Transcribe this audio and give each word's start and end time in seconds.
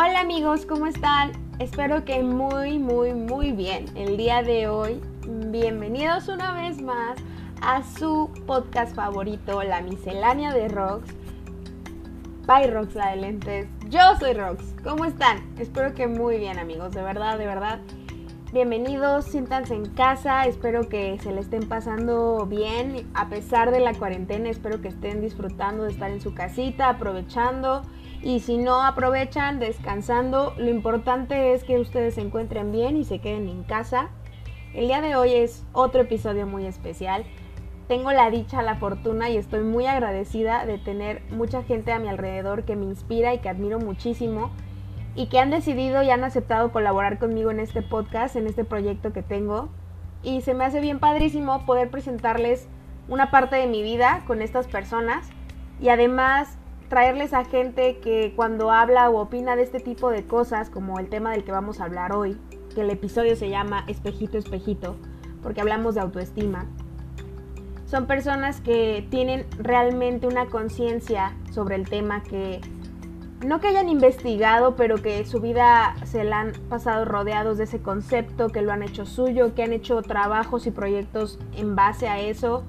Hola 0.00 0.20
amigos, 0.20 0.64
¿cómo 0.64 0.86
están? 0.86 1.32
Espero 1.58 2.04
que 2.04 2.22
muy, 2.22 2.78
muy, 2.78 3.14
muy 3.14 3.50
bien. 3.50 3.86
El 3.96 4.16
día 4.16 4.44
de 4.44 4.68
hoy, 4.68 5.00
bienvenidos 5.26 6.28
una 6.28 6.52
vez 6.52 6.80
más 6.80 7.18
a 7.62 7.82
su 7.82 8.30
podcast 8.46 8.94
favorito, 8.94 9.60
La 9.64 9.80
Miscelánea 9.80 10.52
de 10.52 10.68
Rox. 10.68 11.04
Bye 12.46 12.70
Rox, 12.70 12.94
la 12.94 13.10
de 13.10 13.16
lentes. 13.16 13.66
Yo 13.88 13.98
soy 14.20 14.34
Rox. 14.34 14.62
¿Cómo 14.84 15.04
están? 15.04 15.38
Espero 15.58 15.92
que 15.94 16.06
muy 16.06 16.38
bien 16.38 16.60
amigos, 16.60 16.92
de 16.92 17.02
verdad, 17.02 17.36
de 17.36 17.46
verdad. 17.46 17.80
Bienvenidos, 18.52 19.24
siéntanse 19.24 19.74
en 19.74 19.86
casa, 19.90 20.44
espero 20.44 20.88
que 20.88 21.18
se 21.18 21.32
le 21.32 21.40
estén 21.40 21.68
pasando 21.68 22.46
bien 22.46 23.10
a 23.14 23.28
pesar 23.28 23.72
de 23.72 23.80
la 23.80 23.94
cuarentena, 23.94 24.48
espero 24.48 24.80
que 24.80 24.88
estén 24.88 25.20
disfrutando 25.20 25.82
de 25.82 25.90
estar 25.90 26.12
en 26.12 26.20
su 26.20 26.34
casita, 26.34 26.88
aprovechando 26.88 27.82
y 28.22 28.40
si 28.40 28.58
no 28.58 28.82
aprovechan, 28.82 29.60
descansando, 29.60 30.54
lo 30.58 30.68
importante 30.68 31.54
es 31.54 31.62
que 31.62 31.78
ustedes 31.78 32.14
se 32.14 32.20
encuentren 32.20 32.72
bien 32.72 32.96
y 32.96 33.04
se 33.04 33.20
queden 33.20 33.48
en 33.48 33.62
casa. 33.62 34.10
El 34.74 34.88
día 34.88 35.00
de 35.00 35.14
hoy 35.14 35.34
es 35.34 35.64
otro 35.72 36.02
episodio 36.02 36.46
muy 36.46 36.66
especial. 36.66 37.24
Tengo 37.86 38.12
la 38.12 38.28
dicha, 38.30 38.60
la 38.62 38.76
fortuna 38.76 39.30
y 39.30 39.36
estoy 39.36 39.62
muy 39.62 39.86
agradecida 39.86 40.66
de 40.66 40.78
tener 40.78 41.22
mucha 41.30 41.62
gente 41.62 41.92
a 41.92 41.98
mi 41.98 42.08
alrededor 42.08 42.64
que 42.64 42.76
me 42.76 42.86
inspira 42.86 43.32
y 43.34 43.38
que 43.38 43.48
admiro 43.48 43.78
muchísimo 43.78 44.50
y 45.14 45.26
que 45.26 45.38
han 45.38 45.50
decidido 45.50 46.02
y 46.02 46.10
han 46.10 46.24
aceptado 46.24 46.70
colaborar 46.70 47.18
conmigo 47.18 47.50
en 47.50 47.60
este 47.60 47.82
podcast, 47.82 48.36
en 48.36 48.46
este 48.46 48.64
proyecto 48.64 49.12
que 49.12 49.22
tengo. 49.22 49.68
Y 50.22 50.42
se 50.42 50.54
me 50.54 50.64
hace 50.64 50.80
bien 50.80 50.98
padrísimo 50.98 51.64
poder 51.64 51.88
presentarles 51.88 52.68
una 53.08 53.30
parte 53.30 53.56
de 53.56 53.68
mi 53.68 53.82
vida 53.82 54.22
con 54.26 54.42
estas 54.42 54.66
personas 54.66 55.30
y 55.80 55.88
además 55.88 56.58
traerles 56.88 57.32
a 57.34 57.44
gente 57.44 57.98
que 57.98 58.32
cuando 58.34 58.70
habla 58.70 59.10
o 59.10 59.20
opina 59.20 59.56
de 59.56 59.62
este 59.62 59.80
tipo 59.80 60.10
de 60.10 60.24
cosas, 60.26 60.70
como 60.70 60.98
el 60.98 61.08
tema 61.08 61.32
del 61.32 61.44
que 61.44 61.52
vamos 61.52 61.80
a 61.80 61.84
hablar 61.84 62.12
hoy, 62.12 62.38
que 62.74 62.80
el 62.80 62.90
episodio 62.90 63.36
se 63.36 63.48
llama 63.48 63.84
Espejito, 63.86 64.38
Espejito, 64.38 64.96
porque 65.42 65.60
hablamos 65.60 65.94
de 65.94 66.00
autoestima, 66.00 66.66
son 67.86 68.06
personas 68.06 68.60
que 68.60 69.06
tienen 69.10 69.46
realmente 69.58 70.26
una 70.26 70.46
conciencia 70.46 71.34
sobre 71.50 71.76
el 71.76 71.88
tema 71.88 72.22
que 72.22 72.60
no 73.46 73.60
que 73.60 73.68
hayan 73.68 73.88
investigado, 73.88 74.74
pero 74.74 74.96
que 74.96 75.24
su 75.24 75.40
vida 75.40 75.94
se 76.04 76.24
la 76.24 76.40
han 76.40 76.52
pasado 76.68 77.04
rodeados 77.04 77.56
de 77.58 77.64
ese 77.64 77.80
concepto, 77.80 78.48
que 78.48 78.62
lo 78.62 78.72
han 78.72 78.82
hecho 78.82 79.06
suyo, 79.06 79.54
que 79.54 79.62
han 79.62 79.72
hecho 79.72 80.02
trabajos 80.02 80.66
y 80.66 80.70
proyectos 80.70 81.38
en 81.56 81.76
base 81.76 82.08
a 82.08 82.20
eso. 82.20 82.64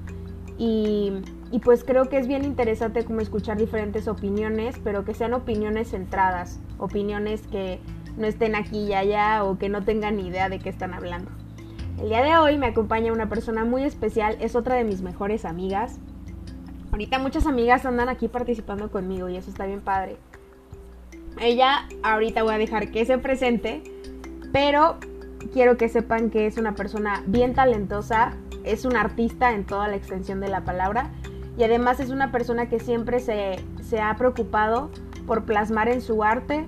Y, 0.58 1.14
y 1.52 1.59
pues 1.59 1.83
creo 1.83 2.09
que 2.09 2.17
es 2.17 2.28
bien 2.28 2.45
interesante 2.45 3.03
como 3.03 3.22
escuchar 3.22 3.58
diferentes 3.58 4.08
opiniones, 4.08 4.75
pero 4.83 5.03
que 5.03 5.16
sean 5.16 5.33
opiniones 5.33 5.92
centradas, 5.92 6.59
opiniones 6.78 7.42
que 7.47 7.80
no 8.17 8.28
estén 8.28 8.55
aquí 8.55 8.80
y 8.80 8.94
allá 8.94 9.44
o 9.44 9.58
que 9.58 9.70
no 9.70 9.83
tengan 9.83 10.17
ni 10.17 10.27
idea 10.27 10.50
de 10.50 10.59
qué 10.59 10.70
están 10.70 10.94
hablando. 10.94 11.31
El 12.00 12.09
día 12.09 12.23
de 12.23 12.38
hoy 12.38 12.58
me 12.58 12.67
acompaña 12.67 13.11
una 13.11 13.30
persona 13.30 13.66
muy 13.66 13.83
especial, 13.83 14.38
es 14.39 14.55
otra 14.55 14.75
de 14.75 14.83
mis 14.83 15.02
mejores 15.02 15.44
amigas. 15.44 16.00
Ahorita 16.92 17.17
muchas 17.20 17.47
amigas 17.47 17.86
andan 17.86 18.09
aquí 18.09 18.27
participando 18.27 18.92
conmigo 18.92 19.27
y 19.27 19.36
eso 19.36 19.50
está 19.50 19.66
bien 19.66 19.81
padre. 19.81 20.17
Ella 21.39 21.88
ahorita 22.03 22.44
voy 22.44 22.53
a 22.53 22.58
dejar 22.58 22.92
que 22.92 23.05
se 23.05 23.17
presente, 23.17 23.81
pero 24.53 24.97
quiero 25.52 25.77
que 25.77 25.89
sepan 25.89 26.30
que 26.30 26.45
es 26.45 26.58
una 26.58 26.75
persona 26.75 27.23
bien 27.25 27.53
talentosa, 27.53 28.33
es 28.64 28.86
un 28.86 28.95
artista 28.95 29.53
en 29.53 29.66
toda 29.66 29.88
la 29.88 29.95
extensión 29.95 30.42
de 30.42 30.50
la 30.50 30.64
palabra 30.64 31.11
y 31.59 31.63
además 31.65 31.99
es 31.99 32.09
una 32.09 32.31
persona 32.31 32.69
que 32.69 32.79
siempre 32.79 33.19
se, 33.19 34.02
ha 34.02 34.15
preocupado 34.15 34.89
por 35.27 35.43
plasmar 35.43 35.89
en 35.89 36.02
su 36.02 36.23
arte 36.23 36.65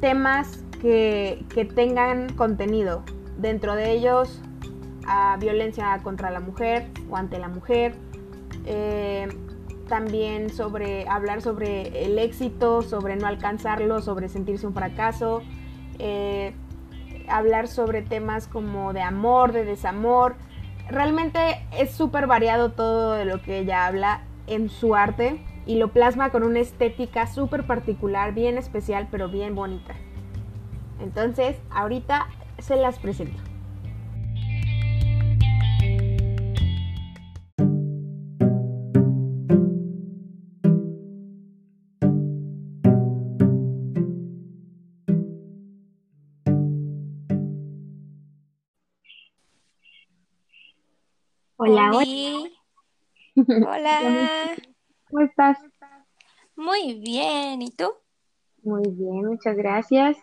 temas 0.00 0.64
que, 0.80 1.44
tengan 1.74 2.32
contenido, 2.34 3.02
dentro 3.36 3.74
de 3.74 3.90
ellos 3.90 4.40
a 5.08 5.36
violencia 5.40 5.98
contra 6.04 6.30
la 6.30 6.38
mujer 6.38 6.88
o 7.10 7.16
ante 7.16 7.40
la 7.40 7.48
mujer, 7.48 7.94
eh, 8.64 9.26
también 9.88 10.50
sobre 10.50 11.08
hablar 11.08 11.42
sobre 11.42 12.04
el 12.04 12.20
éxito, 12.20 12.82
sobre 12.82 13.16
no 13.16 13.26
alcanzarlo, 13.26 14.02
sobre 14.02 14.28
sentirse 14.28 14.68
un 14.68 14.74
fracaso, 14.74 15.42
eh, 15.98 16.54
hablar 17.28 17.66
sobre 17.66 18.02
temas 18.02 18.46
como 18.46 18.92
de 18.92 19.02
amor, 19.02 19.50
de 19.50 19.64
desamor. 19.64 20.36
Realmente 20.88 21.66
es 21.72 21.90
súper 21.90 22.26
variado 22.26 22.72
todo 22.72 23.12
de 23.12 23.24
lo 23.24 23.42
que 23.42 23.58
ella 23.58 23.86
habla 23.86 24.22
en 24.46 24.68
su 24.68 24.94
arte 24.94 25.40
y 25.66 25.78
lo 25.78 25.88
plasma 25.88 26.30
con 26.30 26.44
una 26.44 26.60
estética 26.60 27.26
súper 27.26 27.66
particular, 27.66 28.32
bien 28.32 28.56
especial, 28.56 29.08
pero 29.10 29.28
bien 29.28 29.54
bonita. 29.56 29.94
Entonces, 31.00 31.56
ahorita 31.70 32.28
se 32.58 32.76
las 32.76 32.98
presento. 32.98 33.45
Hola, 51.68 51.90
hola. 51.96 52.50
Hola. 53.66 54.54
¿Cómo 55.10 55.24
estás? 55.24 55.58
Muy 56.54 56.94
bien, 57.00 57.60
¿y 57.60 57.72
tú? 57.72 57.92
Muy 58.62 58.88
bien, 58.90 59.26
muchas 59.26 59.56
gracias. 59.56 60.16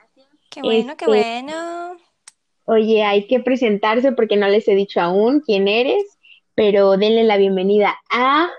Qué 0.49 0.61
bueno, 0.61 0.95
qué 0.95 1.03
Este, 1.03 1.05
bueno. 1.05 1.97
Oye, 2.63 3.03
hay 3.03 3.27
que 3.27 3.41
presentarse 3.41 4.13
porque 4.13 4.37
no 4.37 4.47
les 4.47 4.65
he 4.69 4.73
dicho 4.73 5.01
aún 5.01 5.41
quién 5.41 5.67
eres, 5.67 6.17
pero 6.55 6.95
denle 6.95 7.25
la 7.25 7.35
bienvenida 7.35 7.93
a, 8.09 8.49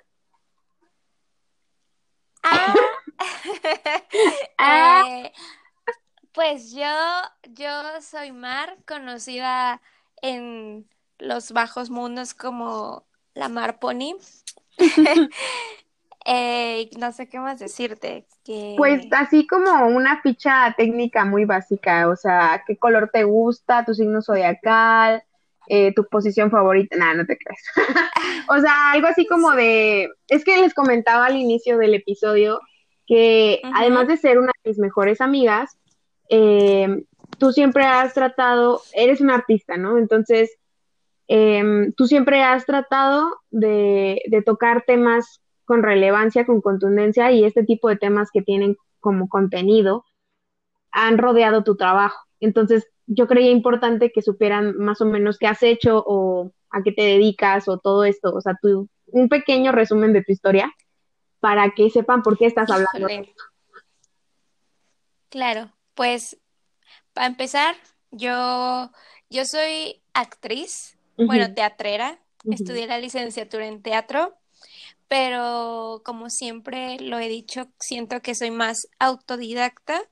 Ah, 2.42 2.74
a, 4.58 5.04
eh, 5.06 5.32
pues 6.32 6.70
yo, 6.74 6.84
yo 7.44 8.02
soy 8.02 8.30
Mar, 8.32 8.76
conocida 8.86 9.80
en 10.20 10.86
los 11.18 11.52
bajos 11.52 11.90
mundos 11.90 12.34
como 12.34 13.06
la 13.34 13.48
Mar 13.48 13.78
Pony. 13.78 14.16
Eh, 16.26 16.88
no 16.98 17.12
sé 17.12 17.28
qué 17.28 17.38
más 17.38 17.58
decirte, 17.58 18.26
pues 18.78 19.02
que 19.02 19.08
así 19.14 19.46
como 19.46 19.88
una 19.88 20.22
ficha 20.22 20.74
técnica 20.74 21.26
muy 21.26 21.44
básica, 21.44 22.08
o 22.08 22.16
sea, 22.16 22.64
qué 22.66 22.78
color 22.78 23.10
te 23.12 23.24
gusta, 23.24 23.84
tu 23.84 23.92
signo 23.92 24.22
zodiacal, 24.22 25.22
eh, 25.68 25.92
tu 25.94 26.06
posición 26.06 26.50
favorita, 26.50 26.96
nada, 26.96 27.14
no 27.14 27.26
te 27.26 27.36
creas. 27.36 27.62
O 28.48 28.58
sea, 28.58 28.92
algo 28.92 29.06
así 29.06 29.26
como 29.26 29.52
de, 29.52 30.10
es 30.28 30.44
que 30.44 30.58
les 30.58 30.74
comentaba 30.74 31.26
al 31.26 31.36
inicio 31.36 31.78
del 31.78 31.94
episodio 31.94 32.60
que 33.06 33.60
además 33.74 34.06
de 34.06 34.18
ser 34.18 34.38
una 34.38 34.52
de 34.62 34.70
mis 34.70 34.78
mejores 34.78 35.20
amigas, 35.20 35.78
eh, 36.28 37.04
tú 37.38 37.52
siempre 37.52 37.84
has 37.84 38.12
tratado, 38.14 38.82
eres 38.92 39.20
un 39.20 39.30
artista, 39.30 39.76
¿no? 39.76 39.98
Entonces, 39.98 40.56
eh, 41.28 41.92
tú 41.96 42.06
siempre 42.06 42.42
has 42.42 42.66
tratado 42.66 43.36
de, 43.50 44.22
de 44.26 44.42
tocar 44.42 44.84
temas 44.86 45.40
con 45.64 45.82
relevancia, 45.82 46.44
con 46.46 46.60
contundencia 46.60 47.32
y 47.32 47.44
este 47.44 47.64
tipo 47.64 47.88
de 47.88 47.96
temas 47.96 48.30
que 48.32 48.42
tienen 48.42 48.76
como 49.00 49.28
contenido 49.28 50.04
han 50.90 51.18
rodeado 51.18 51.64
tu 51.64 51.76
trabajo. 51.76 52.18
Entonces, 52.40 52.86
yo 53.06 53.26
creía 53.26 53.50
importante 53.50 54.12
que 54.12 54.22
supieran 54.22 54.76
más 54.78 55.00
o 55.00 55.06
menos 55.06 55.38
qué 55.38 55.46
has 55.46 55.62
hecho 55.62 56.02
o 56.06 56.52
a 56.70 56.82
qué 56.82 56.92
te 56.92 57.02
dedicas 57.02 57.68
o 57.68 57.78
todo 57.78 58.04
esto, 58.04 58.34
o 58.34 58.40
sea, 58.40 58.58
tu, 58.60 58.88
un 59.06 59.28
pequeño 59.28 59.72
resumen 59.72 60.12
de 60.12 60.22
tu 60.22 60.32
historia 60.32 60.72
para 61.40 61.70
que 61.70 61.90
sepan 61.90 62.22
por 62.22 62.38
qué 62.38 62.46
estás 62.46 62.70
hablando. 62.70 63.06
Claro, 65.28 65.72
pues 65.94 66.40
para 67.12 67.26
empezar, 67.26 67.76
yo, 68.10 68.90
yo 69.28 69.44
soy 69.44 70.02
actriz, 70.14 70.93
bueno, 71.16 71.52
teatrera, 71.54 72.20
estudié 72.50 72.86
la 72.86 72.98
licenciatura 72.98 73.66
en 73.66 73.82
teatro, 73.82 74.36
pero 75.08 76.02
como 76.04 76.30
siempre 76.30 76.98
lo 77.00 77.18
he 77.18 77.28
dicho, 77.28 77.68
siento 77.78 78.20
que 78.20 78.34
soy 78.34 78.50
más 78.50 78.88
autodidacta 78.98 80.02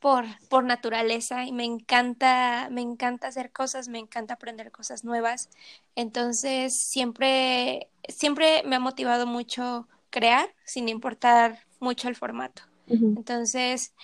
por, 0.00 0.24
por 0.48 0.64
naturaleza 0.64 1.44
y 1.44 1.52
me 1.52 1.64
encanta, 1.64 2.68
me 2.70 2.80
encanta 2.80 3.28
hacer 3.28 3.50
cosas, 3.52 3.88
me 3.88 3.98
encanta 3.98 4.34
aprender 4.34 4.70
cosas 4.70 5.04
nuevas. 5.04 5.50
Entonces, 5.94 6.76
siempre, 6.76 7.88
siempre 8.08 8.62
me 8.64 8.76
ha 8.76 8.80
motivado 8.80 9.26
mucho 9.26 9.88
crear, 10.10 10.54
sin 10.64 10.88
importar 10.88 11.66
mucho 11.80 12.08
el 12.08 12.16
formato. 12.16 12.62
Entonces, 12.88 13.94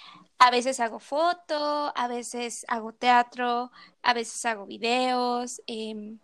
a 0.42 0.50
veces 0.50 0.80
hago 0.80 0.98
foto, 0.98 1.92
a 1.96 2.08
veces 2.08 2.64
hago 2.68 2.92
teatro, 2.92 3.70
a 4.02 4.12
veces 4.12 4.44
hago 4.44 4.66
videos, 4.66 5.62
em, 5.68 6.18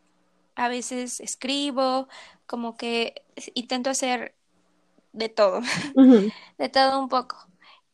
a 0.56 0.69
veces 0.69 1.20
escribo, 1.20 2.09
como 2.47 2.76
que 2.76 3.23
intento 3.55 3.91
hacer 3.91 4.35
de 5.12 5.29
todo, 5.29 5.61
de 6.59 6.69
todo 6.69 6.99
un 7.00 7.09
poco. 7.09 7.37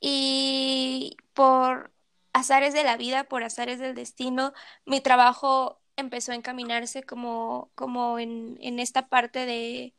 y 0.00 1.16
por 1.34 1.92
azares 2.32 2.74
de 2.74 2.84
la 2.84 2.96
vida, 2.96 3.24
por 3.24 3.44
azares 3.44 3.78
del 3.78 3.94
destino, 3.94 4.52
mi 4.86 5.00
trabajo 5.00 5.80
empezó 5.96 6.32
a 6.32 6.36
encaminarse 6.36 7.02
como, 7.02 7.70
como 7.74 8.18
en, 8.18 8.58
en 8.62 8.80
esta 8.80 9.08
parte 9.08 9.46
de 9.46 9.94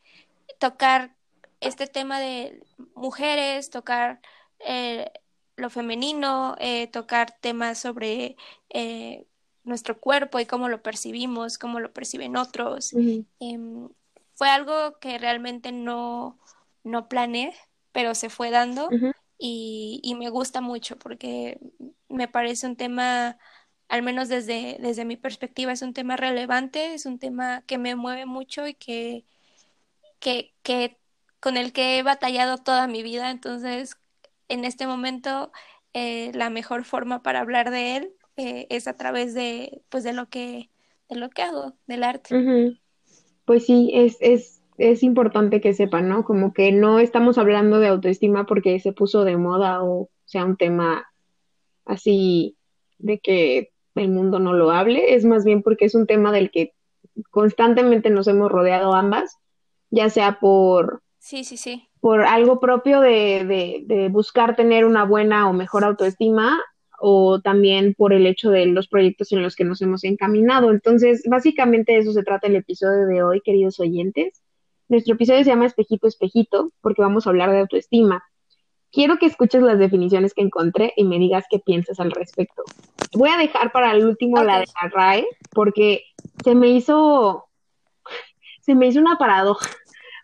tocar 0.60 1.16
este 1.62 1.88
tema 1.88 2.20
de 2.20 2.64
mujeres, 2.96 3.70
tocar 3.70 4.22
eh, 4.60 5.12
lo 5.58 5.70
femenino, 5.70 6.56
eh, 6.60 6.88
tocar 6.88 7.38
temas 7.40 7.80
sobre 7.80 8.36
eh, 8.70 9.26
nuestro 9.64 10.00
cuerpo 10.00 10.40
y 10.40 10.46
cómo 10.46 10.70
lo 10.70 10.82
percibimos, 10.82 11.58
cómo 11.58 11.80
lo 11.80 11.94
perciben 11.94 12.38
otros. 12.38 12.94
Em, 13.40 13.90
fue 14.34 14.50
algo 14.50 15.00
que 15.00 15.18
realmente 15.18 15.72
no, 15.72 16.38
no 16.84 17.08
planeé, 17.08 17.54
pero 17.92 18.16
se 18.16 18.30
fue 18.30 18.52
dando 18.52 18.90
y, 19.38 20.02
y, 20.04 20.16
me 20.16 20.30
gusta 20.30 20.62
mucho 20.62 20.98
porque 20.98 21.60
me 22.10 22.28
parece 22.28 22.68
un 22.68 22.76
tema, 22.76 23.38
al 23.88 24.02
menos 24.02 24.30
desde, 24.30 24.78
desde 24.80 25.06
mi 25.06 25.18
perspectiva, 25.18 25.72
es 25.72 25.82
un 25.82 25.94
tema 25.94 26.18
relevante, 26.18 26.94
es 26.94 27.06
un 27.06 27.20
tema 27.20 27.64
que 27.66 27.78
me 27.78 27.96
mueve 27.96 28.26
mucho 28.26 28.68
y 28.68 28.74
que, 28.74 29.26
que, 30.20 30.54
que 30.64 30.98
con 31.40 31.58
el 31.58 31.74
que 31.74 31.98
he 31.98 32.04
batallado 32.04 32.58
toda 32.58 32.88
mi 32.88 33.04
vida, 33.04 33.32
entonces 33.32 33.98
en 34.48 34.66
este 34.66 34.88
momento 34.88 35.52
eh, 35.94 36.32
la 36.34 36.50
mejor 36.50 36.84
forma 36.84 37.24
para 37.24 37.40
hablar 37.40 37.72
de 37.72 37.98
él 37.98 38.14
eh, 38.38 38.68
es 38.70 38.88
a 38.88 38.96
través 38.96 39.34
de, 39.34 39.82
pues, 39.90 40.04
de 40.04 40.14
lo 40.14 40.28
que, 40.28 40.70
de 41.10 41.16
lo 41.16 41.30
que 41.30 41.42
hago, 41.42 41.74
del 41.88 42.04
arte. 42.04 42.78
Pues 43.46 43.66
sí, 43.66 43.92
es, 43.94 44.18
es, 44.20 44.62
es 44.78 45.04
importante 45.04 45.62
que 45.62 45.74
sepan, 45.74 46.10
¿no? 46.10 46.26
Como 46.26 46.54
que 46.54 46.72
no 46.72 47.00
estamos 47.00 47.38
hablando 47.38 47.80
de 47.80 47.88
autoestima 47.88 48.46
porque 48.46 48.80
se 48.80 48.92
puso 48.92 49.24
de 49.24 49.38
moda 49.38 49.84
o 49.84 50.10
sea 50.26 50.44
un 50.44 50.58
tema 50.58 51.06
así 51.86 52.58
de 52.98 53.20
que 53.20 53.72
el 53.94 54.10
mundo 54.10 54.40
no 54.40 54.54
lo 54.54 54.72
hable, 54.72 55.14
es 55.16 55.24
más 55.24 55.46
bien 55.46 55.62
porque 55.62 55.86
es 55.86 55.96
un 55.96 56.08
tema 56.08 56.32
del 56.32 56.52
que 56.52 56.74
constantemente 57.30 58.10
nos 58.10 58.28
hemos 58.28 58.52
rodeado 58.52 58.94
ambas, 58.94 59.38
ya 59.92 60.10
sea 60.10 60.40
por 60.40 61.04
Sí, 61.26 61.44
sí, 61.44 61.58
sí. 61.58 61.90
Por 62.06 62.22
algo 62.22 62.60
propio 62.60 63.02
de, 63.02 63.84
de, 63.88 64.10
buscar 64.10 64.56
tener 64.56 64.86
una 64.86 65.06
buena 65.06 65.50
o 65.50 65.54
mejor 65.54 65.84
autoestima 65.84 66.62
o 67.00 67.42
también 67.42 67.96
por 67.96 68.14
el 68.14 68.28
hecho 68.28 68.52
de 68.52 68.68
los 68.68 68.88
proyectos 68.88 69.32
en 69.32 69.42
los 69.42 69.56
que 69.56 69.64
nos 69.64 69.82
hemos 69.82 70.04
encaminado. 70.04 70.70
Entonces, 70.70 71.24
básicamente 71.28 71.94
de 71.94 71.98
eso 71.98 72.14
se 72.14 72.22
trata 72.22 72.46
el 72.46 72.58
episodio 72.58 73.08
de 73.08 73.24
hoy, 73.24 73.42
queridos 73.42 73.80
oyentes. 73.80 74.44
Nuestro 74.88 75.16
episodio 75.16 75.44
se 75.44 75.50
llama 75.50 75.66
Espejito, 75.66 76.06
Espejito, 76.06 76.72
porque 76.80 77.02
vamos 77.02 77.26
a 77.26 77.32
hablar 77.32 77.50
de 77.50 77.62
autoestima. 77.62 78.24
Quiero 78.92 79.18
que 79.18 79.26
escuches 79.26 79.64
las 79.64 79.80
definiciones 79.80 80.36
que 80.36 80.44
encontré 80.44 80.94
y 80.96 81.06
me 81.06 81.18
digas 81.18 81.46
qué 81.50 81.58
piensas 81.58 82.00
al 82.00 82.12
respecto. 82.12 82.62
Voy 83.16 83.32
a 83.32 83.38
dejar 83.38 83.72
para 83.72 83.92
el 83.94 84.06
último 84.06 84.44
la 84.44 84.60
de 84.60 84.68
la 84.80 84.90
RAE, 84.90 85.26
porque 85.56 86.04
se 86.44 86.54
me 86.54 86.68
hizo, 86.68 87.46
se 88.62 88.76
me 88.76 88.86
hizo 88.86 89.00
una 89.00 89.18
paradoja. 89.18 89.72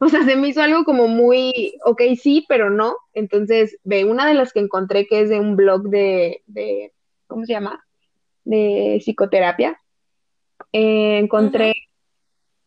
O 0.03 0.09
sea, 0.09 0.23
se 0.23 0.35
me 0.35 0.47
hizo 0.47 0.63
algo 0.63 0.83
como 0.83 1.07
muy, 1.07 1.77
ok, 1.85 2.01
sí, 2.19 2.43
pero 2.49 2.71
no. 2.71 2.95
Entonces, 3.13 3.77
ve, 3.83 4.03
una 4.03 4.27
de 4.27 4.33
las 4.33 4.51
que 4.51 4.59
encontré 4.59 5.05
que 5.05 5.21
es 5.21 5.29
de 5.29 5.39
un 5.39 5.55
blog 5.55 5.89
de, 5.89 6.41
de 6.47 6.91
¿cómo 7.27 7.45
se 7.45 7.53
llama? 7.53 7.85
De 8.43 8.97
psicoterapia. 8.99 9.79
Eh, 10.73 11.19
encontré 11.19 11.75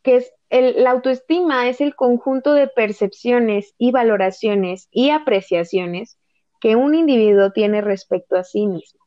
que 0.02 0.16
es 0.18 0.32
el, 0.48 0.84
la 0.84 0.92
autoestima 0.92 1.68
es 1.68 1.80
el 1.80 1.96
conjunto 1.96 2.54
de 2.54 2.68
percepciones 2.68 3.74
y 3.78 3.90
valoraciones 3.90 4.86
y 4.92 5.10
apreciaciones 5.10 6.18
que 6.60 6.76
un 6.76 6.94
individuo 6.94 7.50
tiene 7.50 7.80
respecto 7.80 8.36
a 8.36 8.44
sí 8.44 8.68
mismo. 8.68 9.00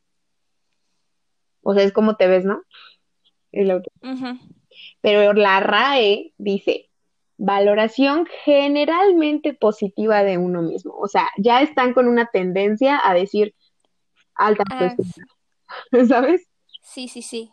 O 1.61 1.73
sea, 1.73 1.83
es 1.83 1.93
como 1.93 2.17
te 2.17 2.27
ves, 2.27 2.43
¿no? 2.43 2.61
El 3.53 3.81
Pero 4.99 5.31
la 5.31 5.61
RAE 5.61 6.33
dice, 6.37 6.86
valoración 7.37 8.27
generalmente 8.43 9.53
positiva 9.53 10.23
de 10.23 10.37
uno 10.37 10.61
mismo. 10.61 10.95
O 10.97 11.07
sea, 11.07 11.29
ya 11.37 11.61
están 11.61 11.93
con 11.93 12.07
una 12.07 12.27
tendencia 12.27 12.99
a 13.03 13.13
decir 13.13 13.53
alta 14.35 14.63
ah, 14.71 14.95
¿sabes? 16.07 16.47
Sí, 16.81 17.07
sí, 17.07 17.21
sí. 17.21 17.51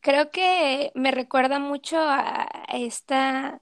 Creo 0.00 0.30
que 0.30 0.92
me 0.94 1.10
recuerda 1.10 1.58
mucho 1.58 1.96
a 1.98 2.48
esta, 2.72 3.60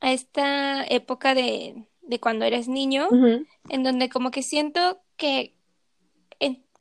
a 0.00 0.12
esta 0.12 0.84
época 0.84 1.34
de, 1.34 1.86
de 2.06 2.20
cuando 2.20 2.44
eres 2.44 2.68
niño, 2.68 3.08
en 3.68 3.82
donde 3.82 4.08
como 4.08 4.30
que 4.30 4.42
siento 4.42 5.00
que 5.16 5.54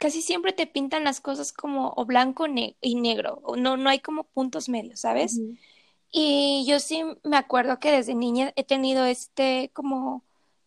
casi 0.03 0.21
siempre 0.21 0.51
te 0.51 0.67
pintan 0.67 1.05
las 1.05 1.21
cosas 1.21 1.53
como 1.53 1.93
o 1.95 2.05
blanco 2.05 2.45
y 2.81 2.95
negro, 2.95 3.39
o 3.43 3.55
no, 3.55 3.77
no 3.77 3.89
hay 3.89 3.99
como 3.99 4.25
puntos 4.25 4.67
medios, 4.67 4.99
¿sabes? 4.99 5.39
Y 6.15 6.63
yo 6.67 6.79
sí 6.79 7.03
me 7.23 7.37
acuerdo 7.37 7.79
que 7.79 7.91
desde 7.91 8.13
niña 8.13 8.53
he 8.55 8.63
tenido 8.63 9.03
este 9.03 9.71
como 9.73 10.23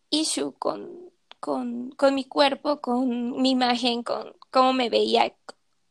issue 0.09 0.53
con, 0.59 1.09
con, 1.39 1.91
con 1.91 2.13
mi 2.15 2.25
cuerpo, 2.25 2.81
con 2.81 3.41
mi 3.41 3.51
imagen, 3.51 4.03
con 4.03 4.35
cómo 4.51 4.73
me 4.73 4.89
veía 4.89 5.33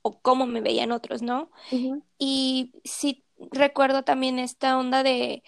o 0.03 0.21
cómo 0.21 0.45
me 0.47 0.61
veían 0.61 0.93
otros, 0.93 1.23
¿no? 1.23 1.51
Y 2.19 2.75
sí 2.85 3.25
recuerdo 3.51 4.05
también 4.05 4.39
esta 4.39 4.77
onda 4.77 5.03
de, 5.03 5.43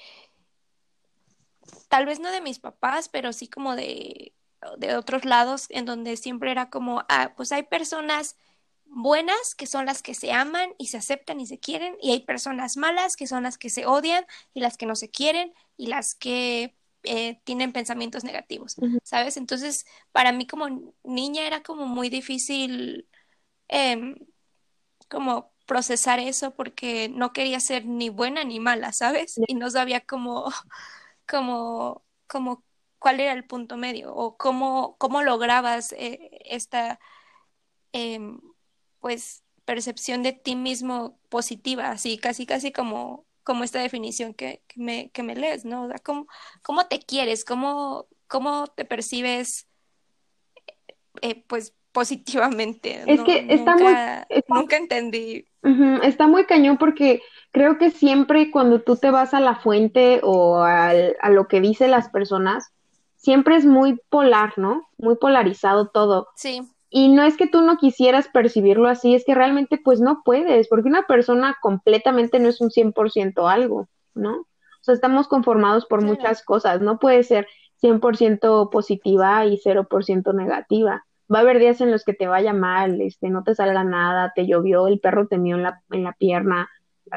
tal 1.88 2.06
vez 2.06 2.18
no 2.18 2.30
de 2.30 2.40
mis 2.40 2.58
papás, 2.60 3.10
pero 3.10 3.34
sí 3.34 3.46
como 3.46 3.76
de, 3.76 4.32
de 4.78 4.96
otros 4.96 5.26
lados, 5.26 5.66
en 5.68 5.84
donde 5.84 6.16
siempre 6.16 6.50
era 6.50 6.70
como, 6.70 7.04
ah, 7.10 7.34
pues 7.36 7.52
hay 7.52 7.64
personas 7.64 8.36
buenas, 8.90 9.54
que 9.54 9.66
son 9.66 9.86
las 9.86 10.02
que 10.02 10.14
se 10.14 10.32
aman 10.32 10.74
y 10.78 10.88
se 10.88 10.96
aceptan 10.98 11.40
y 11.40 11.46
se 11.46 11.58
quieren, 11.58 11.96
y 12.00 12.12
hay 12.12 12.20
personas 12.20 12.76
malas, 12.76 13.16
que 13.16 13.26
son 13.26 13.42
las 13.44 13.58
que 13.58 13.70
se 13.70 13.86
odian 13.86 14.24
y 14.54 14.60
las 14.60 14.76
que 14.76 14.86
no 14.86 14.96
se 14.96 15.10
quieren 15.10 15.52
y 15.76 15.86
las 15.86 16.14
que 16.14 16.74
eh, 17.04 17.40
tienen 17.44 17.72
pensamientos 17.72 18.24
negativos, 18.24 18.76
¿sabes? 19.04 19.36
Entonces, 19.36 19.86
para 20.12 20.32
mí 20.32 20.46
como 20.46 20.94
niña 21.04 21.46
era 21.46 21.62
como 21.62 21.86
muy 21.86 22.08
difícil 22.10 23.08
em, 23.68 24.16
como 25.08 25.52
procesar 25.66 26.18
eso 26.18 26.54
porque 26.54 27.08
no 27.08 27.32
quería 27.32 27.60
ser 27.60 27.86
ni 27.86 28.08
buena 28.10 28.44
ni 28.44 28.60
mala, 28.60 28.92
¿sabes? 28.92 29.38
Y 29.46 29.54
no 29.54 29.70
sabía 29.70 30.00
cómo, 30.00 30.46
cómo, 31.28 32.04
cómo, 32.26 32.64
cuál 32.98 33.20
era 33.20 33.32
el 33.32 33.44
punto 33.46 33.76
medio 33.76 34.14
o 34.14 34.36
cómo, 34.36 34.96
cómo 34.98 35.22
lograbas 35.22 35.92
eh, 35.92 36.30
esta... 36.46 36.98
Pues 39.00 39.42
percepción 39.64 40.22
de 40.22 40.32
ti 40.32 40.56
mismo 40.56 41.18
positiva, 41.28 41.90
así 41.90 42.16
casi 42.18 42.46
casi 42.46 42.72
como, 42.72 43.26
como 43.44 43.64
esta 43.64 43.80
definición 43.80 44.32
que, 44.34 44.62
me, 44.76 45.10
que 45.10 45.22
me 45.22 45.34
lees, 45.34 45.64
¿no? 45.64 45.84
O 45.84 45.88
sea, 45.88 45.98
¿cómo, 45.98 46.26
cómo 46.62 46.86
te 46.86 47.00
quieres? 47.00 47.44
¿Cómo, 47.44 48.06
cómo 48.26 48.66
te 48.68 48.84
percibes 48.84 49.68
eh, 51.20 51.44
pues 51.46 51.74
positivamente? 51.92 53.02
Es 53.06 53.20
que 53.22 53.46
está 53.50 53.76
nunca, 53.76 54.26
muy... 54.30 54.44
nunca 54.48 54.76
entendí. 54.78 55.46
está 56.02 56.26
muy 56.26 56.46
cañón 56.46 56.78
porque 56.78 57.20
creo 57.50 57.76
que 57.76 57.90
siempre 57.90 58.50
cuando 58.50 58.80
tú 58.80 58.96
te 58.96 59.10
vas 59.10 59.34
a 59.34 59.40
la 59.40 59.56
fuente 59.56 60.20
o 60.22 60.62
a 60.62 61.30
lo 61.30 61.46
que 61.46 61.60
dicen 61.60 61.90
las 61.90 62.08
personas, 62.08 62.72
siempre 63.16 63.56
es 63.56 63.66
muy 63.66 64.00
polar, 64.08 64.54
¿no? 64.56 64.88
Muy 64.96 65.16
polarizado 65.16 65.88
todo. 65.88 66.28
Sí. 66.36 66.62
Y 66.90 67.08
no 67.08 67.22
es 67.22 67.36
que 67.36 67.46
tú 67.46 67.60
no 67.60 67.76
quisieras 67.76 68.28
percibirlo 68.28 68.88
así, 68.88 69.14
es 69.14 69.24
que 69.24 69.34
realmente 69.34 69.78
pues 69.82 70.00
no 70.00 70.22
puedes, 70.24 70.68
porque 70.68 70.88
una 70.88 71.02
persona 71.02 71.56
completamente 71.60 72.38
no 72.38 72.48
es 72.48 72.60
un 72.60 72.70
100% 72.70 73.50
algo, 73.50 73.88
¿no? 74.14 74.38
O 74.38 74.82
sea, 74.82 74.94
estamos 74.94 75.28
conformados 75.28 75.86
por 75.86 76.02
muchas 76.02 76.42
cosas, 76.42 76.80
no 76.80 76.98
puede 76.98 77.24
ser 77.24 77.46
100% 77.82 78.70
positiva 78.70 79.44
y 79.44 79.58
0% 79.58 80.34
negativa. 80.34 81.04
Va 81.32 81.38
a 81.38 81.42
haber 81.42 81.58
días 81.58 81.80
en 81.82 81.90
los 81.90 82.04
que 82.04 82.14
te 82.14 82.26
vaya 82.26 82.54
mal, 82.54 83.00
este, 83.02 83.28
no 83.28 83.42
te 83.44 83.54
salga 83.54 83.84
nada, 83.84 84.32
te 84.34 84.46
llovió, 84.46 84.86
el 84.86 84.98
perro 84.98 85.26
te 85.26 85.36
mió 85.36 85.56
en 85.56 85.64
la, 85.64 85.82
en 85.90 86.04
la 86.04 86.12
pierna, 86.12 86.70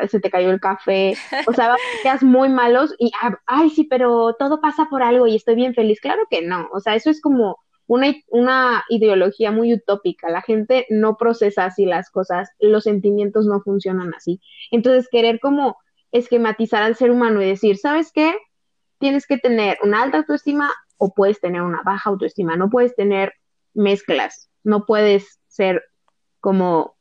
se 0.10 0.20
te 0.20 0.30
cayó 0.30 0.52
el 0.52 0.60
café, 0.60 1.16
o 1.48 1.54
sea, 1.54 1.76
días 2.04 2.24
muy 2.24 2.50
malos 2.50 2.94
y, 3.00 3.12
ah, 3.22 3.38
ay, 3.46 3.70
sí, 3.70 3.86
pero 3.86 4.36
todo 4.38 4.60
pasa 4.60 4.88
por 4.90 5.02
algo 5.02 5.28
y 5.28 5.36
estoy 5.36 5.56
bien 5.56 5.74
feliz. 5.74 6.02
Claro 6.02 6.24
que 6.30 6.42
no, 6.42 6.68
o 6.74 6.82
sea, 6.82 6.96
eso 6.96 7.10
es 7.10 7.22
como 7.22 7.58
una, 7.92 8.16
una 8.30 8.86
ideología 8.88 9.52
muy 9.52 9.74
utópica. 9.74 10.30
La 10.30 10.42
gente 10.42 10.86
no 10.90 11.18
procesa 11.18 11.66
así 11.66 11.86
las 11.86 12.10
cosas, 12.10 12.50
los 12.58 12.86
sentimientos 12.86 13.46
no 13.48 13.60
funcionan 13.60 14.14
así. 14.14 14.40
Entonces, 14.72 15.10
querer 15.12 15.42
como 15.42 15.78
esquematizar 16.14 16.84
al 16.84 16.96
ser 16.96 17.12
humano 17.12 17.42
y 17.42 17.48
decir, 17.48 17.78
¿sabes 17.78 18.14
qué? 18.14 18.34
Tienes 18.98 19.28
que 19.28 19.38
tener 19.38 19.78
una 19.84 20.04
alta 20.04 20.20
autoestima 20.20 20.72
o 20.96 21.14
puedes 21.14 21.42
tener 21.42 21.64
una 21.64 21.82
baja 21.84 22.10
autoestima, 22.10 22.56
no 22.56 22.70
puedes 22.70 22.96
tener 22.96 23.34
mezclas, 23.74 24.50
no 24.64 24.86
puedes 24.86 25.42
ser 25.48 25.84
como 26.40 26.96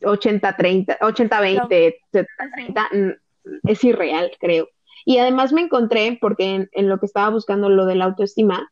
80-30, 0.00 0.96
80-20, 1.00 1.96
70-30, 2.12 3.18
es 3.64 3.82
irreal, 3.82 4.30
creo. 4.38 4.68
Y 5.04 5.18
además 5.18 5.52
me 5.52 5.62
encontré, 5.62 6.18
porque 6.20 6.54
en, 6.54 6.68
en, 6.70 6.88
lo 6.88 7.00
que 7.00 7.06
estaba 7.06 7.30
buscando 7.30 7.68
lo 7.68 7.86
de 7.86 7.96
la 7.96 8.04
autoestima, 8.04 8.70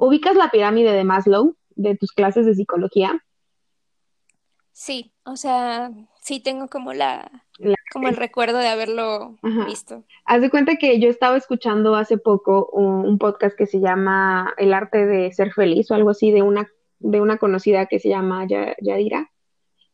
¿Ubicas 0.00 0.36
la 0.36 0.52
pirámide 0.52 0.92
de 0.92 1.02
Maslow 1.02 1.56
de 1.74 1.96
tus 1.96 2.12
clases 2.12 2.46
de 2.46 2.54
psicología? 2.54 3.20
Sí, 4.70 5.12
o 5.24 5.34
sea, 5.34 5.90
sí 6.22 6.38
tengo 6.38 6.68
como 6.68 6.92
la, 6.92 7.44
como 7.92 8.06
el 8.06 8.14
recuerdo 8.16 8.58
de 8.58 8.68
haberlo 8.68 9.36
visto. 9.66 10.04
Haz 10.24 10.40
de 10.40 10.50
cuenta 10.50 10.76
que 10.76 11.00
yo 11.00 11.10
estaba 11.10 11.36
escuchando 11.36 11.96
hace 11.96 12.16
poco 12.16 12.70
un, 12.72 13.18
podcast 13.18 13.58
que 13.58 13.66
se 13.66 13.80
llama 13.80 14.54
El 14.56 14.72
arte 14.72 15.04
de 15.04 15.32
ser 15.32 15.52
feliz 15.52 15.90
o 15.90 15.96
algo 15.96 16.10
así 16.10 16.30
de 16.30 16.42
una, 16.42 16.68
de 17.00 17.20
una 17.20 17.38
conocida 17.38 17.86
que 17.86 17.98
se 17.98 18.08
llama 18.08 18.46
Yadira. 18.46 19.32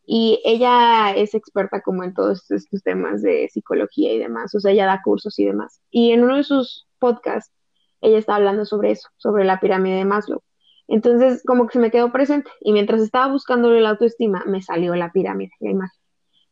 Y 0.04 0.42
ella 0.44 1.12
es 1.16 1.34
experta 1.34 1.80
como 1.80 2.04
en 2.04 2.12
todos 2.12 2.50
estos 2.50 2.82
temas 2.82 3.22
de 3.22 3.48
psicología 3.48 4.12
y 4.12 4.18
demás, 4.18 4.54
o 4.54 4.60
sea, 4.60 4.72
ella 4.72 4.84
da 4.84 5.00
cursos 5.02 5.38
y 5.38 5.46
demás. 5.46 5.80
Y 5.90 6.12
en 6.12 6.24
uno 6.24 6.36
de 6.36 6.44
sus 6.44 6.86
podcasts, 6.98 7.54
ella 8.04 8.18
está 8.18 8.36
hablando 8.36 8.64
sobre 8.64 8.90
eso, 8.92 9.08
sobre 9.16 9.44
la 9.44 9.60
pirámide 9.60 9.96
de 9.96 10.04
Maslow. 10.04 10.42
Entonces, 10.86 11.42
como 11.44 11.66
que 11.66 11.72
se 11.72 11.78
me 11.78 11.90
quedó 11.90 12.12
presente. 12.12 12.50
Y 12.60 12.72
mientras 12.72 13.00
estaba 13.00 13.32
buscando 13.32 13.70
la 13.70 13.90
autoestima, 13.90 14.44
me 14.46 14.62
salió 14.62 14.94
la 14.94 15.10
pirámide, 15.12 15.52
la 15.60 15.70
imagen. 15.70 16.00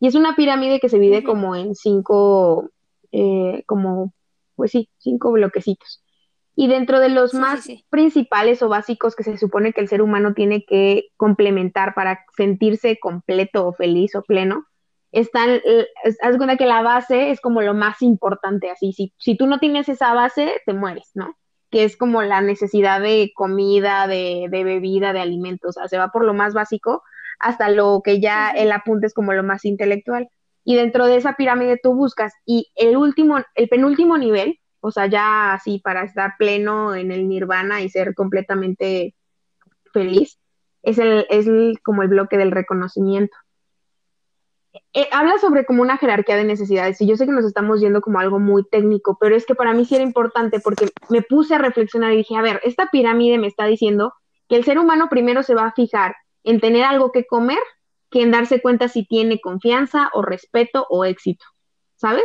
Y 0.01 0.09
es 0.09 0.15
una 0.15 0.35
pirámide 0.35 0.81
que 0.81 0.89
se 0.89 0.99
divide 0.99 1.23
como 1.23 1.55
en 1.55 1.75
cinco, 1.75 2.71
eh, 3.13 3.63
como, 3.67 4.13
pues 4.57 4.73
sí, 4.73 4.89
cinco 4.99 5.33
bloquecitos. 5.33 6.03
Y 6.55 6.69
dentro 6.69 6.99
de 6.99 7.09
los 7.09 7.35
más 7.35 7.69
principales 7.89 8.63
o 8.63 8.69
básicos 8.69 9.15
que 9.15 9.23
se 9.23 9.39
supone 9.39 9.73
que 9.73 9.81
el 9.81 9.89
ser 9.89 10.03
humano 10.03 10.35
tiene 10.35 10.65
que 10.65 11.05
complementar 11.17 11.95
para 11.95 12.25
sentirse 12.37 12.99
completo 12.99 13.67
o 13.67 13.73
feliz 13.73 14.15
o 14.15 14.23
pleno, 14.23 14.67
están, 15.13 15.61
haz 16.23 16.37
cuenta 16.37 16.57
que 16.57 16.67
la 16.67 16.83
base 16.83 17.31
es 17.31 17.41
como 17.41 17.63
lo 17.63 17.75
más 17.75 18.03
importante, 18.03 18.71
así, 18.71 18.93
si, 18.93 19.15
si 19.19 19.37
tú 19.37 19.47
no 19.47 19.61
tienes 19.61 19.89
esa 19.89 20.15
base, 20.15 20.53
te 20.67 20.73
mueres, 20.73 21.11
¿no? 21.15 21.37
Que 21.73 21.85
es 21.85 21.97
como 21.97 22.23
la 22.23 22.43
necesidad 22.43 23.01
de 23.01 23.33
comida, 23.35 24.07
de, 24.07 24.47
de 24.51 24.63
bebida, 24.63 25.13
de 25.13 25.21
alimentos, 25.21 25.77
o 25.77 25.81
sea, 25.81 25.89
se 25.89 25.99
va 25.99 26.13
por 26.13 26.25
lo 26.25 26.35
más 26.35 26.53
básico 26.53 27.03
hasta 27.41 27.71
lo 27.71 28.03
que 28.05 28.21
ya 28.21 28.51
el 28.51 28.71
apunte 28.71 29.07
es 29.07 29.15
como 29.15 29.33
lo 29.33 29.43
más 29.43 29.65
intelectual. 29.65 30.29
Y 30.65 30.77
dentro 30.77 31.07
de 31.07 31.17
esa 31.17 31.33
pirámide 31.33 31.81
tú 31.83 31.95
buscas 31.95 32.35
y 32.47 32.71
el 32.77 32.97
último, 32.97 33.39
el 33.55 33.69
penúltimo 33.69 34.19
nivel, 34.19 34.61
o 34.81 34.91
sea, 34.93 35.07
ya 35.07 35.55
así 35.55 35.81
para 35.83 36.05
estar 36.05 36.35
pleno 36.39 36.95
en 36.95 37.11
el 37.11 37.27
nirvana 37.27 37.81
y 37.81 37.89
ser 37.89 38.15
completamente 38.15 39.15
feliz, 39.93 40.39
es 40.83 40.99
el, 40.99 41.27
es 41.31 41.49
como 41.83 42.03
el 42.03 42.09
bloque 42.09 42.37
del 42.37 42.53
reconocimiento. 42.53 43.35
Eh, 44.95 45.09
habla 45.13 45.39
sobre 45.39 45.67
como 45.67 45.83
una 45.83 45.99
jerarquía 45.99 46.37
de 46.37 46.45
necesidades 46.45 47.01
y 47.01 47.07
yo 47.07 47.17
sé 47.17 47.27
que 47.27 47.33
nos 47.33 47.45
estamos 47.45 47.81
yendo 47.81 48.01
como 48.01 48.21
algo 48.21 48.39
muy 48.39 48.65
técnico, 48.65 49.19
pero 49.21 49.37
es 49.37 49.45
que 49.45 49.55
para 49.55 49.75
mí 49.75 49.85
sí 49.85 49.95
era 49.97 50.05
importante 50.05 50.61
porque 50.61 50.89
me 51.11 51.21
puse 51.21 51.55
a 51.55 51.59
reflexionar 51.59 52.13
y 52.13 52.17
dije, 52.17 52.37
a 52.37 52.43
ver, 52.43 52.61
esta 52.65 52.87
pirámide 52.87 53.37
me 53.37 53.49
está 53.49 53.67
diciendo 53.67 54.15
que 54.49 54.57
el 54.57 54.65
ser 54.65 54.79
humano 54.79 55.09
primero 55.11 55.43
se 55.43 55.55
va 55.55 55.67
a 55.67 55.73
fijar 55.73 56.17
en 56.45 56.61
tener 56.61 56.85
algo 56.85 57.13
que 57.13 57.27
comer 57.27 57.59
que 58.11 58.23
en 58.23 58.31
darse 58.31 58.61
cuenta 58.61 58.89
si 58.89 59.05
tiene 59.07 59.41
confianza 59.41 60.11
o 60.15 60.23
respeto 60.23 60.87
o 60.89 61.05
éxito, 61.05 61.45
¿sabes? 61.97 62.25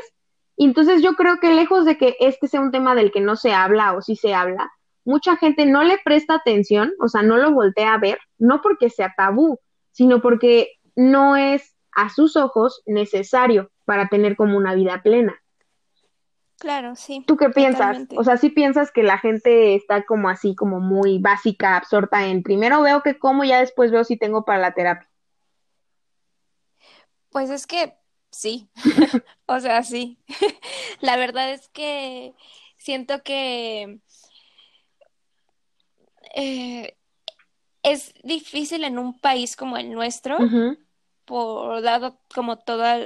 Y 0.56 0.66
entonces 0.66 1.02
yo 1.02 1.14
creo 1.14 1.40
que 1.40 1.54
lejos 1.54 1.86
de 1.86 1.98
que 1.98 2.18
este 2.20 2.48
sea 2.48 2.62
un 2.62 2.72
tema 2.72 2.96
del 2.96 3.12
que 3.12 3.22
no 3.22 3.36
se 3.36 3.54
habla 3.54 3.94
o 3.94 4.02
sí 4.02 4.16
se 4.16 4.34
habla, 4.34 4.70
mucha 5.06 5.38
gente 5.38 5.66
no 5.66 5.84
le 5.84 5.98
presta 6.04 6.36
atención, 6.36 6.92
o 7.00 7.08
sea, 7.08 7.22
no 7.22 7.38
lo 7.38 7.52
voltea 7.52 7.94
a 7.94 7.98
ver, 7.98 8.20
no 8.38 8.62
porque 8.62 8.90
sea 8.90 9.14
tabú, 9.16 9.60
sino 9.92 10.22
porque 10.22 10.74
no 10.96 11.38
es 11.38 11.77
a 11.98 12.10
sus 12.10 12.36
ojos 12.36 12.84
necesario 12.86 13.72
para 13.84 14.08
tener 14.08 14.36
como 14.36 14.56
una 14.56 14.76
vida 14.76 15.02
plena. 15.02 15.36
Claro, 16.60 16.96
sí. 16.96 17.24
¿Tú 17.26 17.38
qué 17.38 17.50
piensas? 17.50 17.98
O 18.16 18.24
sea, 18.24 18.38
¿sí 18.38 18.50
piensas 18.50 18.92
que 18.92 19.02
la 19.02 19.18
gente 19.18 19.74
está 19.74 20.06
como 20.06 20.30
así, 20.30 20.56
como 20.56 20.80
muy 20.80 21.18
básica, 21.18 21.76
absorta 21.76 22.28
en 22.28 22.44
primero 22.44 22.84
veo 22.84 23.02
que 23.02 23.18
como, 23.18 23.44
ya 23.44 23.60
después 23.60 23.92
veo 23.92 24.04
si 24.04 24.16
tengo 24.16 24.46
para 24.46 24.60
la 24.60 24.74
terapia? 24.76 25.10
Pues 27.32 27.50
es 27.50 27.66
que 27.66 27.96
sí, 28.30 28.70
o 29.48 29.60
sea, 29.60 29.82
sí. 29.82 30.20
la 31.02 31.18
verdad 31.18 31.52
es 31.52 31.68
que 31.70 32.36
siento 32.78 33.24
que 33.24 34.02
eh, 36.36 36.96
es 37.82 38.14
difícil 38.24 38.84
en 38.84 39.00
un 39.00 39.20
país 39.20 39.56
como 39.56 39.78
el 39.78 39.92
nuestro 39.92 40.38
por 41.28 41.82
dado 41.82 42.18
como 42.34 42.58
toda, 42.58 42.98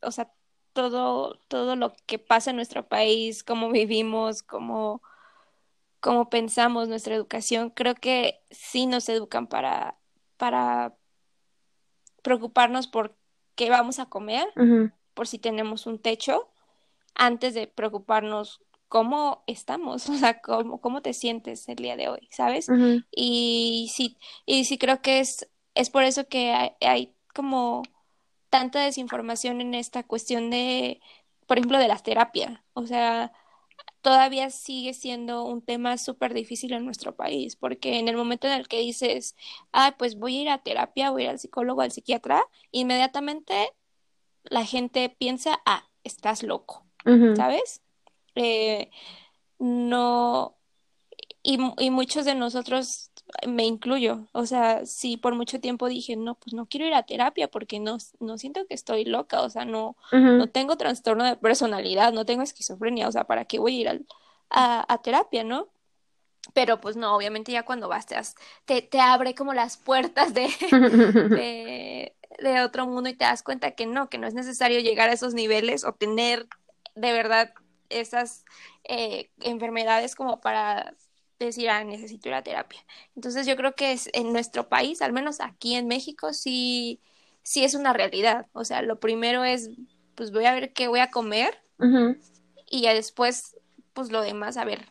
o 0.00 0.12
sea, 0.12 0.32
todo, 0.72 1.40
todo 1.48 1.74
lo 1.74 1.94
que 2.06 2.20
pasa 2.20 2.50
en 2.50 2.56
nuestro 2.56 2.86
país, 2.86 3.42
cómo 3.42 3.70
vivimos, 3.70 4.44
cómo, 4.44 5.02
cómo 5.98 6.30
pensamos, 6.30 6.86
nuestra 6.86 7.16
educación, 7.16 7.70
creo 7.70 7.96
que 7.96 8.40
sí 8.52 8.86
nos 8.86 9.08
educan 9.08 9.48
para, 9.48 9.98
para 10.36 10.94
preocuparnos 12.22 12.86
por 12.86 13.16
qué 13.56 13.68
vamos 13.68 13.98
a 13.98 14.06
comer, 14.06 14.46
por 15.12 15.26
si 15.26 15.40
tenemos 15.40 15.86
un 15.86 15.98
techo, 15.98 16.48
antes 17.16 17.54
de 17.54 17.66
preocuparnos 17.66 18.60
cómo 18.86 19.42
estamos, 19.48 20.08
o 20.08 20.14
sea, 20.14 20.40
cómo, 20.40 20.80
cómo 20.80 21.02
te 21.02 21.14
sientes 21.14 21.68
el 21.68 21.76
día 21.76 21.96
de 21.96 22.08
hoy, 22.08 22.28
¿sabes? 22.30 22.68
Y 23.10 23.90
sí, 23.92 24.18
y 24.44 24.66
sí 24.66 24.78
creo 24.78 25.02
que 25.02 25.18
es, 25.18 25.50
es 25.74 25.90
por 25.90 26.04
eso 26.04 26.28
que 26.28 26.52
hay 26.80 27.15
como 27.36 27.82
tanta 28.48 28.80
desinformación 28.82 29.60
en 29.60 29.74
esta 29.74 30.02
cuestión 30.02 30.48
de, 30.50 31.00
por 31.46 31.58
ejemplo, 31.58 31.78
de 31.78 31.88
la 31.88 31.98
terapia. 31.98 32.64
O 32.72 32.86
sea, 32.86 33.32
todavía 34.00 34.48
sigue 34.48 34.94
siendo 34.94 35.44
un 35.44 35.60
tema 35.60 35.98
súper 35.98 36.32
difícil 36.32 36.72
en 36.72 36.84
nuestro 36.86 37.14
país, 37.14 37.54
porque 37.56 37.98
en 37.98 38.08
el 38.08 38.16
momento 38.16 38.46
en 38.46 38.54
el 38.54 38.68
que 38.68 38.80
dices, 38.80 39.36
ah, 39.72 39.94
pues 39.98 40.16
voy 40.18 40.38
a 40.38 40.42
ir 40.42 40.48
a 40.48 40.62
terapia, 40.62 41.10
voy 41.10 41.22
a 41.22 41.24
ir 41.24 41.30
al 41.32 41.38
psicólogo, 41.38 41.82
al 41.82 41.92
psiquiatra, 41.92 42.42
inmediatamente 42.70 43.72
la 44.44 44.64
gente 44.64 45.10
piensa, 45.10 45.60
ah, 45.66 45.88
estás 46.04 46.42
loco, 46.42 46.86
¿sabes? 47.36 47.82
Eh, 48.36 48.90
no, 49.58 50.56
y, 51.42 51.58
y 51.78 51.90
muchos 51.90 52.24
de 52.24 52.34
nosotros 52.34 53.10
me 53.46 53.64
incluyo. 53.64 54.26
O 54.32 54.46
sea, 54.46 54.86
si 54.86 55.16
por 55.16 55.34
mucho 55.34 55.60
tiempo 55.60 55.88
dije, 55.88 56.16
no, 56.16 56.34
pues 56.36 56.54
no 56.54 56.66
quiero 56.66 56.86
ir 56.86 56.94
a 56.94 57.04
terapia 57.04 57.48
porque 57.48 57.80
no, 57.80 57.98
no 58.20 58.38
siento 58.38 58.66
que 58.66 58.74
estoy 58.74 59.04
loca, 59.04 59.42
o 59.42 59.50
sea, 59.50 59.64
no, 59.64 59.96
no 60.12 60.48
tengo 60.48 60.76
trastorno 60.76 61.24
de 61.24 61.36
personalidad, 61.36 62.12
no 62.12 62.24
tengo 62.24 62.42
esquizofrenia, 62.42 63.08
o 63.08 63.12
sea, 63.12 63.24
¿para 63.24 63.44
qué 63.44 63.58
voy 63.58 63.76
a 63.76 63.80
ir 63.80 64.06
a, 64.50 65.00
terapia, 65.02 65.44
no? 65.44 65.68
Pero 66.54 66.80
pues 66.80 66.96
no, 66.96 67.14
obviamente 67.16 67.52
ya 67.52 67.64
cuando 67.64 67.88
vas 67.88 68.06
te, 68.64 68.82
te, 68.82 69.00
abre 69.00 69.34
como 69.34 69.52
las 69.52 69.76
puertas 69.76 70.32
de, 70.34 72.14
de, 72.38 72.60
otro 72.62 72.86
mundo 72.86 73.10
y 73.10 73.14
te 73.14 73.24
das 73.24 73.42
cuenta 73.42 73.72
que 73.72 73.86
no, 73.86 74.08
que 74.08 74.18
no 74.18 74.28
es 74.28 74.34
necesario 74.34 74.80
llegar 74.80 75.10
a 75.10 75.12
esos 75.12 75.34
niveles 75.34 75.84
o 75.84 75.92
tener 75.92 76.46
de 76.94 77.12
verdad 77.12 77.52
esas 77.88 78.44
eh, 78.84 79.30
enfermedades 79.40 80.14
como 80.14 80.40
para 80.40 80.94
decir, 81.44 81.68
ah, 81.68 81.84
necesito 81.84 82.28
ir 82.28 82.34
a 82.34 82.42
terapia. 82.42 82.80
Entonces 83.14 83.46
yo 83.46 83.56
creo 83.56 83.74
que 83.74 83.92
es 83.92 84.08
en 84.12 84.32
nuestro 84.32 84.68
país, 84.68 85.02
al 85.02 85.12
menos 85.12 85.40
aquí 85.40 85.74
en 85.74 85.86
México, 85.86 86.32
sí, 86.32 87.00
sí 87.42 87.64
es 87.64 87.74
una 87.74 87.92
realidad. 87.92 88.46
O 88.52 88.64
sea, 88.64 88.82
lo 88.82 88.98
primero 88.98 89.44
es, 89.44 89.70
pues 90.14 90.32
voy 90.32 90.46
a 90.46 90.54
ver 90.54 90.72
qué 90.72 90.88
voy 90.88 91.00
a 91.00 91.10
comer 91.10 91.60
y 92.70 92.80
ya 92.82 92.94
después, 92.94 93.56
pues 93.92 94.10
lo 94.10 94.22
demás, 94.22 94.56
a 94.56 94.64
ver, 94.64 94.86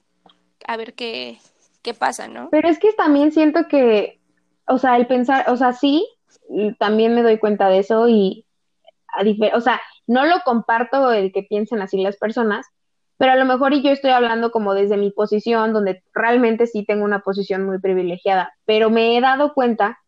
a 0.67 0.77
ver 0.77 0.93
qué, 0.93 1.39
qué 1.81 1.93
pasa, 1.93 2.27
¿no? 2.27 2.49
Pero 2.51 2.69
es 2.69 2.79
que 2.79 2.93
también 2.93 3.31
siento 3.31 3.67
que, 3.67 4.19
o 4.67 4.77
sea, 4.77 4.97
el 4.97 5.07
pensar, 5.07 5.49
o 5.49 5.57
sea, 5.57 5.73
sí, 5.73 6.07
también 6.79 7.15
me 7.15 7.23
doy 7.23 7.39
cuenta 7.39 7.69
de 7.69 7.79
eso 7.79 8.07
y, 8.07 8.45
a 9.07 9.57
o 9.57 9.61
sea, 9.61 9.81
no 10.07 10.25
lo 10.25 10.41
comparto 10.45 11.11
el 11.11 11.31
que 11.31 11.43
piensen 11.43 11.81
así 11.81 12.01
las 12.01 12.17
personas, 12.17 12.67
pero 13.17 13.31
a 13.31 13.35
lo 13.35 13.45
mejor 13.45 13.73
y 13.73 13.81
yo 13.81 13.91
estoy 13.91 14.11
hablando 14.11 14.51
como 14.51 14.73
desde 14.73 14.97
mi 14.97 15.11
posición, 15.11 15.73
donde 15.73 16.03
realmente 16.13 16.67
sí 16.67 16.85
tengo 16.85 17.05
una 17.05 17.19
posición 17.19 17.65
muy 17.65 17.79
privilegiada, 17.79 18.53
pero 18.65 18.89
me 18.89 19.17
he 19.17 19.21
dado 19.21 19.53
cuenta 19.53 19.99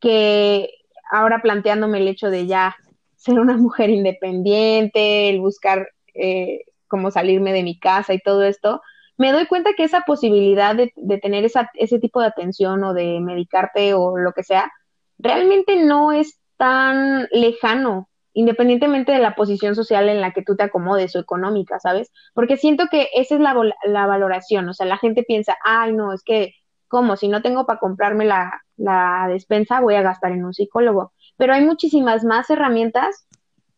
que 0.00 0.70
ahora 1.10 1.40
planteándome 1.42 1.98
el 1.98 2.08
hecho 2.08 2.30
de 2.30 2.46
ya 2.46 2.76
ser 3.16 3.38
una 3.38 3.56
mujer 3.58 3.90
independiente, 3.90 5.30
el 5.30 5.40
buscar 5.40 5.88
eh, 6.14 6.62
cómo 6.88 7.10
salirme 7.10 7.52
de 7.52 7.62
mi 7.62 7.78
casa 7.78 8.12
y 8.14 8.18
todo 8.18 8.42
esto, 8.42 8.82
me 9.16 9.30
doy 9.30 9.46
cuenta 9.46 9.70
que 9.76 9.84
esa 9.84 10.00
posibilidad 10.00 10.74
de, 10.74 10.92
de 10.96 11.18
tener 11.18 11.44
esa, 11.44 11.70
ese 11.74 11.98
tipo 11.98 12.20
de 12.20 12.26
atención 12.26 12.82
o 12.82 12.92
de 12.92 13.20
medicarte 13.20 13.94
o 13.94 14.18
lo 14.18 14.32
que 14.32 14.42
sea, 14.42 14.70
realmente 15.18 15.76
no 15.76 16.12
es 16.12 16.40
tan 16.56 17.28
lejano 17.30 18.08
independientemente 18.34 19.12
de 19.12 19.18
la 19.18 19.34
posición 19.34 19.74
social 19.74 20.08
en 20.08 20.20
la 20.20 20.32
que 20.32 20.42
tú 20.42 20.56
te 20.56 20.64
acomodes 20.64 21.14
o 21.16 21.20
económica, 21.20 21.78
¿sabes? 21.80 22.10
Porque 22.34 22.56
siento 22.56 22.86
que 22.90 23.08
esa 23.14 23.34
es 23.34 23.40
la, 23.40 23.54
la 23.84 24.06
valoración, 24.06 24.68
o 24.68 24.74
sea, 24.74 24.86
la 24.86 24.98
gente 24.98 25.22
piensa, 25.22 25.56
ay, 25.64 25.92
no, 25.92 26.12
es 26.12 26.22
que, 26.24 26.54
¿cómo? 26.88 27.16
Si 27.16 27.28
no 27.28 27.42
tengo 27.42 27.66
para 27.66 27.78
comprarme 27.78 28.24
la, 28.24 28.52
la 28.76 29.26
despensa, 29.28 29.80
voy 29.80 29.94
a 29.94 30.02
gastar 30.02 30.32
en 30.32 30.44
un 30.44 30.54
psicólogo. 30.54 31.12
Pero 31.36 31.54
hay 31.54 31.64
muchísimas 31.64 32.24
más 32.24 32.50
herramientas 32.50 33.26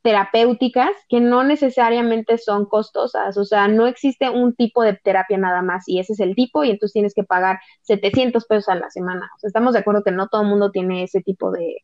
terapéuticas 0.04 0.90
que 1.08 1.20
no 1.20 1.44
necesariamente 1.44 2.36
son 2.36 2.66
costosas, 2.66 3.38
o 3.38 3.44
sea, 3.46 3.68
no 3.68 3.86
existe 3.86 4.28
un 4.28 4.54
tipo 4.54 4.82
de 4.82 4.92
terapia 5.02 5.38
nada 5.38 5.62
más 5.62 5.84
y 5.88 5.98
ese 5.98 6.12
es 6.12 6.20
el 6.20 6.34
tipo 6.34 6.62
y 6.62 6.70
entonces 6.70 6.92
tienes 6.92 7.14
que 7.14 7.24
pagar 7.24 7.58
700 7.82 8.44
pesos 8.44 8.68
a 8.68 8.74
la 8.74 8.90
semana. 8.90 9.30
O 9.34 9.38
sea, 9.38 9.48
estamos 9.48 9.72
de 9.72 9.78
acuerdo 9.78 10.02
que 10.04 10.10
no 10.10 10.28
todo 10.28 10.42
el 10.42 10.48
mundo 10.48 10.70
tiene 10.70 11.04
ese 11.04 11.22
tipo 11.22 11.50
de, 11.50 11.78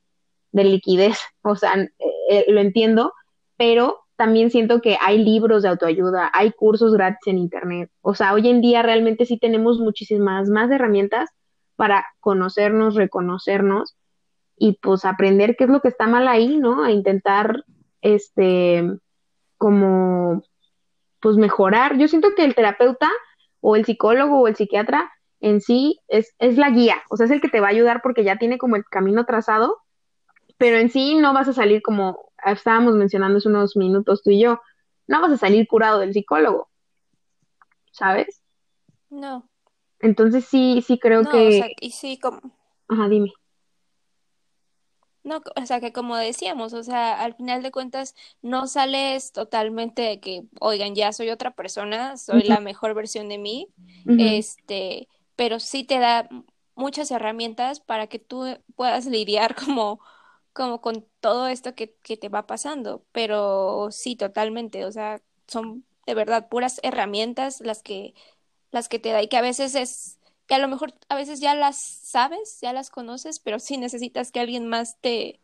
de 0.52 0.64
liquidez, 0.64 1.18
o 1.42 1.56
sea, 1.56 1.72
eh, 1.76 1.88
eh, 2.30 2.46
lo 2.48 2.60
entiendo, 2.60 3.12
pero 3.56 3.98
también 4.16 4.50
siento 4.50 4.80
que 4.80 4.96
hay 5.00 5.22
libros 5.22 5.62
de 5.62 5.68
autoayuda, 5.70 6.30
hay 6.32 6.52
cursos 6.52 6.92
gratis 6.94 7.26
en 7.26 7.38
internet, 7.38 7.90
o 8.02 8.14
sea, 8.14 8.32
hoy 8.34 8.48
en 8.48 8.60
día 8.60 8.82
realmente 8.82 9.26
sí 9.26 9.38
tenemos 9.38 9.78
muchísimas 9.78 10.48
más 10.48 10.70
herramientas 10.70 11.30
para 11.76 12.06
conocernos, 12.20 12.94
reconocernos 12.94 13.96
y 14.56 14.78
pues 14.82 15.06
aprender 15.06 15.56
qué 15.56 15.64
es 15.64 15.70
lo 15.70 15.80
que 15.80 15.88
está 15.88 16.06
mal 16.06 16.28
ahí, 16.28 16.58
¿no? 16.58 16.84
A 16.84 16.92
intentar 16.92 17.64
este, 18.02 18.84
como, 19.56 20.42
pues 21.20 21.36
mejorar. 21.36 21.96
Yo 21.96 22.08
siento 22.08 22.28
que 22.36 22.44
el 22.44 22.54
terapeuta 22.54 23.08
o 23.60 23.76
el 23.76 23.86
psicólogo 23.86 24.40
o 24.40 24.48
el 24.48 24.56
psiquiatra 24.56 25.10
en 25.40 25.62
sí 25.62 25.98
es, 26.08 26.34
es 26.38 26.58
la 26.58 26.70
guía, 26.70 26.96
o 27.08 27.16
sea, 27.16 27.26
es 27.26 27.32
el 27.32 27.40
que 27.40 27.48
te 27.48 27.60
va 27.60 27.68
a 27.68 27.70
ayudar 27.70 28.02
porque 28.02 28.24
ya 28.24 28.36
tiene 28.36 28.58
como 28.58 28.76
el 28.76 28.84
camino 28.84 29.24
trazado, 29.24 29.78
pero 30.60 30.76
en 30.76 30.90
sí 30.90 31.14
no 31.14 31.32
vas 31.32 31.48
a 31.48 31.54
salir 31.54 31.80
como 31.80 32.32
estábamos 32.44 32.94
mencionando 32.94 33.38
hace 33.38 33.48
unos 33.48 33.78
minutos 33.78 34.22
tú 34.22 34.28
y 34.28 34.40
yo, 34.40 34.60
no 35.06 35.22
vas 35.22 35.32
a 35.32 35.38
salir 35.38 35.66
curado 35.66 36.00
del 36.00 36.12
psicólogo, 36.12 36.68
¿sabes? 37.92 38.42
No. 39.08 39.48
Entonces 40.00 40.44
sí, 40.44 40.84
sí 40.86 40.98
creo 40.98 41.24
que... 41.24 41.72
y 41.80 41.92
sí, 41.92 42.18
como... 42.18 42.42
Ajá, 42.88 43.08
dime. 43.08 43.32
No, 45.22 45.40
o 45.56 45.64
sea, 45.64 45.80
que 45.80 45.94
como 45.94 46.14
decíamos, 46.16 46.74
o 46.74 46.82
sea, 46.82 47.18
al 47.22 47.34
final 47.34 47.62
de 47.62 47.70
cuentas 47.70 48.14
no 48.42 48.66
sales 48.66 49.32
totalmente 49.32 50.02
de 50.02 50.20
que, 50.20 50.42
oigan, 50.60 50.94
ya 50.94 51.14
soy 51.14 51.30
otra 51.30 51.52
persona, 51.52 52.18
soy 52.18 52.42
la 52.42 52.60
mejor 52.60 52.92
versión 52.92 53.30
de 53.30 53.38
mí, 53.38 53.68
este, 54.18 55.08
pero 55.36 55.58
sí 55.58 55.84
te 55.84 55.98
da 55.98 56.28
muchas 56.74 57.10
herramientas 57.10 57.80
para 57.80 58.08
que 58.08 58.18
tú 58.18 58.44
puedas 58.76 59.06
lidiar 59.06 59.54
como, 59.64 60.00
como 60.52 60.80
con 60.80 61.06
todo 61.20 61.48
esto 61.48 61.74
que, 61.74 61.94
que 62.02 62.16
te 62.16 62.28
va 62.28 62.46
pasando, 62.46 63.04
pero 63.12 63.88
sí, 63.90 64.16
totalmente, 64.16 64.84
o 64.84 64.92
sea, 64.92 65.22
son 65.46 65.84
de 66.06 66.14
verdad 66.14 66.48
puras 66.48 66.80
herramientas 66.82 67.60
las 67.60 67.82
que, 67.82 68.14
las 68.70 68.88
que 68.88 68.98
te 68.98 69.10
da 69.10 69.22
y 69.22 69.28
que 69.28 69.36
a 69.36 69.42
veces 69.42 69.74
es 69.74 70.18
que 70.46 70.54
a 70.56 70.58
lo 70.58 70.68
mejor 70.68 70.94
a 71.08 71.14
veces 71.14 71.40
ya 71.40 71.54
las 71.54 71.76
sabes, 71.78 72.58
ya 72.60 72.72
las 72.72 72.90
conoces, 72.90 73.38
pero 73.38 73.60
sí 73.60 73.76
necesitas 73.76 74.32
que 74.32 74.40
alguien 74.40 74.66
más 74.66 74.98
te, 75.00 75.38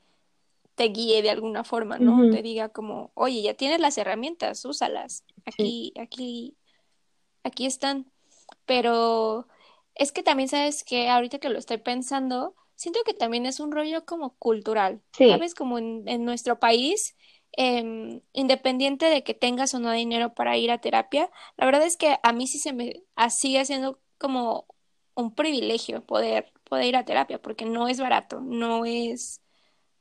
te 0.74 0.84
guíe 0.84 1.22
de 1.22 1.30
alguna 1.30 1.62
forma, 1.62 1.98
¿no? 1.98 2.28
Te 2.30 2.42
diga 2.42 2.68
como, 2.70 3.12
oye, 3.14 3.40
ya 3.40 3.54
tienes 3.54 3.80
las 3.80 3.96
herramientas, 3.98 4.64
úsalas. 4.64 5.24
Aquí, 5.46 5.94
aquí, 5.98 6.56
aquí 7.44 7.66
están. 7.66 8.10
Pero 8.66 9.46
es 9.94 10.12
que 10.12 10.22
también 10.22 10.48
sabes 10.48 10.84
que 10.84 11.08
ahorita 11.08 11.38
que 11.38 11.48
lo 11.48 11.58
estoy 11.58 11.78
pensando, 11.78 12.54
siento 12.76 13.00
que 13.04 13.14
también 13.14 13.46
es 13.46 13.60
un 13.60 13.72
rollo 13.72 14.04
como 14.04 14.36
cultural, 14.36 15.02
¿sabes? 15.12 15.54
Como 15.54 15.78
en, 15.78 16.06
en 16.06 16.24
nuestro 16.24 16.60
país, 16.60 17.16
eh, 17.56 18.20
independiente 18.32 19.06
de 19.06 19.24
que 19.24 19.34
tengas 19.34 19.74
o 19.74 19.78
no 19.78 19.90
dinero 19.90 20.34
para 20.34 20.56
ir 20.56 20.70
a 20.70 20.80
terapia, 20.80 21.30
la 21.56 21.66
verdad 21.66 21.84
es 21.84 21.96
que 21.96 22.18
a 22.22 22.32
mí 22.32 22.46
sí 22.46 22.58
se 22.58 22.72
me 22.72 23.02
sigue 23.30 23.60
haciendo 23.60 23.98
como 24.18 24.66
un 25.14 25.34
privilegio 25.34 26.04
poder, 26.04 26.52
poder 26.64 26.86
ir 26.86 26.96
a 26.96 27.04
terapia, 27.04 27.40
porque 27.40 27.64
no 27.64 27.88
es 27.88 27.98
barato, 27.98 28.40
no 28.40 28.84
es, 28.84 29.40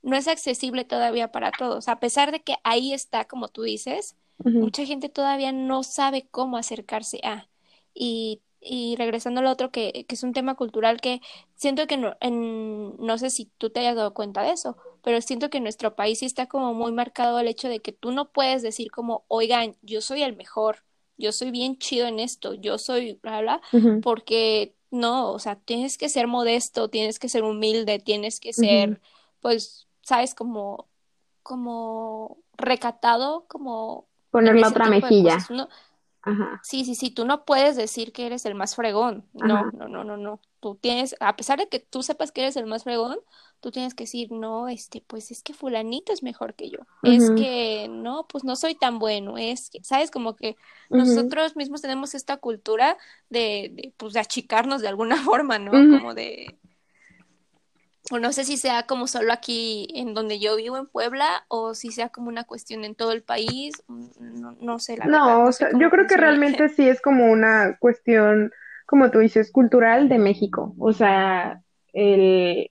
no 0.02 0.18
es 0.18 0.28
accesible 0.28 0.84
todavía 0.84 1.32
para 1.32 1.52
todos. 1.52 1.88
A 1.88 2.00
pesar 2.00 2.32
de 2.32 2.42
que 2.42 2.58
ahí 2.64 2.94
está, 2.94 3.26
como 3.26 3.48
tú 3.48 3.64
dices, 3.64 4.18
mucha 4.44 4.86
gente 4.86 5.08
todavía 5.08 5.54
no 5.54 5.84
sabe 5.84 6.28
cómo 6.30 6.58
acercarse 6.58 7.22
a. 7.24 7.48
Y, 7.94 8.42
y 8.66 8.96
regresando 8.98 9.42
al 9.42 9.48
otro, 9.48 9.72
que, 9.72 10.06
que, 10.08 10.16
es 10.16 10.24
un 10.24 10.34
tema 10.34 10.56
cultural 10.56 11.00
que 11.00 11.22
siento 11.56 11.88
que 11.88 11.98
no, 11.98 12.16
en, 12.20 12.98
no 12.98 13.18
sé 13.18 13.30
si 13.30 13.52
tú 13.58 13.70
te 13.70 13.82
hayas 13.82 13.96
dado 13.96 14.14
cuenta 14.14 14.42
de 14.42 14.52
eso, 14.52 14.76
pero 15.04 15.22
siento 15.22 15.50
que 15.50 15.58
en 15.58 15.64
nuestro 15.64 15.96
país 15.96 16.20
sí 16.20 16.26
está 16.26 16.48
como 16.48 16.74
muy 16.74 16.92
marcado 16.92 17.40
el 17.40 17.48
hecho 17.48 17.70
de 17.70 17.80
que 17.80 17.92
tú 17.92 18.12
no 18.12 18.30
puedes 18.30 18.62
decir 18.64 18.92
como, 18.92 19.24
oigan, 19.28 19.76
yo 19.82 20.02
soy 20.02 20.24
el 20.24 20.36
mejor, 20.36 20.84
yo 21.18 21.32
soy 21.32 21.52
bien 21.52 21.78
chido 21.78 22.08
en 22.08 22.20
esto, 22.20 22.56
yo 22.56 22.78
soy, 22.78 23.20
bla, 23.22 23.42
bla, 23.42 23.62
porque 24.02 24.74
no, 24.92 25.32
o 25.32 25.40
sea, 25.40 25.56
tienes 25.58 25.98
que 25.98 26.10
ser 26.10 26.28
modesto, 26.28 26.90
tienes 26.90 27.20
que 27.20 27.30
ser 27.30 27.44
humilde, 27.44 28.00
tienes 28.00 28.40
que 28.40 28.54
ser, 28.54 29.00
pues, 29.42 29.88
sabes, 30.02 30.34
como, 30.34 30.88
como 31.44 32.38
recatado, 32.58 33.46
como... 33.48 34.08
Poner 34.32 34.56
la 34.56 34.70
otra 34.70 34.90
mejilla. 34.90 35.38
Ajá. 36.26 36.62
Sí, 36.64 36.84
sí, 36.86 36.96
sí, 36.96 37.12
tú 37.12 37.26
no 37.26 37.46
puedes 37.46 37.76
decir 37.76 38.12
que 38.12 38.26
eres 38.26 38.46
el 38.46 38.56
más 38.56 38.76
fregón. 38.76 39.28
No, 39.34 39.70
no, 39.72 39.88
no, 39.88 40.04
no, 40.04 40.18
no. 40.18 40.42
Tú 40.60 40.76
tienes, 40.76 41.16
a 41.20 41.36
pesar 41.36 41.60
de 41.60 41.70
que 41.70 41.80
tú 41.80 42.02
sepas 42.02 42.32
que 42.32 42.42
eres 42.42 42.56
el 42.58 42.66
más 42.66 42.84
fregón, 42.84 43.20
tú 43.60 43.72
tienes 43.72 43.94
que 43.94 44.06
decir, 44.06 44.32
no, 44.32 44.68
este, 44.68 45.02
pues 45.06 45.30
es 45.32 45.44
que 45.44 45.54
fulanito 45.54 46.12
es 46.12 46.24
mejor 46.24 46.56
que 46.56 46.70
yo. 46.70 46.80
Es 47.04 47.30
que, 47.30 47.88
no, 47.90 48.28
pues 48.28 48.44
no 48.44 48.56
soy 48.56 48.76
tan 48.76 48.98
bueno. 49.00 49.38
Es 49.38 49.70
que, 49.70 49.84
¿sabes? 49.84 50.10
Como 50.12 50.36
que 50.36 50.58
nosotros 50.92 51.56
mismos 51.56 51.82
tenemos 51.82 52.16
esta 52.16 52.38
cultura 52.38 52.98
de, 53.30 53.70
de, 53.74 53.94
pues, 53.98 54.14
de 54.14 54.20
achicarnos 54.22 54.82
de 54.82 54.88
alguna 54.88 55.18
forma, 55.24 55.60
¿no? 55.60 55.86
Como 55.86 56.14
de, 56.16 56.58
o 58.12 58.20
no 58.20 58.32
sé 58.32 58.44
si 58.44 58.58
sea 58.58 58.84
como 58.84 59.08
solo 59.08 59.34
aquí 59.34 59.88
en 59.96 60.14
donde 60.14 60.40
yo 60.40 60.56
vivo 60.56 60.78
en 60.78 60.88
Puebla 60.88 61.46
o 61.48 61.74
si 61.74 61.92
sea 61.92 62.10
como 62.10 62.28
una 62.30 62.44
cuestión 62.44 62.86
en 62.86 62.96
todo 62.96 63.12
el 63.12 63.24
país, 63.24 63.84
no, 63.88 64.56
no 64.60 64.80
sé 64.80 64.98
la 64.98 65.06
no, 65.06 65.26
verdad. 65.26 65.48
o 65.48 65.52
sea, 65.52 65.70
yo 65.78 65.90
creo 65.90 66.08
que 66.08 66.18
realmente 66.18 66.70
sí 66.70 66.88
es 66.88 67.02
como 67.02 67.32
una 67.32 67.78
cuestión, 67.80 68.52
como 68.86 69.10
tú 69.12 69.20
dices, 69.20 69.52
cultural 69.52 70.10
de 70.10 70.20
México, 70.20 70.76
o 70.80 70.94
sea, 70.94 71.62
el, 71.94 72.70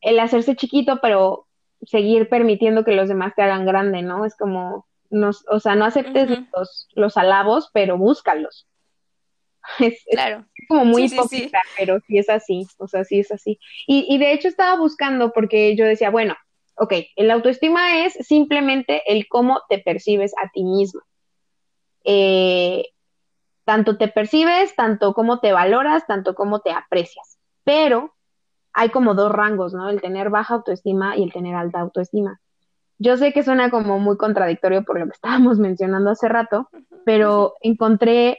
el 0.00 0.20
hacerse 0.20 0.56
chiquito 0.56 1.00
pero 1.02 1.46
seguir 1.82 2.28
permitiendo 2.28 2.84
que 2.84 2.92
los 2.92 3.08
demás 3.08 3.34
te 3.34 3.42
hagan 3.42 3.66
grande, 3.66 4.02
¿no? 4.02 4.24
Es 4.24 4.36
como, 4.36 4.86
no, 5.10 5.30
o 5.50 5.60
sea, 5.60 5.74
no 5.76 5.84
aceptes 5.84 6.30
los, 6.56 6.88
los 6.94 7.16
alabos, 7.16 7.70
pero 7.72 7.98
búscalos. 7.98 8.66
Es, 9.78 10.04
claro. 10.10 10.46
como 10.68 10.84
muy 10.84 11.04
hipócrita, 11.04 11.60
pero 11.78 12.00
sí 12.06 12.18
es 12.18 12.28
así, 12.28 12.66
o 12.78 12.88
sea, 12.88 13.04
sí 13.04 13.20
es 13.20 13.30
así. 13.30 13.58
Y, 13.86 14.06
y 14.08 14.18
de 14.18 14.32
hecho 14.32 14.48
estaba 14.48 14.76
buscando 14.76 15.32
porque 15.32 15.76
yo 15.76 15.84
decía, 15.84 16.10
bueno, 16.10 16.36
ok, 16.76 16.94
el 17.16 17.30
autoestima 17.30 18.04
es 18.04 18.14
simplemente 18.26 19.02
el 19.06 19.28
cómo 19.28 19.60
te 19.68 19.78
percibes 19.78 20.32
a 20.42 20.50
ti 20.50 20.64
mismo. 20.64 21.02
Eh, 22.04 22.86
tanto 23.64 23.98
te 23.98 24.08
percibes, 24.08 24.74
tanto 24.74 25.12
cómo 25.12 25.40
te 25.40 25.52
valoras, 25.52 26.06
tanto 26.06 26.34
cómo 26.34 26.60
te 26.60 26.72
aprecias. 26.72 27.38
Pero 27.64 28.14
hay 28.72 28.88
como 28.88 29.14
dos 29.14 29.30
rangos, 29.30 29.74
¿no? 29.74 29.90
El 29.90 30.00
tener 30.00 30.30
baja 30.30 30.54
autoestima 30.54 31.16
y 31.16 31.24
el 31.24 31.32
tener 31.32 31.54
alta 31.54 31.80
autoestima. 31.80 32.40
Yo 32.98 33.16
sé 33.16 33.32
que 33.32 33.42
suena 33.42 33.70
como 33.70 33.98
muy 33.98 34.16
contradictorio 34.16 34.82
por 34.82 34.98
lo 34.98 35.04
que 35.06 35.12
estábamos 35.14 35.58
mencionando 35.58 36.10
hace 36.10 36.28
rato, 36.28 36.70
pero 37.04 37.54
encontré 37.60 38.38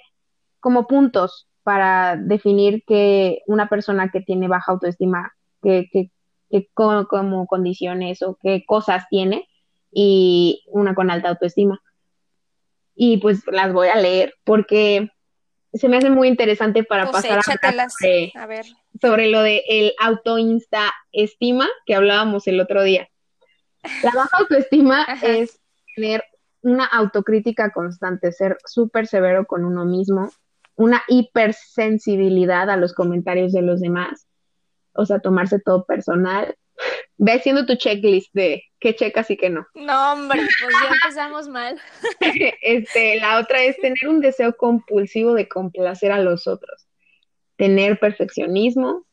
como 0.61 0.87
puntos 0.87 1.49
para 1.63 2.15
definir 2.15 2.83
que 2.87 3.41
una 3.47 3.67
persona 3.67 4.09
que 4.09 4.21
tiene 4.21 4.47
baja 4.47 4.71
autoestima, 4.71 5.33
que, 5.61 5.89
que, 5.91 6.11
como, 6.73 7.45
condiciones 7.47 8.21
o 8.21 8.37
qué 8.41 8.63
cosas 8.65 9.05
tiene, 9.09 9.47
y 9.91 10.63
una 10.67 10.95
con 10.95 11.11
alta 11.11 11.29
autoestima. 11.29 11.81
Y 12.95 13.17
pues 13.17 13.43
las 13.47 13.73
voy 13.73 13.89
a 13.89 13.95
leer 13.95 14.33
porque 14.43 15.09
se 15.73 15.87
me 15.87 15.97
hace 15.97 16.09
muy 16.09 16.27
interesante 16.27 16.83
para 16.83 17.09
pues 17.09 17.23
pasar 17.23 17.39
a, 18.35 18.45
ver. 18.45 18.65
sobre 19.01 19.27
lo 19.27 19.41
de 19.41 19.63
el 19.67 19.93
autoinsta 19.99 20.91
estima 21.11 21.67
que 21.85 21.95
hablábamos 21.95 22.47
el 22.47 22.59
otro 22.59 22.83
día. 22.83 23.09
La 24.03 24.11
baja 24.13 24.37
autoestima 24.39 25.05
es 25.23 25.59
tener 25.95 26.23
una 26.61 26.85
autocrítica 26.85 27.71
constante, 27.71 28.31
ser 28.31 28.57
súper 28.65 29.07
severo 29.07 29.45
con 29.45 29.65
uno 29.65 29.85
mismo, 29.85 30.31
una 30.75 31.03
hipersensibilidad 31.07 32.69
a 32.69 32.77
los 32.77 32.93
comentarios 32.93 33.51
de 33.51 33.61
los 33.61 33.81
demás, 33.81 34.27
o 34.93 35.05
sea, 35.05 35.19
tomarse 35.19 35.59
todo 35.59 35.85
personal. 35.85 36.55
Ve 37.17 37.33
haciendo 37.33 37.65
tu 37.65 37.75
checklist 37.75 38.33
de 38.33 38.63
qué 38.79 38.95
checas 38.95 39.29
y 39.29 39.37
qué 39.37 39.49
no. 39.49 39.67
No, 39.75 40.13
hombre, 40.13 40.39
pues 40.39 40.75
ya 40.81 40.89
empezamos 40.95 41.47
mal. 41.47 41.79
este, 42.61 43.19
la 43.19 43.39
otra 43.39 43.63
es 43.63 43.77
tener 43.77 44.07
un 44.07 44.21
deseo 44.21 44.55
compulsivo 44.57 45.33
de 45.33 45.47
complacer 45.47 46.11
a 46.11 46.19
los 46.19 46.47
otros, 46.47 46.87
tener 47.57 47.99
perfeccionismo, 47.99 49.05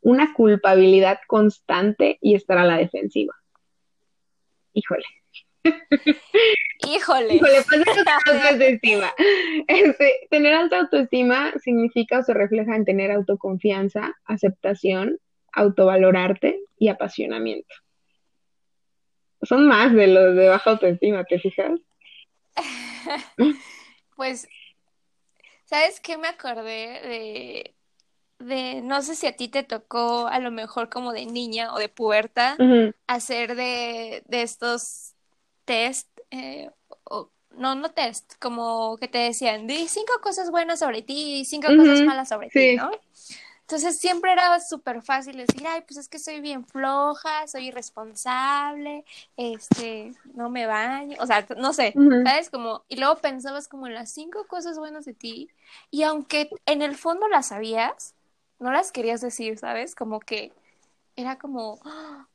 una 0.00 0.32
culpabilidad 0.32 1.18
constante 1.26 2.18
y 2.22 2.34
estar 2.34 2.56
a 2.56 2.64
la 2.64 2.78
defensiva. 2.78 3.34
Híjole. 4.72 5.04
Híjole. 6.86 7.34
Híjole, 7.34 7.62
pasa 8.24 8.48
autoestima. 8.50 9.12
Este, 9.68 10.26
tener 10.30 10.54
alta 10.54 10.80
autoestima 10.80 11.52
significa 11.62 12.20
o 12.20 12.22
se 12.22 12.34
refleja 12.34 12.74
en 12.76 12.84
tener 12.84 13.10
autoconfianza, 13.10 14.14
aceptación, 14.24 15.18
autovalorarte 15.52 16.60
y 16.78 16.88
apasionamiento. 16.88 17.74
son 19.42 19.66
más 19.66 19.92
de 19.92 20.06
los 20.06 20.36
de 20.36 20.48
baja 20.48 20.70
autoestima, 20.70 21.24
¿te 21.24 21.38
fijas? 21.38 21.72
pues, 24.16 24.48
¿sabes 25.64 26.00
qué 26.00 26.16
me 26.18 26.28
acordé 26.28 27.00
de, 27.02 27.74
de, 28.38 28.82
no 28.82 29.02
sé 29.02 29.14
si 29.14 29.26
a 29.26 29.36
ti 29.36 29.48
te 29.48 29.62
tocó 29.62 30.28
a 30.28 30.38
lo 30.38 30.50
mejor 30.50 30.88
como 30.88 31.12
de 31.12 31.26
niña 31.26 31.74
o 31.74 31.78
de 31.78 31.88
puerta, 31.88 32.56
hacer 33.06 33.54
de, 33.54 34.22
de 34.26 34.42
estos 34.42 35.14
test, 35.64 36.08
eh, 36.30 36.70
o, 37.04 37.30
no, 37.56 37.74
no 37.74 37.90
test, 37.90 38.34
como 38.38 38.96
que 38.98 39.08
te 39.08 39.18
decían, 39.18 39.66
di 39.66 39.88
cinco 39.88 40.12
cosas 40.22 40.50
buenas 40.50 40.78
sobre 40.78 41.02
ti 41.02 41.40
y 41.40 41.44
cinco 41.44 41.68
cosas 41.76 42.02
malas 42.02 42.28
sobre 42.28 42.48
ti, 42.48 42.76
¿no? 42.76 42.90
Entonces 43.62 43.98
siempre 43.98 44.32
era 44.32 44.58
súper 44.58 45.00
fácil 45.00 45.36
decir, 45.36 45.64
ay, 45.64 45.82
pues 45.82 45.96
es 45.96 46.08
que 46.08 46.18
soy 46.18 46.40
bien 46.40 46.66
floja, 46.66 47.46
soy 47.46 47.68
irresponsable, 47.68 49.04
este, 49.36 50.12
no 50.34 50.50
me 50.50 50.66
baño, 50.66 51.16
o 51.20 51.26
sea, 51.26 51.46
no 51.56 51.72
sé, 51.72 51.94
¿sabes? 52.24 52.50
Como, 52.50 52.82
y 52.88 52.96
luego 52.96 53.16
pensabas 53.18 53.68
como 53.68 53.86
en 53.86 53.94
las 53.94 54.10
cinco 54.10 54.44
cosas 54.48 54.76
buenas 54.76 55.04
de 55.04 55.14
ti, 55.14 55.50
y 55.90 56.02
aunque 56.02 56.50
en 56.66 56.82
el 56.82 56.96
fondo 56.96 57.28
las 57.28 57.48
sabías, 57.48 58.14
no 58.58 58.72
las 58.72 58.90
querías 58.90 59.20
decir, 59.20 59.56
¿sabes? 59.56 59.94
Como 59.94 60.18
que 60.18 60.52
era 61.14 61.38
como, 61.38 61.78
oh, 61.84 62.26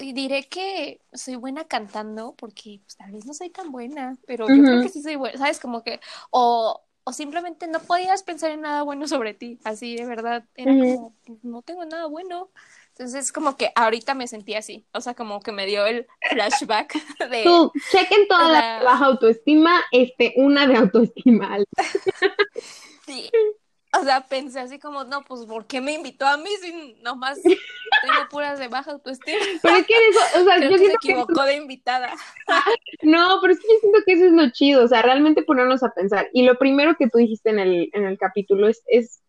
y 0.00 0.12
diré 0.12 0.48
que 0.48 1.00
soy 1.12 1.36
buena 1.36 1.64
cantando, 1.64 2.34
porque 2.36 2.80
pues, 2.84 2.96
tal 2.96 3.12
vez 3.12 3.26
no 3.26 3.34
soy 3.34 3.50
tan 3.50 3.72
buena, 3.72 4.16
pero 4.26 4.46
yo 4.48 4.62
creo 4.62 4.82
que 4.82 4.88
sí 4.88 5.02
soy 5.02 5.16
buena, 5.16 5.38
¿sabes? 5.38 5.60
Como 5.60 5.82
que, 5.82 6.00
o 6.30 6.82
o 7.04 7.12
simplemente 7.12 7.66
no 7.66 7.80
podías 7.80 8.22
pensar 8.22 8.52
en 8.52 8.60
nada 8.60 8.82
bueno 8.82 9.08
sobre 9.08 9.34
ti, 9.34 9.58
así 9.64 9.96
de 9.96 10.06
verdad, 10.06 10.44
era 10.54 10.72
como, 10.72 11.16
no 11.42 11.62
tengo 11.62 11.84
nada 11.84 12.06
bueno. 12.06 12.50
Entonces, 12.90 13.32
como 13.32 13.56
que 13.56 13.72
ahorita 13.74 14.14
me 14.14 14.28
sentí 14.28 14.54
así, 14.54 14.86
o 14.92 15.00
sea, 15.00 15.14
como 15.14 15.40
que 15.40 15.50
me 15.50 15.66
dio 15.66 15.86
el 15.86 16.06
flashback 16.30 16.92
de... 17.30 17.42
Tú, 17.42 17.72
chequen 17.90 18.28
toda 18.28 18.48
la... 18.52 18.82
baja 18.84 19.06
autoestima, 19.06 19.82
este, 19.90 20.34
una 20.36 20.66
de 20.66 20.76
autoestima. 20.76 21.56
sí, 23.06 23.30
o 24.00 24.04
sea, 24.04 24.22
pensé 24.22 24.60
así 24.60 24.78
como, 24.78 25.04
no, 25.04 25.22
pues, 25.22 25.44
¿por 25.44 25.66
qué 25.66 25.80
me 25.80 25.92
invitó 25.92 26.26
a 26.26 26.36
mí 26.36 26.48
si 26.60 26.96
nomás 27.02 27.40
tengo 27.42 28.28
puras 28.30 28.58
de 28.58 28.68
baja 28.68 28.92
autoestima? 28.92 29.38
Pero 29.62 29.76
es 29.76 29.86
que 29.86 29.94
eso, 29.94 30.40
o 30.40 30.44
sea, 30.44 30.58
yo 30.58 30.68
que 30.68 30.78
se 30.78 30.92
equivocó 30.92 31.42
de 31.42 31.56
invitada. 31.56 32.10
no, 33.02 33.38
pero 33.40 33.52
es 33.52 33.60
que 33.60 33.66
yo 33.68 33.80
siento 33.80 33.98
que 34.04 34.12
eso 34.12 34.26
es 34.26 34.32
lo 34.32 34.50
chido, 34.50 34.84
o 34.84 34.88
sea, 34.88 35.02
realmente 35.02 35.42
ponernos 35.42 35.82
a 35.82 35.90
pensar. 35.90 36.28
Y 36.32 36.42
lo 36.42 36.58
primero 36.58 36.96
que 36.98 37.08
tú 37.08 37.18
dijiste 37.18 37.50
en 37.50 37.58
el, 37.58 37.90
en 37.92 38.04
el 38.04 38.18
capítulo 38.18 38.68
es, 38.68 38.82
es, 38.86 39.20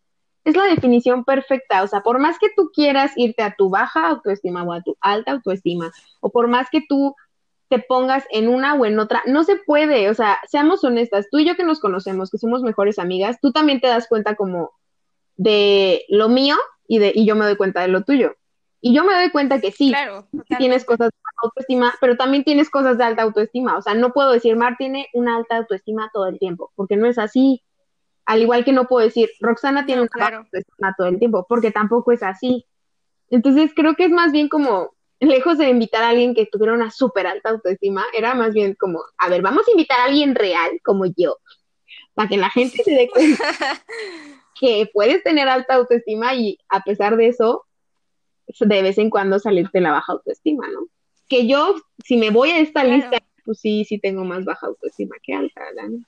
es 0.44 0.56
la 0.56 0.64
definición 0.64 1.24
perfecta, 1.24 1.82
o 1.82 1.86
sea, 1.86 2.00
por 2.00 2.18
más 2.18 2.38
que 2.38 2.48
tú 2.56 2.70
quieras 2.74 3.12
irte 3.16 3.42
a 3.42 3.54
tu 3.54 3.70
baja 3.70 4.08
autoestima 4.08 4.62
o 4.62 4.72
a 4.72 4.82
tu 4.82 4.96
alta 5.00 5.32
autoestima, 5.32 5.90
o 6.20 6.30
por 6.30 6.48
más 6.48 6.68
que 6.70 6.82
tú 6.88 7.14
te 7.74 7.84
pongas 7.88 8.24
en 8.30 8.48
una 8.48 8.74
o 8.74 8.86
en 8.86 8.98
otra. 9.00 9.22
No 9.26 9.42
se 9.42 9.56
puede, 9.56 10.08
o 10.08 10.14
sea, 10.14 10.38
seamos 10.46 10.84
honestas, 10.84 11.26
tú 11.30 11.38
y 11.38 11.44
yo 11.44 11.56
que 11.56 11.64
nos 11.64 11.80
conocemos, 11.80 12.30
que 12.30 12.38
somos 12.38 12.62
mejores 12.62 13.00
amigas, 13.00 13.40
tú 13.40 13.50
también 13.50 13.80
te 13.80 13.88
das 13.88 14.06
cuenta 14.06 14.36
como 14.36 14.72
de 15.36 16.04
lo 16.08 16.28
mío 16.28 16.54
y, 16.86 17.00
de, 17.00 17.10
y 17.12 17.26
yo 17.26 17.34
me 17.34 17.44
doy 17.44 17.56
cuenta 17.56 17.80
de 17.80 17.88
lo 17.88 18.04
tuyo. 18.04 18.36
Y 18.80 18.94
yo 18.94 19.02
me 19.02 19.14
doy 19.14 19.30
cuenta 19.30 19.60
que 19.60 19.72
sí, 19.72 19.92
tienes 20.58 20.84
cosas 20.84 21.08
de 21.08 21.16
autoestima, 21.42 21.94
pero 22.00 22.16
también 22.16 22.44
tienes 22.44 22.70
cosas 22.70 22.98
de 22.98 23.04
alta 23.04 23.22
autoestima. 23.22 23.76
O 23.78 23.82
sea, 23.82 23.94
no 23.94 24.12
puedo 24.12 24.30
decir, 24.30 24.56
Mar 24.56 24.76
tiene 24.78 25.08
una 25.14 25.36
alta 25.36 25.56
autoestima 25.56 26.10
todo 26.12 26.28
el 26.28 26.38
tiempo, 26.38 26.70
porque 26.76 26.96
no 26.96 27.06
es 27.06 27.18
así. 27.18 27.62
Al 28.26 28.42
igual 28.42 28.64
que 28.64 28.72
no 28.72 28.86
puedo 28.86 29.04
decir, 29.04 29.30
Roxana 29.40 29.86
tiene 29.86 30.02
una 30.02 30.26
alta 30.26 30.36
autoestima 30.36 30.94
todo 30.96 31.08
el 31.08 31.18
tiempo, 31.18 31.46
porque 31.48 31.70
tampoco 31.70 32.12
es 32.12 32.22
así. 32.22 32.66
Entonces 33.30 33.72
creo 33.74 33.96
que 33.96 34.04
es 34.04 34.10
más 34.10 34.32
bien 34.32 34.48
como 34.48 34.92
lejos 35.20 35.58
de 35.58 35.68
invitar 35.68 36.02
a 36.02 36.10
alguien 36.10 36.34
que 36.34 36.46
tuviera 36.46 36.74
una 36.74 36.90
súper 36.90 37.26
alta 37.26 37.50
autoestima, 37.50 38.04
era 38.16 38.34
más 38.34 38.54
bien 38.54 38.74
como, 38.74 39.02
a 39.18 39.28
ver, 39.28 39.42
vamos 39.42 39.66
a 39.66 39.70
invitar 39.70 40.00
a 40.00 40.04
alguien 40.04 40.34
real 40.34 40.80
como 40.84 41.06
yo, 41.06 41.38
para 42.14 42.28
que 42.28 42.36
la 42.36 42.50
gente 42.50 42.82
se 42.82 42.90
dé 42.92 43.08
cuenta 43.08 43.44
que 44.60 44.88
puedes 44.92 45.22
tener 45.22 45.48
alta 45.48 45.74
autoestima 45.74 46.34
y 46.34 46.58
a 46.68 46.80
pesar 46.80 47.16
de 47.16 47.28
eso, 47.28 47.66
de 48.60 48.82
vez 48.82 48.98
en 48.98 49.10
cuando 49.10 49.38
salirte 49.38 49.80
la 49.80 49.92
baja 49.92 50.12
autoestima, 50.12 50.68
¿no? 50.68 50.86
Que 51.28 51.46
yo, 51.46 51.76
si 52.04 52.16
me 52.16 52.30
voy 52.30 52.50
a 52.50 52.58
esta 52.58 52.84
lista, 52.84 53.18
pues 53.44 53.58
sí, 53.58 53.84
sí 53.84 53.98
tengo 53.98 54.24
más 54.24 54.44
baja 54.44 54.66
autoestima 54.66 55.16
que 55.22 55.34
alta, 55.34 55.60
¿no? 55.88 56.04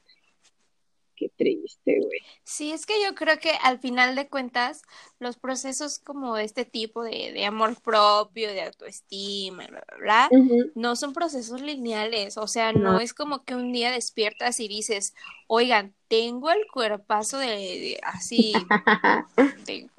Qué 1.16 1.31
triste, 1.31 1.98
güey. 1.98 2.20
Sí, 2.44 2.72
es 2.72 2.85
que 2.85 3.02
yo 3.02 3.14
creo 3.14 3.38
que 3.38 3.52
al 3.62 3.79
final 3.79 4.14
de 4.14 4.29
cuentas, 4.29 4.83
los 5.18 5.37
procesos 5.37 5.98
como 5.98 6.37
este 6.37 6.64
tipo 6.64 7.02
de, 7.02 7.33
de 7.33 7.46
amor 7.46 7.81
propio, 7.81 8.48
de 8.48 8.62
autoestima, 8.62 9.66
bla, 9.66 9.85
bla, 9.98 10.29
bla, 10.29 10.70
no 10.74 10.94
son 10.94 11.14
procesos 11.14 11.62
lineales. 11.62 12.37
O 12.37 12.46
sea, 12.46 12.72
no. 12.72 13.00
es 13.00 13.14
como 13.14 13.44
que 13.44 13.55
un 13.55 13.72
día 13.72 13.90
despiertas 13.90 14.61
y 14.61 14.68
dices, 14.68 15.14
oigan, 15.46 15.94
tengo 16.09 16.50
el 16.50 16.66
cuerpazo 16.72 17.38
de, 17.38 17.98
así, 18.02 18.52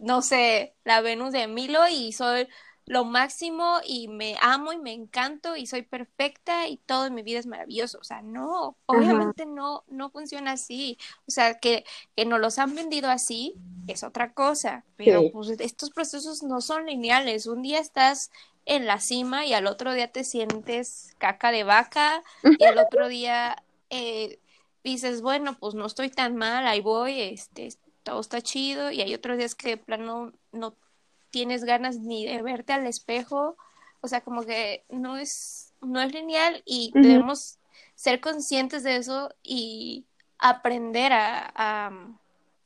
no 0.00 0.22
sé, 0.22 0.74
la 0.84 1.00
Venus 1.00 1.32
de 1.32 1.48
Milo 1.48 1.80
y 1.88 2.12
soy 2.12 2.46
lo 2.86 3.04
máximo 3.04 3.80
y 3.84 4.08
me 4.08 4.36
amo 4.40 4.72
y 4.72 4.78
me 4.78 4.92
encanto 4.92 5.56
y 5.56 5.66
soy 5.66 5.82
perfecta 5.82 6.68
y 6.68 6.78
todo 6.78 7.06
en 7.06 7.14
mi 7.14 7.22
vida 7.22 7.38
es 7.38 7.46
maravilloso. 7.46 7.98
O 7.98 8.04
sea, 8.04 8.22
no, 8.22 8.76
obviamente 8.86 9.46
no, 9.46 9.84
no 9.88 10.10
funciona 10.10 10.52
así. 10.52 10.98
O 11.26 11.30
sea, 11.30 11.58
que, 11.58 11.84
que 12.16 12.24
nos 12.24 12.40
los 12.40 12.58
han 12.58 12.74
vendido 12.74 13.08
así 13.10 13.54
es 13.86 14.02
otra 14.02 14.32
cosa, 14.32 14.84
pero 14.96 15.30
pues 15.32 15.50
estos 15.60 15.90
procesos 15.90 16.42
no 16.42 16.60
son 16.60 16.86
lineales. 16.86 17.46
Un 17.46 17.62
día 17.62 17.78
estás 17.78 18.30
en 18.64 18.86
la 18.86 19.00
cima 19.00 19.44
y 19.46 19.54
al 19.54 19.66
otro 19.66 19.92
día 19.92 20.10
te 20.10 20.24
sientes 20.24 21.14
caca 21.18 21.50
de 21.50 21.64
vaca 21.64 22.22
y 22.42 22.64
al 22.64 22.78
otro 22.78 23.08
día 23.08 23.62
eh, 23.90 24.38
dices, 24.84 25.22
bueno, 25.22 25.56
pues 25.58 25.74
no 25.74 25.86
estoy 25.86 26.10
tan 26.10 26.36
mal, 26.36 26.66
ahí 26.66 26.80
voy, 26.80 27.20
este, 27.20 27.70
todo 28.02 28.20
está 28.20 28.40
chido 28.40 28.90
y 28.90 29.00
hay 29.00 29.14
otros 29.14 29.38
días 29.38 29.54
que 29.54 29.70
de 29.70 29.76
plano 29.76 30.32
no 30.52 30.76
tienes 31.32 31.64
ganas 31.64 31.98
ni 31.98 32.24
de 32.26 32.42
verte 32.42 32.72
al 32.72 32.86
espejo, 32.86 33.56
o 34.02 34.06
sea, 34.06 34.20
como 34.20 34.44
que 34.44 34.84
no 34.90 35.16
es, 35.16 35.72
no 35.80 36.00
es 36.00 36.12
lineal 36.12 36.62
y 36.64 36.92
debemos 36.94 37.58
ser 37.96 38.20
conscientes 38.20 38.84
de 38.84 38.96
eso 38.96 39.34
y 39.42 40.04
aprender 40.38 41.12
a, 41.12 41.90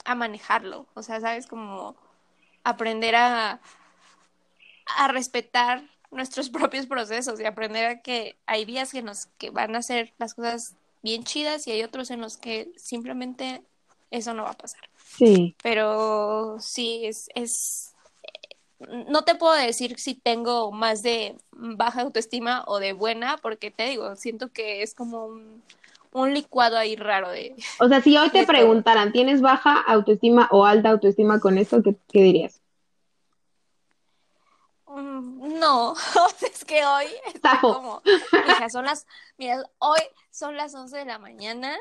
a, 0.04 0.14
manejarlo, 0.14 0.86
o 0.94 1.02
sea, 1.02 1.20
sabes, 1.20 1.46
como 1.46 1.96
aprender 2.64 3.14
a, 3.14 3.60
a 4.98 5.08
respetar 5.08 5.84
nuestros 6.10 6.50
propios 6.50 6.86
procesos 6.86 7.40
y 7.40 7.44
aprender 7.44 7.86
a 7.86 8.02
que 8.02 8.36
hay 8.46 8.64
días 8.64 8.90
que 8.90 9.02
nos 9.02 9.26
que 9.38 9.50
van 9.50 9.76
a 9.76 9.78
hacer 9.78 10.12
las 10.18 10.34
cosas 10.34 10.74
bien 11.02 11.22
chidas 11.22 11.66
y 11.68 11.70
hay 11.70 11.84
otros 11.84 12.10
en 12.10 12.20
los 12.20 12.36
que 12.36 12.72
simplemente 12.76 13.62
eso 14.10 14.34
no 14.34 14.44
va 14.44 14.50
a 14.50 14.58
pasar. 14.58 14.88
Sí. 15.18 15.54
Pero 15.62 16.56
sí, 16.60 17.04
es, 17.04 17.28
es 17.34 17.95
no 18.78 19.22
te 19.22 19.34
puedo 19.34 19.54
decir 19.54 19.98
si 19.98 20.14
tengo 20.14 20.70
más 20.72 21.02
de 21.02 21.36
baja 21.52 22.02
autoestima 22.02 22.64
o 22.66 22.78
de 22.78 22.92
buena, 22.92 23.38
porque 23.38 23.70
te 23.70 23.84
digo, 23.84 24.16
siento 24.16 24.52
que 24.52 24.82
es 24.82 24.94
como 24.94 25.26
un, 25.26 25.62
licuado 26.32 26.78
ahí 26.78 26.96
raro 26.96 27.30
de... 27.30 27.54
O 27.78 27.88
sea, 27.88 28.00
si 28.00 28.16
hoy 28.16 28.30
te 28.30 28.46
preguntaran, 28.46 29.12
¿tienes 29.12 29.42
baja 29.42 29.80
autoestima 29.80 30.48
o 30.50 30.64
alta 30.64 30.90
autoestima 30.90 31.40
con 31.40 31.58
esto? 31.58 31.82
¿Qué, 31.82 32.22
dirías? 32.22 32.62
Mm, 34.86 35.58
no, 35.58 35.94
es 36.52 36.64
que 36.64 36.84
hoy 36.84 37.06
está 37.34 37.60
como, 37.60 38.02
mira, 38.32 38.70
son 38.70 38.86
las, 38.86 39.06
mira, 39.36 39.62
hoy 39.78 40.00
son 40.30 40.56
las 40.56 40.74
11 40.74 40.96
de 40.96 41.04
la 41.04 41.18
mañana, 41.18 41.76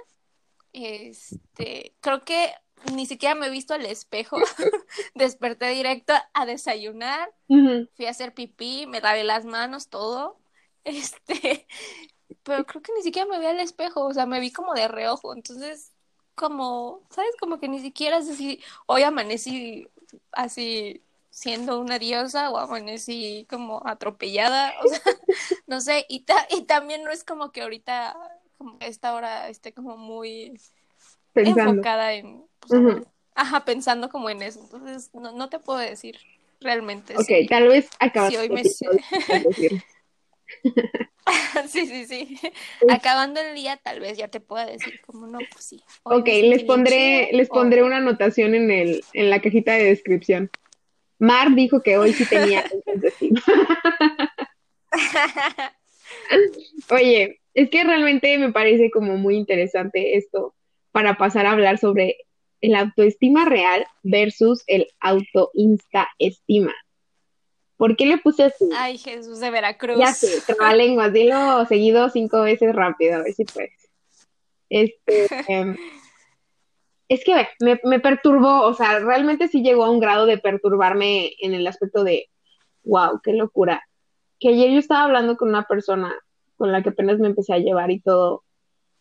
este, 0.74 1.94
creo 2.02 2.26
que 2.26 2.54
ni 2.94 3.06
siquiera 3.06 3.36
me 3.36 3.48
he 3.48 3.50
visto 3.50 3.74
al 3.74 3.86
espejo. 3.86 4.38
Desperté 5.16 5.70
directo 5.70 6.14
a 6.34 6.46
desayunar, 6.46 7.34
fui 7.48 8.06
a 8.06 8.10
hacer 8.10 8.34
pipí, 8.34 8.86
me 8.88 9.02
lavé 9.02 9.24
las 9.24 9.46
manos, 9.46 9.90
todo. 9.90 10.38
Este, 10.86 11.66
pero 12.44 12.64
creo 12.64 12.84
que 12.84 12.94
ni 12.94 13.02
siquiera 13.02 13.28
me 13.28 13.40
vi 13.40 13.48
al 13.48 13.60
espejo, 13.60 14.06
o 14.06 14.14
sea, 14.14 14.28
me 14.28 14.40
vi 14.40 14.52
como 14.52 14.76
de 14.76 14.88
reojo. 14.88 15.34
Entonces, 15.34 15.94
como, 16.36 17.02
¿sabes? 17.10 17.32
Como 17.40 17.60
que 17.60 17.68
ni 17.68 17.80
siquiera 17.80 18.22
sé 18.22 18.36
si 18.36 18.62
hoy 18.86 19.02
amanecí 19.02 19.88
así 20.32 21.02
siendo 21.32 21.82
una 21.82 22.00
diosa 22.00 22.50
o 22.50 22.58
amanecí 22.58 23.46
como 23.50 23.82
atropellada, 23.86 24.74
o 24.84 24.88
sea, 24.88 25.02
no 25.68 25.82
sé, 25.82 26.06
y, 26.08 26.24
y 26.50 26.62
también 26.64 27.04
no 27.04 27.12
es 27.12 27.26
como 27.26 27.52
que 27.52 27.62
ahorita, 27.62 28.16
como 28.58 28.78
esta 28.80 29.14
hora 29.14 29.50
esté 29.50 29.74
como 29.74 29.98
muy 29.98 30.58
enfocada 31.34 32.14
en, 32.14 32.46
pues, 32.68 33.04
ajá, 33.36 33.66
pensando 33.66 34.10
como 34.10 34.30
en 34.30 34.42
eso. 34.42 34.62
Entonces, 34.62 35.12
no, 35.14 35.32
no 35.32 35.50
te 35.50 35.60
puedo 35.60 35.80
decir 35.80 36.18
realmente. 36.60 37.16
Ok, 37.18 37.30
tal 37.50 37.68
vez 37.68 37.90
acabas 38.00 38.32
sí, 38.32 38.38
hoy 38.38 38.50
me... 38.50 38.64
sí, 41.68 41.88
sí, 41.88 42.06
sí. 42.06 42.40
Acabando 42.90 43.42
el 43.42 43.56
día, 43.56 43.78
tal 43.78 44.00
vez 44.00 44.18
ya 44.18 44.28
te 44.28 44.40
pueda 44.40 44.66
decir 44.66 45.00
como 45.06 45.28
no, 45.28 45.40
pues 45.52 45.66
sí. 45.66 45.84
Ok, 46.04 46.28
les 46.28 46.64
pondré, 46.64 47.30
les 47.34 47.50
pondré 47.50 47.84
una 47.84 47.98
anotación 47.98 48.56
en 48.56 48.72
el, 48.72 49.04
en 49.14 49.30
la 49.30 49.42
cajita 49.42 49.74
de 49.74 49.86
descripción. 49.86 50.50
Mar 51.18 51.56
dijo 51.56 51.82
que 51.82 51.98
hoy 51.98 52.14
sí 52.14 52.26
tenía 52.26 52.66
Oye, 56.90 57.42
es 57.54 57.70
que 57.70 57.84
realmente 57.84 58.38
me 58.38 58.52
parece 58.52 58.92
como 58.92 59.18
muy 59.18 59.36
interesante 59.36 60.18
esto 60.18 60.56
para 60.92 61.18
pasar 61.18 61.46
a 61.46 61.52
hablar 61.52 61.78
sobre 61.78 62.18
el 62.62 62.76
autoestima 62.76 63.46
real 63.46 63.86
versus 64.04 64.64
el 64.68 64.88
auto-insta-estima. 65.00 66.74
¿Por 67.78 67.98
qué 67.98 68.06
le 68.06 68.18
puse 68.18 68.44
así? 68.44 68.70
Ay, 68.76 68.98
Jesús 68.98 69.40
de 69.40 69.52
Veracruz. 69.52 70.00
Ya 70.00 70.14
sé, 70.14 70.42
trabalenguas, 70.46 71.12
dilo 71.12 71.66
seguido 71.66 72.10
cinco 72.10 72.42
veces 72.42 72.74
rápido, 72.74 73.16
a 73.16 73.24
ver 73.24 73.34
si 73.34 73.44
puedes. 73.46 73.90
Este, 74.70 75.28
em, 75.50 75.76
es 77.10 77.24
que 77.24 77.48
me, 77.60 77.80
me 77.84 78.00
perturbó, 78.00 78.62
o 78.62 78.74
sea, 78.74 79.00
realmente 79.00 79.48
sí 79.48 79.62
llegó 79.62 79.86
a 79.86 79.92
un 79.92 80.00
grado 80.00 80.26
de 80.26 80.38
perturbarme 80.38 81.34
en 81.40 81.54
el 81.54 81.68
aspecto 81.68 82.04
de, 82.04 82.30
wow, 82.84 83.20
qué 83.22 83.34
locura. 83.34 83.84
Que 84.40 84.50
ayer 84.50 84.72
yo 84.72 84.80
estaba 84.80 85.04
hablando 85.04 85.36
con 85.36 85.50
una 85.50 85.64
persona 85.64 86.14
con 86.58 86.72
la 86.72 86.82
que 86.82 86.90
apenas 86.90 87.20
me 87.20 87.28
empecé 87.28 87.54
a 87.54 87.60
llevar 87.60 87.92
y 87.92 88.00
todo, 88.00 88.44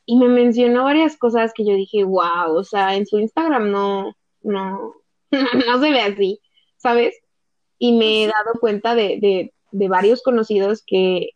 y 0.07 0.17
me 0.17 0.29
mencionó 0.29 0.85
varias 0.85 1.17
cosas 1.17 1.53
que 1.55 1.65
yo 1.65 1.75
dije, 1.75 2.05
wow, 2.05 2.55
o 2.55 2.65
sea, 2.65 2.95
en 2.97 3.07
su 3.07 3.19
Instagram 3.19 3.71
no, 3.71 4.15
no, 4.43 4.95
no 5.31 5.81
se 5.81 5.91
ve 5.91 6.01
así, 6.01 6.41
¿sabes? 6.77 7.17
Y 7.79 7.97
me 7.97 8.25
he 8.25 8.27
dado 8.27 8.59
cuenta 8.61 8.95
de, 8.95 9.19
de, 9.21 9.55
de 9.73 9.89
varios 9.89 10.23
conocidos 10.23 10.83
que, 10.87 11.31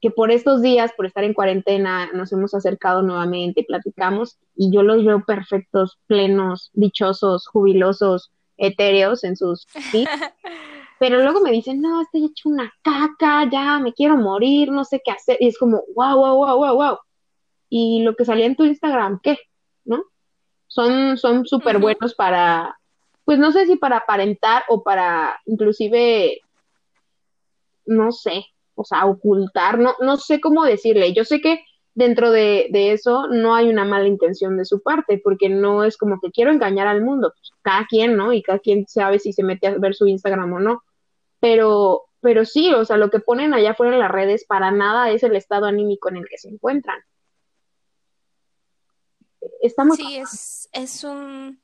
que 0.00 0.10
por 0.10 0.30
estos 0.30 0.62
días, 0.62 0.92
por 0.96 1.06
estar 1.06 1.24
en 1.24 1.34
cuarentena, 1.34 2.10
nos 2.12 2.32
hemos 2.32 2.54
acercado 2.54 3.02
nuevamente, 3.02 3.64
platicamos 3.66 4.38
y 4.54 4.72
yo 4.72 4.82
los 4.82 5.04
veo 5.04 5.24
perfectos, 5.24 5.98
plenos, 6.06 6.70
dichosos, 6.74 7.46
jubilosos, 7.46 8.30
etéreos 8.56 9.24
en 9.24 9.36
sus... 9.36 9.66
¿sí? 9.90 10.06
Pero 10.98 11.20
luego 11.22 11.40
me 11.40 11.52
dicen, 11.52 11.82
no, 11.82 12.00
estoy 12.00 12.24
hecho 12.24 12.48
una 12.48 12.72
caca, 12.82 13.48
ya 13.50 13.78
me 13.80 13.92
quiero 13.92 14.16
morir, 14.16 14.70
no 14.70 14.82
sé 14.82 15.02
qué 15.04 15.10
hacer. 15.10 15.36
Y 15.40 15.48
es 15.48 15.58
como, 15.58 15.82
wow, 15.94 16.16
wow, 16.16 16.36
wow, 16.36 16.56
wow, 16.56 16.74
wow. 16.74 16.98
Y 17.68 18.02
lo 18.02 18.14
que 18.14 18.24
salía 18.24 18.46
en 18.46 18.56
tu 18.56 18.64
Instagram, 18.64 19.20
¿qué? 19.22 19.38
¿No? 19.84 20.04
Son 20.68 21.16
son 21.16 21.46
súper 21.46 21.78
buenos 21.78 22.14
para, 22.14 22.78
pues 23.24 23.38
no 23.38 23.52
sé 23.52 23.66
si 23.66 23.76
para 23.76 23.98
aparentar 23.98 24.64
o 24.68 24.82
para 24.82 25.40
inclusive, 25.46 26.40
no 27.86 28.12
sé, 28.12 28.46
o 28.74 28.84
sea, 28.84 29.06
ocultar, 29.06 29.78
no, 29.78 29.94
no 30.00 30.16
sé 30.16 30.40
cómo 30.40 30.64
decirle. 30.64 31.12
Yo 31.12 31.24
sé 31.24 31.40
que 31.40 31.64
dentro 31.96 32.30
de, 32.30 32.68
de 32.70 32.92
eso 32.92 33.26
no 33.28 33.54
hay 33.54 33.68
una 33.68 33.84
mala 33.84 34.06
intención 34.06 34.56
de 34.58 34.66
su 34.66 34.82
parte, 34.82 35.18
porque 35.22 35.48
no 35.48 35.82
es 35.82 35.96
como 35.96 36.20
que 36.20 36.30
quiero 36.30 36.52
engañar 36.52 36.86
al 36.86 37.02
mundo, 37.02 37.32
pues, 37.34 37.50
cada 37.62 37.86
quien, 37.86 38.16
¿no? 38.16 38.32
Y 38.32 38.42
cada 38.42 38.58
quien 38.58 38.86
sabe 38.86 39.18
si 39.18 39.32
se 39.32 39.42
mete 39.42 39.66
a 39.66 39.78
ver 39.78 39.94
su 39.94 40.06
Instagram 40.06 40.52
o 40.52 40.60
no. 40.60 40.82
Pero, 41.40 42.04
pero 42.20 42.44
sí, 42.44 42.72
o 42.74 42.84
sea, 42.84 42.98
lo 42.98 43.10
que 43.10 43.20
ponen 43.20 43.54
allá 43.54 43.70
afuera 43.70 43.94
en 43.94 44.00
las 44.00 44.10
redes 44.10 44.44
para 44.44 44.70
nada 44.70 45.10
es 45.10 45.22
el 45.22 45.34
estado 45.36 45.66
anímico 45.66 46.10
en 46.10 46.18
el 46.18 46.28
que 46.28 46.38
se 46.38 46.50
encuentran. 46.50 46.98
Estamos... 49.62 49.96
Sí, 49.96 50.16
es, 50.16 50.68
es 50.72 51.04
un, 51.04 51.60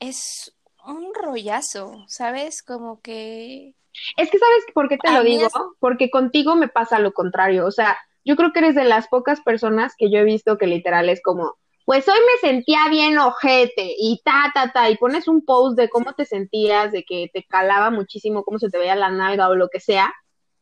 es 0.00 0.54
un 0.86 1.12
rollazo, 1.14 2.04
¿sabes? 2.08 2.62
Como 2.62 3.00
que... 3.00 3.74
Es 4.16 4.30
que, 4.30 4.38
¿sabes 4.38 4.64
por 4.74 4.88
qué 4.88 4.98
te 4.98 5.10
lo 5.12 5.22
digo? 5.22 5.46
es- 5.46 5.52
Porque 5.78 6.10
contigo 6.10 6.56
me 6.56 6.68
pasa 6.68 6.98
lo 6.98 7.12
contrario. 7.12 7.66
O 7.66 7.70
sea, 7.70 7.96
yo 8.24 8.36
creo 8.36 8.52
que 8.52 8.60
eres 8.60 8.74
de 8.74 8.84
las 8.84 9.08
pocas 9.08 9.40
personas 9.40 9.94
que 9.96 10.10
yo 10.10 10.18
he 10.18 10.24
visto 10.24 10.58
que 10.58 10.66
literal 10.66 11.08
es 11.08 11.22
como, 11.22 11.56
pues 11.84 12.08
hoy 12.08 12.18
me 12.18 12.48
sentía 12.48 12.88
bien 12.88 13.18
ojete 13.18 13.94
y 13.98 14.20
ta, 14.24 14.50
ta, 14.54 14.72
ta, 14.72 14.90
y 14.90 14.96
pones 14.96 15.28
un 15.28 15.44
post 15.44 15.76
de 15.76 15.88
cómo 15.90 16.14
te 16.14 16.24
sentías, 16.24 16.90
de 16.92 17.04
que 17.04 17.30
te 17.32 17.44
calaba 17.44 17.90
muchísimo, 17.90 18.42
cómo 18.44 18.58
se 18.58 18.70
te 18.70 18.78
veía 18.78 18.96
la 18.96 19.10
nalga 19.10 19.48
o 19.48 19.54
lo 19.54 19.68
que 19.68 19.80
sea, 19.80 20.12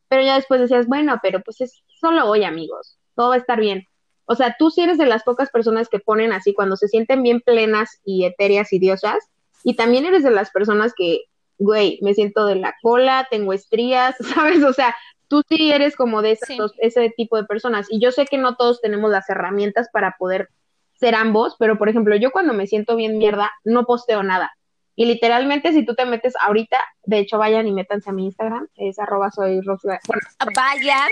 pero 0.08 0.22
ya 0.22 0.34
después 0.36 0.60
decías, 0.60 0.86
bueno, 0.88 1.18
pero 1.22 1.40
pues 1.42 1.60
es 1.60 1.82
solo 2.00 2.28
hoy, 2.28 2.44
amigos, 2.44 2.98
todo 3.14 3.30
va 3.30 3.36
a 3.36 3.38
estar 3.38 3.60
bien. 3.60 3.86
O 4.26 4.34
sea, 4.34 4.56
tú 4.58 4.70
sí 4.70 4.80
eres 4.82 4.98
de 4.98 5.06
las 5.06 5.22
pocas 5.24 5.50
personas 5.50 5.88
que 5.88 5.98
ponen 5.98 6.32
así 6.32 6.54
cuando 6.54 6.76
se 6.76 6.88
sienten 6.88 7.22
bien 7.22 7.40
plenas 7.40 8.00
y 8.04 8.24
etéreas 8.24 8.72
y 8.72 8.78
diosas, 8.78 9.28
y 9.64 9.74
también 9.76 10.06
eres 10.06 10.22
de 10.22 10.30
las 10.30 10.50
personas 10.50 10.92
que, 10.96 11.22
güey, 11.58 11.98
me 12.02 12.14
siento 12.14 12.46
de 12.46 12.56
la 12.56 12.74
cola, 12.82 13.26
tengo 13.30 13.52
estrías, 13.52 14.16
¿sabes? 14.60 14.62
O 14.64 14.72
sea, 14.72 14.94
tú 15.28 15.42
sí 15.48 15.72
eres 15.72 15.96
como 15.96 16.22
de 16.22 16.36
Sí. 16.36 16.56
dos- 16.56 16.74
ese 16.78 17.10
tipo 17.16 17.36
de 17.36 17.44
personas. 17.44 17.86
Y 17.90 18.00
yo 18.00 18.12
sé 18.12 18.26
que 18.26 18.38
no 18.38 18.56
todos 18.56 18.80
tenemos 18.80 19.10
las 19.10 19.28
herramientas 19.30 19.88
para 19.92 20.16
poder 20.18 20.48
ser 20.94 21.14
ambos, 21.14 21.56
pero 21.58 21.78
por 21.78 21.88
ejemplo, 21.88 22.14
yo 22.16 22.30
cuando 22.30 22.52
me 22.54 22.66
siento 22.66 22.94
bien 22.96 23.18
mierda, 23.18 23.50
no 23.64 23.84
posteo 23.84 24.22
nada. 24.22 24.52
Y 24.94 25.06
literalmente, 25.06 25.72
si 25.72 25.84
tú 25.86 25.94
te 25.94 26.04
metes 26.04 26.34
ahorita, 26.40 26.78
de 27.04 27.18
hecho, 27.18 27.38
vayan 27.38 27.66
y 27.66 27.72
métanse 27.72 28.10
a 28.10 28.12
mi 28.12 28.26
Instagram, 28.26 28.68
es 28.76 28.98
arroba 28.98 29.30
soy 29.30 29.60
bueno, 29.64 30.22
Vayan. 30.54 31.08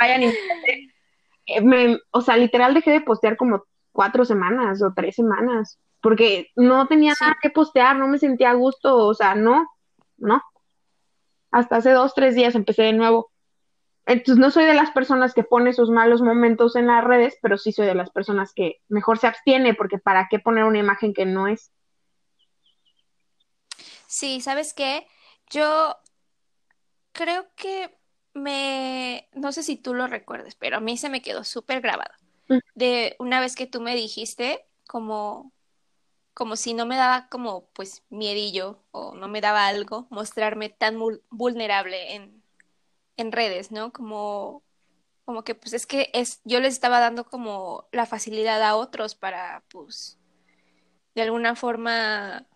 vayan 0.00 0.22
y 0.24 0.26
métanse. 0.26 0.93
Eh, 1.46 1.60
me- 1.60 1.98
o 2.10 2.20
sea, 2.20 2.36
literal 2.36 2.74
dejé 2.74 2.90
de 2.90 3.00
postear 3.00 3.36
como 3.36 3.64
cuatro 3.92 4.24
semanas 4.24 4.82
o 4.82 4.92
tres 4.94 5.14
semanas, 5.16 5.78
porque 6.00 6.48
no 6.56 6.86
tenía 6.86 7.14
Sí. 7.14 7.24
nada 7.24 7.36
que 7.40 7.50
postear, 7.50 7.96
no 7.96 8.08
me 8.08 8.18
sentía 8.18 8.50
a 8.50 8.54
gusto, 8.54 8.96
o 8.96 9.14
sea, 9.14 9.34
no, 9.34 9.66
no. 10.16 10.42
Hasta 11.50 11.76
hace 11.76 11.92
dos, 11.92 12.14
tres 12.14 12.34
días 12.34 12.54
empecé 12.54 12.82
de 12.82 12.92
nuevo. 12.92 13.30
Entonces 14.06 14.36
no 14.36 14.50
soy 14.50 14.64
de 14.64 14.74
las 14.74 14.90
personas 14.90 15.32
que 15.32 15.44
pone 15.44 15.72
sus 15.72 15.88
malos 15.88 16.20
momentos 16.20 16.76
en 16.76 16.88
las 16.88 17.04
redes, 17.04 17.38
pero 17.40 17.56
sí 17.56 17.72
soy 17.72 17.86
de 17.86 17.94
las 17.94 18.10
personas 18.10 18.52
que 18.54 18.80
mejor 18.88 19.18
se 19.18 19.26
abstiene, 19.28 19.74
porque 19.74 19.98
¿para 19.98 20.28
qué 20.28 20.38
poner 20.38 20.64
una 20.64 20.78
imagen 20.78 21.14
que 21.14 21.24
no 21.24 21.46
es? 21.48 21.72
Sí, 24.06 24.40
¿sabes 24.40 24.74
qué? 24.74 25.06
Yo 25.50 25.96
creo 27.12 27.46
que 27.56 27.96
me, 28.34 29.28
no 29.32 29.52
sé 29.52 29.62
si 29.62 29.76
tú 29.76 29.94
lo 29.94 30.06
recuerdes, 30.06 30.54
pero 30.56 30.76
a 30.76 30.80
mí 30.80 30.96
se 30.96 31.08
me 31.08 31.22
quedó 31.22 31.44
súper 31.44 31.80
grabado. 31.80 32.12
De 32.74 33.16
una 33.18 33.40
vez 33.40 33.56
que 33.56 33.66
tú 33.66 33.80
me 33.80 33.94
dijiste, 33.94 34.66
como, 34.86 35.52
como 36.34 36.56
si 36.56 36.74
no 36.74 36.84
me 36.84 36.96
daba 36.96 37.28
como, 37.28 37.66
pues, 37.72 38.02
miedillo 38.10 38.82
o 38.90 39.14
no 39.14 39.28
me 39.28 39.40
daba 39.40 39.66
algo 39.66 40.06
mostrarme 40.10 40.68
tan 40.68 40.98
vulnerable 41.30 42.14
en, 42.14 42.42
en 43.16 43.32
redes, 43.32 43.70
¿no? 43.70 43.92
Como, 43.92 44.62
como 45.24 45.44
que, 45.44 45.54
pues, 45.54 45.72
es 45.72 45.86
que 45.86 46.10
es, 46.12 46.40
yo 46.44 46.60
les 46.60 46.74
estaba 46.74 47.00
dando 47.00 47.24
como 47.24 47.86
la 47.92 48.04
facilidad 48.04 48.62
a 48.62 48.76
otros 48.76 49.14
para, 49.14 49.62
pues, 49.70 50.18
de 51.14 51.22
alguna 51.22 51.54
forma 51.54 52.46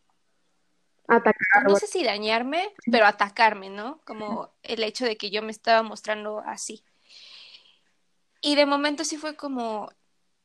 Atacar. 1.08 1.64
no 1.66 1.74
sé 1.76 1.86
si 1.86 2.04
dañarme, 2.04 2.74
pero 2.90 3.06
atacarme, 3.06 3.70
¿no? 3.70 4.00
Como 4.04 4.52
el 4.62 4.82
hecho 4.82 5.06
de 5.06 5.16
que 5.16 5.30
yo 5.30 5.42
me 5.42 5.50
estaba 5.50 5.82
mostrando 5.82 6.40
así. 6.40 6.84
Y 8.42 8.54
de 8.54 8.66
momento 8.66 9.04
sí 9.04 9.16
fue 9.16 9.34
como, 9.34 9.90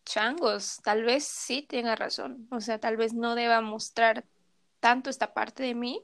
changos, 0.06 0.80
tal 0.84 1.04
vez 1.04 1.26
sí 1.26 1.64
tenga 1.64 1.96
razón. 1.96 2.48
O 2.52 2.62
sea, 2.62 2.80
tal 2.80 2.98
vez 2.98 3.14
no 3.14 3.36
deba 3.36 3.62
mostrar 3.62 4.26
tanto 4.80 5.10
esta 5.10 5.34
parte 5.34 5.64
de 5.64 5.76
mí, 5.76 6.02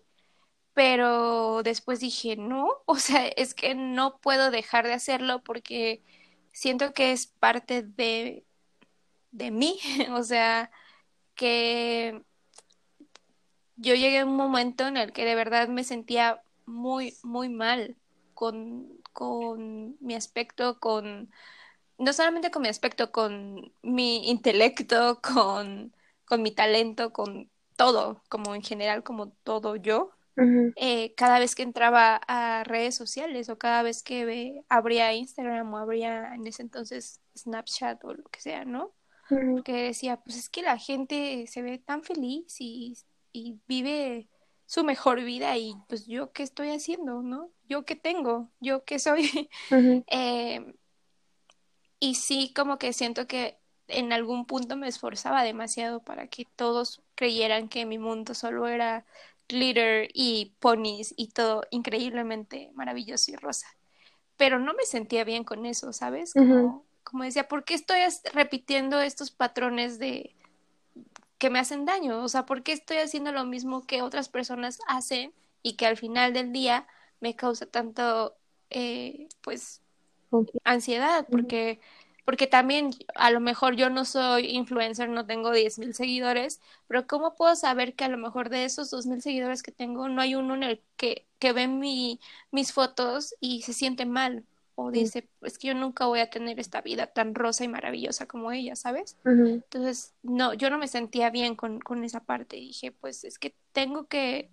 pero 0.74 1.64
después 1.64 2.00
dije, 2.00 2.36
no, 2.36 2.70
o 2.86 2.96
sea, 2.98 3.28
es 3.28 3.54
que 3.54 3.76
no 3.76 4.20
puedo 4.20 4.52
dejar 4.52 4.86
de 4.88 4.94
hacerlo 4.94 5.44
porque 5.44 6.04
siento 6.52 6.94
que 6.94 7.12
es 7.12 7.28
parte 7.28 7.84
de, 7.84 8.46
de 9.32 9.52
mí. 9.52 9.80
O 10.12 10.24
sea, 10.24 10.72
que 11.36 12.24
yo 13.80 13.96
llegué 13.96 14.20
a 14.20 14.26
un 14.26 14.36
momento 14.36 14.88
en 14.88 14.98
el 14.98 15.14
que 15.14 15.26
de 15.26 15.36
verdad 15.36 15.68
me 15.70 15.84
sentía 15.84 16.44
muy, 16.66 17.18
muy 17.24 17.50
mal 17.50 17.98
con, 18.34 18.88
con 19.14 19.98
mi 20.02 20.16
aspecto, 20.16 20.80
con, 20.80 21.32
no 21.98 22.14
solamente 22.14 22.52
con 22.52 22.62
mi 22.64 22.70
aspecto, 22.70 23.12
con 23.12 23.74
mi 23.84 24.30
intelecto, 24.30 25.22
con, 25.24 25.94
con 26.26 26.42
mi 26.42 26.52
talento, 26.52 27.14
con 27.14 27.52
todo, 27.78 28.24
como 28.30 28.56
en 28.56 28.64
general, 28.64 29.04
como 29.04 29.32
todo 29.44 29.76
yo. 29.76 30.12
Eh, 30.76 31.14
cada 31.16 31.40
vez 31.40 31.56
que 31.56 31.64
entraba 31.64 32.22
a 32.28 32.64
redes 32.64 32.96
sociales 32.96 33.50
o 33.50 33.58
cada 33.58 33.84
vez 33.84 34.04
que 34.04 34.26
ve- 34.26 34.66
abría 34.70 35.14
Instagram 35.14 35.74
o 35.74 35.78
abría 35.78 36.34
en 36.36 36.48
ese 36.48 36.62
entonces 36.64 37.22
Snapchat 37.38 38.04
o 38.06 38.14
lo 38.14 38.24
que 38.26 38.42
sea, 38.42 38.66
¿no? 38.66 38.94
ujú, 39.30 39.64
que 39.64 39.74
decía, 39.74 40.18
pues 40.22 40.38
es 40.38 40.50
que 40.50 40.62
la 40.62 40.78
gente 40.78 41.46
se 41.48 41.62
ve 41.62 41.80
tan 41.80 42.04
feliz 42.04 42.56
y, 42.60 42.98
y 43.32 43.60
vive 43.68 44.28
su 44.66 44.84
mejor 44.84 45.22
vida 45.24 45.58
y 45.58 45.76
pues 45.88 46.06
yo 46.08 46.32
qué 46.32 46.44
estoy 46.44 46.70
haciendo, 46.70 47.22
¿no? 47.22 47.50
Yo 47.68 47.86
qué 47.86 47.96
tengo, 47.96 48.50
yo 48.60 48.84
qué 48.86 49.00
soy. 49.00 49.50
Eh, 50.12 50.74
y 52.00 52.16
sí, 52.16 52.54
como 52.56 52.78
que 52.78 52.94
siento 52.94 53.28
que 53.28 53.60
en 53.88 54.14
algún 54.14 54.46
punto 54.46 54.76
me 54.76 54.88
esforzaba 54.88 55.44
demasiado 55.44 56.02
para 56.02 56.28
que 56.28 56.46
todos 56.56 57.02
creyeran 57.16 57.70
que 57.70 57.86
mi 57.86 57.98
mundo 57.98 58.34
solo 58.34 58.68
era 58.68 59.06
glitter 59.48 60.10
y 60.14 60.54
ponies 60.60 61.14
y 61.18 61.28
todo 61.30 61.64
increíblemente 61.72 62.72
maravilloso 62.74 63.32
y 63.32 63.36
rosa 63.36 63.68
pero 64.40 64.58
no 64.58 64.74
me 64.74 64.86
sentía 64.86 65.26
bien 65.26 65.44
con 65.44 65.66
eso, 65.66 65.92
¿sabes? 65.92 66.32
Como, 66.32 66.86
como 67.04 67.26
decía, 67.26 67.50
¿por 67.50 67.66
qué 67.66 67.74
estoy 67.74 68.00
repitiendo 68.34 69.02
estos 69.02 69.32
patrones 69.32 70.00
de 70.00 70.34
que 71.40 71.50
me 71.52 71.60
hacen 71.60 71.86
daño? 71.86 72.24
O 72.24 72.30
sea, 72.30 72.46
¿por 72.46 72.64
qué 72.64 72.74
estoy 72.74 72.98
haciendo 73.00 73.32
lo 73.34 73.46
mismo 73.46 73.86
que 73.88 74.04
otras 74.04 74.30
personas 74.30 74.80
hacen 74.88 75.34
y 75.64 75.76
que 75.78 75.88
al 75.88 75.98
final 75.98 76.34
del 76.34 76.54
día 76.54 76.88
me 77.22 77.36
causa 77.36 77.66
tanto, 77.68 78.38
eh, 78.72 79.30
pues, 79.42 79.84
ansiedad, 80.64 81.28
porque, 81.32 81.80
porque 82.26 82.48
también 82.48 82.92
a 83.16 83.32
lo 83.32 83.40
mejor 83.40 83.76
yo 83.76 83.90
no 83.90 84.06
soy 84.06 84.48
influencer, 84.48 85.10
no 85.10 85.26
tengo 85.26 85.52
diez 85.52 85.80
mil 85.80 85.94
seguidores, 85.94 86.62
pero 86.88 87.08
¿cómo 87.08 87.36
puedo 87.36 87.56
saber 87.56 87.96
que 87.96 88.06
a 88.06 88.10
lo 88.10 88.18
mejor 88.18 88.50
de 88.50 88.66
esos 88.66 88.90
dos 88.92 89.06
mil 89.08 89.22
seguidores 89.22 89.64
que 89.64 89.72
tengo 89.72 90.10
no 90.10 90.22
hay 90.22 90.36
uno 90.36 90.56
en 90.56 90.64
el 90.64 90.84
que, 90.98 91.28
que 91.40 91.54
ve 91.54 91.68
mi, 91.68 92.20
mis 92.52 92.74
fotos 92.74 93.36
y 93.40 93.64
se 93.64 93.74
siente 93.74 94.06
mal? 94.06 94.46
O 94.86 94.92
dice, 94.92 95.30
es 95.42 95.58
que 95.58 95.70
yo 95.70 95.76
nunca 95.76 96.06
voy 96.08 96.20
a 96.20 96.30
tener 96.30 96.60
esta 96.60 96.82
vida 96.82 97.08
tan 97.08 97.36
rosa 97.36 97.64
y 97.64 97.68
maravillosa 97.68 98.28
como 98.28 98.52
ella, 98.52 98.76
¿sabes? 98.76 99.18
Entonces, 99.66 100.16
no, 100.24 100.54
yo 100.54 100.70
no 100.70 100.78
me 100.80 100.88
sentía 100.88 101.30
bien 101.32 101.56
con, 101.56 101.80
con 101.80 102.04
esa 102.04 102.22
parte. 102.26 102.58
Dije, 102.58 102.92
pues 102.92 103.24
es 103.24 103.40
que 103.40 103.56
tengo 103.74 104.08
que, 104.08 104.52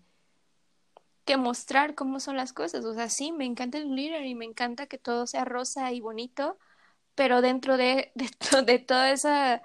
que 1.24 1.36
mostrar 1.36 1.94
cómo 1.94 2.20
son 2.20 2.36
las 2.36 2.52
cosas. 2.52 2.84
O 2.84 2.94
sea, 2.94 3.08
sí, 3.08 3.32
me 3.32 3.44
encanta 3.44 3.78
el 3.78 3.88
glitter 3.88 4.24
y 4.24 4.34
me 4.34 4.44
encanta 4.44 4.86
que 4.86 4.98
todo 4.98 5.26
sea 5.26 5.44
rosa 5.44 5.92
y 5.92 6.00
bonito, 6.00 6.58
pero 7.14 7.42
dentro 7.42 7.76
de, 7.76 8.12
de, 8.16 8.30
de 8.64 8.78
toda 8.80 9.12
esa 9.12 9.62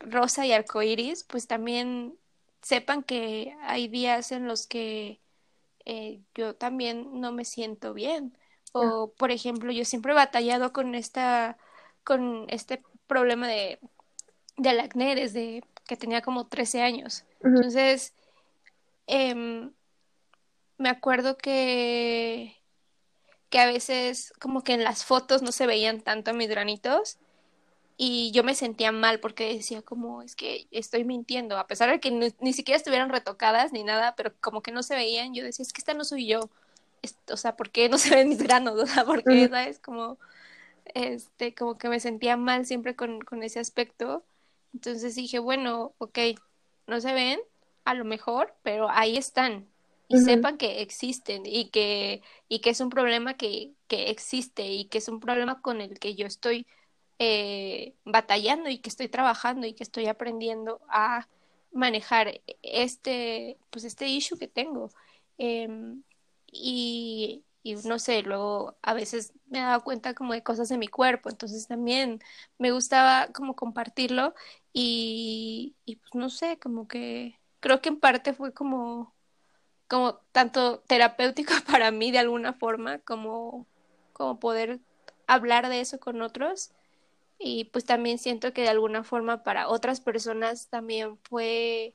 rosa 0.00 0.46
y 0.46 0.52
arcoiris, 0.52 1.24
pues 1.24 1.46
también 1.48 2.18
sepan 2.62 3.02
que 3.04 3.56
hay 3.62 3.88
días 3.88 4.32
en 4.32 4.46
los 4.48 4.66
que 4.66 5.20
eh, 5.86 6.22
yo 6.34 6.56
también 6.56 7.20
no 7.20 7.32
me 7.32 7.44
siento 7.44 7.94
bien. 7.94 8.36
O, 8.76 9.12
por 9.16 9.30
ejemplo, 9.30 9.72
yo 9.72 9.84
siempre 9.84 10.12
he 10.12 10.16
batallado 10.16 10.72
con 10.72 10.94
esta, 10.94 11.56
con 12.02 12.46
este 12.48 12.82
problema 13.06 13.46
de, 13.46 13.78
del 14.56 14.80
acné 14.80 15.14
desde 15.14 15.62
que 15.86 15.96
tenía 15.96 16.22
como 16.22 16.48
13 16.48 16.82
años. 16.82 17.24
Entonces, 17.42 18.14
eh, 19.06 19.70
me 20.78 20.88
acuerdo 20.88 21.36
que, 21.36 22.56
que 23.48 23.58
a 23.60 23.66
veces 23.66 24.32
como 24.40 24.62
que 24.62 24.74
en 24.74 24.84
las 24.84 25.04
fotos 25.04 25.42
no 25.42 25.52
se 25.52 25.66
veían 25.66 26.00
tanto 26.00 26.34
mis 26.34 26.48
granitos 26.48 27.18
y 27.96 28.32
yo 28.32 28.42
me 28.42 28.54
sentía 28.54 28.90
mal 28.90 29.20
porque 29.20 29.54
decía 29.54 29.82
como 29.82 30.22
es 30.22 30.34
que 30.34 30.66
estoy 30.72 31.04
mintiendo, 31.04 31.58
a 31.58 31.66
pesar 31.66 31.90
de 31.90 32.00
que 32.00 32.10
ni, 32.10 32.52
siquiera 32.52 32.76
estuvieran 32.76 33.10
retocadas 33.10 33.72
ni 33.72 33.84
nada, 33.84 34.16
pero 34.16 34.32
como 34.40 34.62
que 34.62 34.72
no 34.72 34.82
se 34.82 34.96
veían, 34.96 35.34
yo 35.34 35.44
decía 35.44 35.62
es 35.62 35.72
que 35.72 35.80
esta 35.80 35.94
no 35.94 36.04
soy 36.04 36.26
yo, 36.26 36.50
o 37.30 37.36
sea, 37.36 37.56
¿por 37.56 37.70
qué 37.70 37.88
no 37.88 37.98
se 37.98 38.14
ven 38.14 38.28
mis 38.28 38.42
granos? 38.42 38.74
O 38.82 38.86
sea, 38.86 39.04
porque, 39.04 39.48
¿sabes? 39.48 39.78
Como, 39.78 40.18
este, 40.94 41.54
como 41.54 41.78
que 41.78 41.88
me 41.88 42.00
sentía 42.00 42.36
mal 42.36 42.66
siempre 42.66 42.96
con, 42.96 43.20
con 43.20 43.42
ese 43.42 43.60
aspecto. 43.60 44.24
Entonces 44.72 45.14
dije, 45.14 45.38
bueno, 45.38 45.94
ok, 45.98 46.18
no 46.86 47.00
se 47.00 47.12
ven, 47.12 47.40
a 47.84 47.94
lo 47.94 48.04
mejor, 48.04 48.54
pero 48.62 48.88
ahí 48.90 49.16
están, 49.16 49.68
y 50.08 50.18
sepan 50.18 50.58
que 50.58 50.82
existen 50.82 51.42
y 51.46 51.70
que, 51.70 52.22
y 52.48 52.60
que 52.60 52.70
es 52.70 52.80
un 52.80 52.90
problema 52.90 53.34
que, 53.34 53.72
que, 53.88 54.10
existe 54.10 54.66
y 54.66 54.84
que 54.86 54.98
es 54.98 55.08
un 55.08 55.18
problema 55.20 55.60
con 55.60 55.80
el 55.80 55.98
que 55.98 56.14
yo 56.14 56.26
estoy 56.26 56.66
eh, 57.18 57.94
batallando 58.04 58.68
y 58.68 58.78
que 58.78 58.90
estoy 58.90 59.08
trabajando 59.08 59.66
y 59.66 59.72
que 59.72 59.82
estoy 59.82 60.06
aprendiendo 60.06 60.80
a 60.88 61.26
manejar 61.72 62.40
este, 62.62 63.56
pues 63.70 63.84
este 63.84 64.06
issue 64.06 64.38
que 64.38 64.48
tengo. 64.48 64.90
Em, 65.38 66.02
y, 66.54 67.44
no 67.84 67.98
sé, 67.98 68.22
luego 68.22 68.76
a 68.82 68.94
veces 68.94 69.32
me 69.46 69.60
dado 69.60 69.82
cuenta 69.84 70.14
como 70.14 70.32
de 70.34 70.42
cosas 70.42 70.68
de 70.68 70.78
mi 70.78 70.88
cuerpo, 70.88 71.30
entonces 71.30 71.66
también 71.66 72.20
me 72.58 72.72
gustaba 72.72 73.28
como 73.32 73.56
compartirlo 73.56 74.34
y, 74.72 75.76
y 75.84 75.96
pues 75.96 76.14
no 76.14 76.30
sé, 76.30 76.58
como 76.58 76.88
que 76.88 77.40
creo 77.60 77.80
que 77.80 77.88
en 77.90 78.00
parte 78.00 78.34
fue 78.34 78.52
como 78.54 79.14
como 79.88 80.14
tanto 80.32 80.80
terapéutico 80.80 81.52
para 81.70 81.90
mí 81.90 82.10
de 82.10 82.18
alguna 82.18 82.52
forma 82.54 82.98
como, 83.00 83.66
como 84.12 84.38
poder 84.40 84.80
hablar 85.26 85.68
de 85.68 85.80
eso 85.80 85.98
con 86.00 86.22
otros 86.22 86.70
y 87.38 87.64
pues 87.66 87.84
también 87.84 88.18
siento 88.18 88.52
que 88.52 88.62
de 88.62 88.68
alguna 88.68 89.04
forma 89.04 89.42
para 89.42 89.68
otras 89.68 90.00
personas 90.00 90.68
también 90.68 91.18
fue 91.24 91.94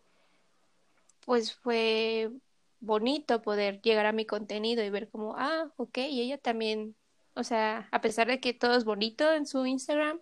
pues 1.26 1.54
fue 1.54 2.32
bonito 2.80 3.42
poder 3.42 3.82
llegar 3.82 4.06
a 4.06 4.12
mi 4.12 4.26
contenido 4.26 4.84
y 4.84 4.90
ver 4.90 5.10
como 5.10 5.36
ah 5.38 5.72
ok 5.78 5.98
y 5.98 6.22
ella 6.22 6.38
también 6.38 6.96
o 7.34 7.44
sea 7.44 7.88
a 7.92 8.02
pesar 8.02 8.28
de 8.28 8.40
que 8.40 8.54
todo 8.54 8.76
es 8.76 8.86
bonito 8.86 9.32
en 9.34 9.46
su 9.46 9.66
Instagram 9.66 10.20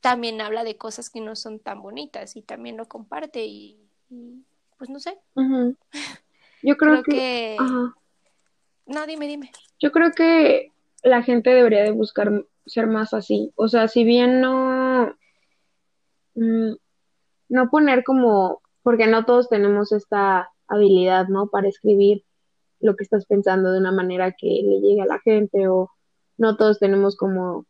también 0.00 0.40
habla 0.40 0.64
de 0.64 0.76
cosas 0.76 1.10
que 1.10 1.20
no 1.20 1.36
son 1.36 1.58
tan 1.58 1.82
bonitas 1.82 2.36
y 2.36 2.42
también 2.42 2.76
lo 2.76 2.86
comparte 2.86 3.44
y, 3.44 3.78
pues 4.78 4.88
no 4.88 4.98
sé 5.00 5.18
Yo 6.62 6.76
creo, 6.76 7.02
que... 7.02 7.56
No, 8.86 9.06
dime, 9.06 9.26
dime. 9.26 9.50
Yo 9.78 9.92
creo 9.92 10.12
que 10.12 10.72
la 11.02 11.22
gente 11.22 11.50
debería 11.50 11.82
de 11.82 11.92
buscar 11.92 12.44
ser 12.66 12.86
más 12.86 13.14
así. 13.14 13.52
O 13.56 13.68
sea, 13.68 13.88
si 13.88 14.04
bien 14.04 14.40
no... 14.40 15.14
Mm, 16.34 16.72
no 17.48 17.70
poner 17.70 18.04
como... 18.04 18.60
Porque 18.82 19.06
no 19.06 19.24
todos 19.24 19.48
tenemos 19.48 19.92
esta 19.92 20.50
habilidad, 20.70 21.28
¿no? 21.28 21.48
Para 21.48 21.68
escribir 21.68 22.24
lo 22.80 22.96
que 22.96 23.04
estás 23.04 23.26
pensando 23.26 23.72
de 23.72 23.78
una 23.78 23.92
manera 23.92 24.32
que 24.32 24.46
le 24.46 24.80
llegue 24.80 25.02
a 25.02 25.06
la 25.06 25.20
gente 25.20 25.68
o 25.68 25.90
no 26.38 26.56
todos 26.56 26.78
tenemos 26.78 27.16
como, 27.16 27.66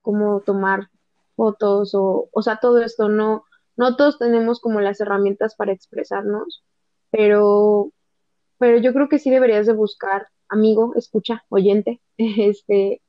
como 0.00 0.40
tomar 0.40 0.88
fotos 1.36 1.94
o, 1.94 2.28
o 2.32 2.42
sea, 2.42 2.56
todo 2.56 2.80
esto, 2.80 3.08
no, 3.08 3.44
no 3.76 3.96
todos 3.96 4.18
tenemos 4.18 4.60
como 4.60 4.80
las 4.80 5.00
herramientas 5.00 5.54
para 5.54 5.72
expresarnos, 5.72 6.64
pero 7.10 7.92
pero 8.62 8.78
yo 8.78 8.92
creo 8.92 9.08
que 9.08 9.18
sí 9.18 9.28
deberías 9.28 9.66
de 9.66 9.72
buscar, 9.72 10.28
amigo, 10.48 10.92
escucha, 10.94 11.44
oyente, 11.48 12.00
este, 12.16 13.02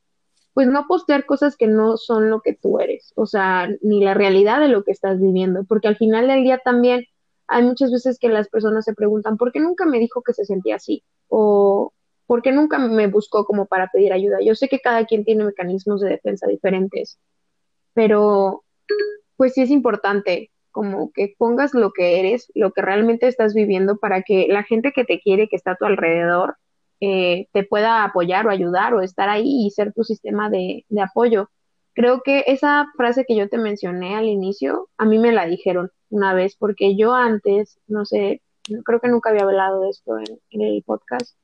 pues 0.52 0.66
no 0.66 0.88
postear 0.88 1.26
cosas 1.26 1.56
que 1.56 1.68
no 1.68 1.96
son 1.96 2.28
lo 2.28 2.40
que 2.40 2.54
tú 2.54 2.80
eres, 2.80 3.12
o 3.14 3.24
sea, 3.24 3.68
ni 3.80 4.02
la 4.02 4.14
realidad 4.14 4.58
de 4.58 4.66
lo 4.66 4.82
que 4.82 4.90
estás 4.90 5.20
viviendo, 5.20 5.62
porque 5.62 5.86
al 5.86 5.96
final 5.96 6.26
del 6.26 6.42
día 6.42 6.58
también 6.58 7.04
hay 7.46 7.62
muchas 7.62 7.92
veces 7.92 8.18
que 8.18 8.28
las 8.28 8.48
personas 8.48 8.84
se 8.84 8.94
preguntan, 8.94 9.36
¿por 9.36 9.52
qué 9.52 9.60
nunca 9.60 9.86
me 9.86 9.98
dijo 9.98 10.22
que 10.22 10.32
se 10.32 10.44
sentía 10.44 10.76
así? 10.76 11.04
O 11.28 11.92
¿por 12.26 12.42
qué 12.42 12.52
nunca 12.52 12.78
me 12.78 13.06
buscó 13.06 13.44
como 13.44 13.66
para 13.66 13.88
pedir 13.88 14.12
ayuda? 14.12 14.38
Yo 14.42 14.54
sé 14.54 14.68
que 14.68 14.80
cada 14.80 15.04
quien 15.06 15.24
tiene 15.24 15.44
mecanismos 15.44 16.00
de 16.00 16.10
defensa 16.10 16.46
diferentes, 16.46 17.18
pero 17.94 18.64
pues 19.36 19.54
sí 19.54 19.62
es 19.62 19.70
importante 19.70 20.50
como 20.70 21.12
que 21.12 21.34
pongas 21.38 21.74
lo 21.74 21.92
que 21.92 22.20
eres, 22.20 22.50
lo 22.54 22.72
que 22.72 22.82
realmente 22.82 23.28
estás 23.28 23.54
viviendo 23.54 23.98
para 23.98 24.22
que 24.22 24.46
la 24.48 24.64
gente 24.64 24.92
que 24.92 25.04
te 25.04 25.20
quiere, 25.20 25.48
que 25.48 25.56
está 25.56 25.72
a 25.72 25.76
tu 25.76 25.84
alrededor, 25.84 26.56
eh, 27.00 27.48
te 27.52 27.64
pueda 27.64 28.04
apoyar 28.04 28.46
o 28.46 28.50
ayudar 28.50 28.94
o 28.94 29.00
estar 29.00 29.28
ahí 29.28 29.66
y 29.66 29.70
ser 29.70 29.92
tu 29.92 30.04
sistema 30.04 30.50
de, 30.50 30.84
de 30.88 31.00
apoyo. 31.00 31.50
Creo 31.94 32.22
que 32.22 32.44
esa 32.48 32.86
frase 32.96 33.24
que 33.24 33.36
yo 33.36 33.48
te 33.48 33.58
mencioné 33.58 34.16
al 34.16 34.26
inicio, 34.26 34.88
a 34.98 35.04
mí 35.04 35.18
me 35.18 35.32
la 35.32 35.46
dijeron 35.46 35.90
una 36.10 36.34
vez, 36.34 36.56
porque 36.56 36.96
yo 36.96 37.14
antes, 37.14 37.78
no 37.86 38.04
sé, 38.04 38.42
creo 38.84 39.00
que 39.00 39.08
nunca 39.08 39.30
había 39.30 39.44
hablado 39.44 39.80
de 39.80 39.90
esto 39.90 40.18
en, 40.18 40.60
el 40.60 40.82
podcast, 40.84 41.36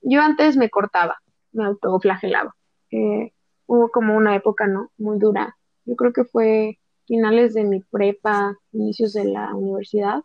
yo 0.00 0.20
antes 0.20 0.56
me 0.56 0.70
cortaba, 0.70 1.18
me 1.52 1.64
autoflagelaba. 1.64 2.54
Eh, 2.90 3.32
hubo 3.66 3.90
como 3.90 4.16
una 4.16 4.36
época, 4.36 4.66
¿no? 4.66 4.90
Muy 4.98 5.18
dura. 5.18 5.56
Yo 5.84 5.96
creo 5.96 6.12
que 6.12 6.24
fue 6.24 6.78
finales 7.06 7.54
de 7.54 7.64
mi 7.64 7.80
prepa, 7.80 8.56
inicios 8.72 9.12
de 9.12 9.24
la 9.24 9.54
universidad. 9.54 10.22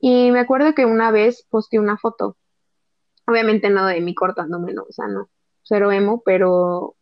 Y 0.00 0.30
me 0.30 0.40
acuerdo 0.40 0.74
que 0.74 0.86
una 0.86 1.10
vez 1.10 1.44
posté 1.50 1.78
una 1.78 1.98
foto, 1.98 2.36
obviamente 3.26 3.68
no 3.68 3.84
de 3.86 4.00
mí 4.00 4.14
cortándome, 4.14 4.72
no, 4.72 4.82
o 4.82 4.92
sea, 4.92 5.08
no, 5.08 5.28
cero 5.62 5.90
emo, 5.92 6.22
pero, 6.24 6.94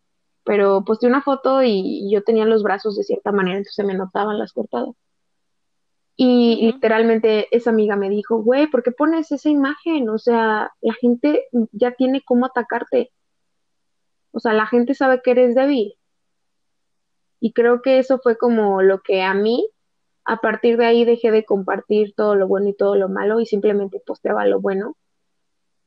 pero 0.46 0.84
posté 0.84 1.08
una 1.08 1.22
foto 1.22 1.62
y 1.64 2.08
yo 2.10 2.22
tenía 2.22 2.44
los 2.46 2.62
brazos 2.62 2.96
de 2.96 3.02
cierta 3.02 3.32
manera, 3.32 3.58
entonces 3.58 3.74
se 3.74 3.84
me 3.84 3.94
notaban 3.94 4.38
las 4.38 4.52
cortadas. 4.52 4.94
Y 6.16 6.66
literalmente 6.72 7.48
esa 7.54 7.70
amiga 7.70 7.96
me 7.96 8.08
dijo, 8.08 8.38
güey, 8.42 8.68
¿por 8.68 8.84
qué 8.84 8.92
pones 8.92 9.32
esa 9.32 9.50
imagen? 9.50 10.08
O 10.08 10.18
sea, 10.18 10.72
la 10.80 10.94
gente 10.94 11.46
ya 11.72 11.90
tiene 11.92 12.22
cómo 12.24 12.46
atacarte. 12.46 13.10
O 14.30 14.38
sea, 14.38 14.52
la 14.52 14.66
gente 14.66 14.94
sabe 14.94 15.20
que 15.20 15.32
eres 15.32 15.56
débil. 15.56 15.94
Y 17.40 17.52
creo 17.52 17.82
que 17.82 17.98
eso 17.98 18.18
fue 18.22 18.38
como 18.38 18.82
lo 18.82 19.00
que 19.00 19.22
a 19.22 19.34
mí, 19.34 19.68
a 20.24 20.36
partir 20.38 20.76
de 20.78 20.86
ahí 20.86 21.04
dejé 21.04 21.32
de 21.32 21.44
compartir 21.44 22.14
todo 22.16 22.36
lo 22.36 22.46
bueno 22.46 22.68
y 22.68 22.74
todo 22.76 22.94
lo 22.94 23.08
malo 23.08 23.40
y 23.40 23.46
simplemente 23.46 24.00
posteaba 24.06 24.46
lo 24.46 24.60
bueno. 24.60 24.96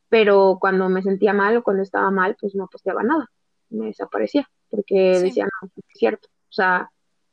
Pero 0.10 0.57
cuando 0.60 0.89
me 0.89 1.01
sentía 1.01 1.34
mal 1.34 1.57
o 1.57 1.64
cuando 1.64 1.82
estaba 1.82 2.12
mal, 2.12 2.36
pues 2.39 2.55
no 2.55 2.68
posteaba 2.68 3.03
nada, 3.03 3.32
me 3.70 3.88
desaparecía, 3.88 4.49
porque 4.70 5.20
decía, 5.20 5.45
no, 5.45 5.70
es 5.76 5.97
cierto. 5.97 6.28
O 6.49 6.51
sea, 6.51 6.89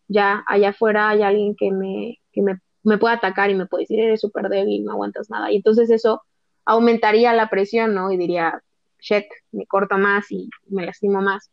ya 0.09 0.45
allá 0.47 0.71
afuera 0.71 1.09
hay 1.11 1.23
alguien 1.23 1.55
que 1.57 1.71
me, 1.73 2.19
que 2.33 2.43
me, 2.43 2.61
me 2.83 2.99
puede 2.99 3.15
atacar 3.15 3.51
y 3.51 3.55
me 3.55 3.67
puede 3.67 3.83
decir, 3.83 4.01
eres 4.01 4.21
súper 4.21 4.49
débil, 4.49 4.85
no 4.85 4.93
aguantas 4.93 5.31
nada. 5.31 5.51
Y 5.51 5.57
entonces 5.57 5.91
eso 5.91 6.23
aumentaría 6.65 7.33
la 7.33 7.49
presión, 7.49 7.95
¿no? 7.95 8.11
Y 8.13 8.17
diría, 8.17 8.63
shit, 9.01 9.27
me 9.53 9.67
corto 9.67 9.99
más 9.99 10.31
y 10.31 10.51
me 10.69 10.85
lastimo 10.85 11.23
más. 11.23 11.51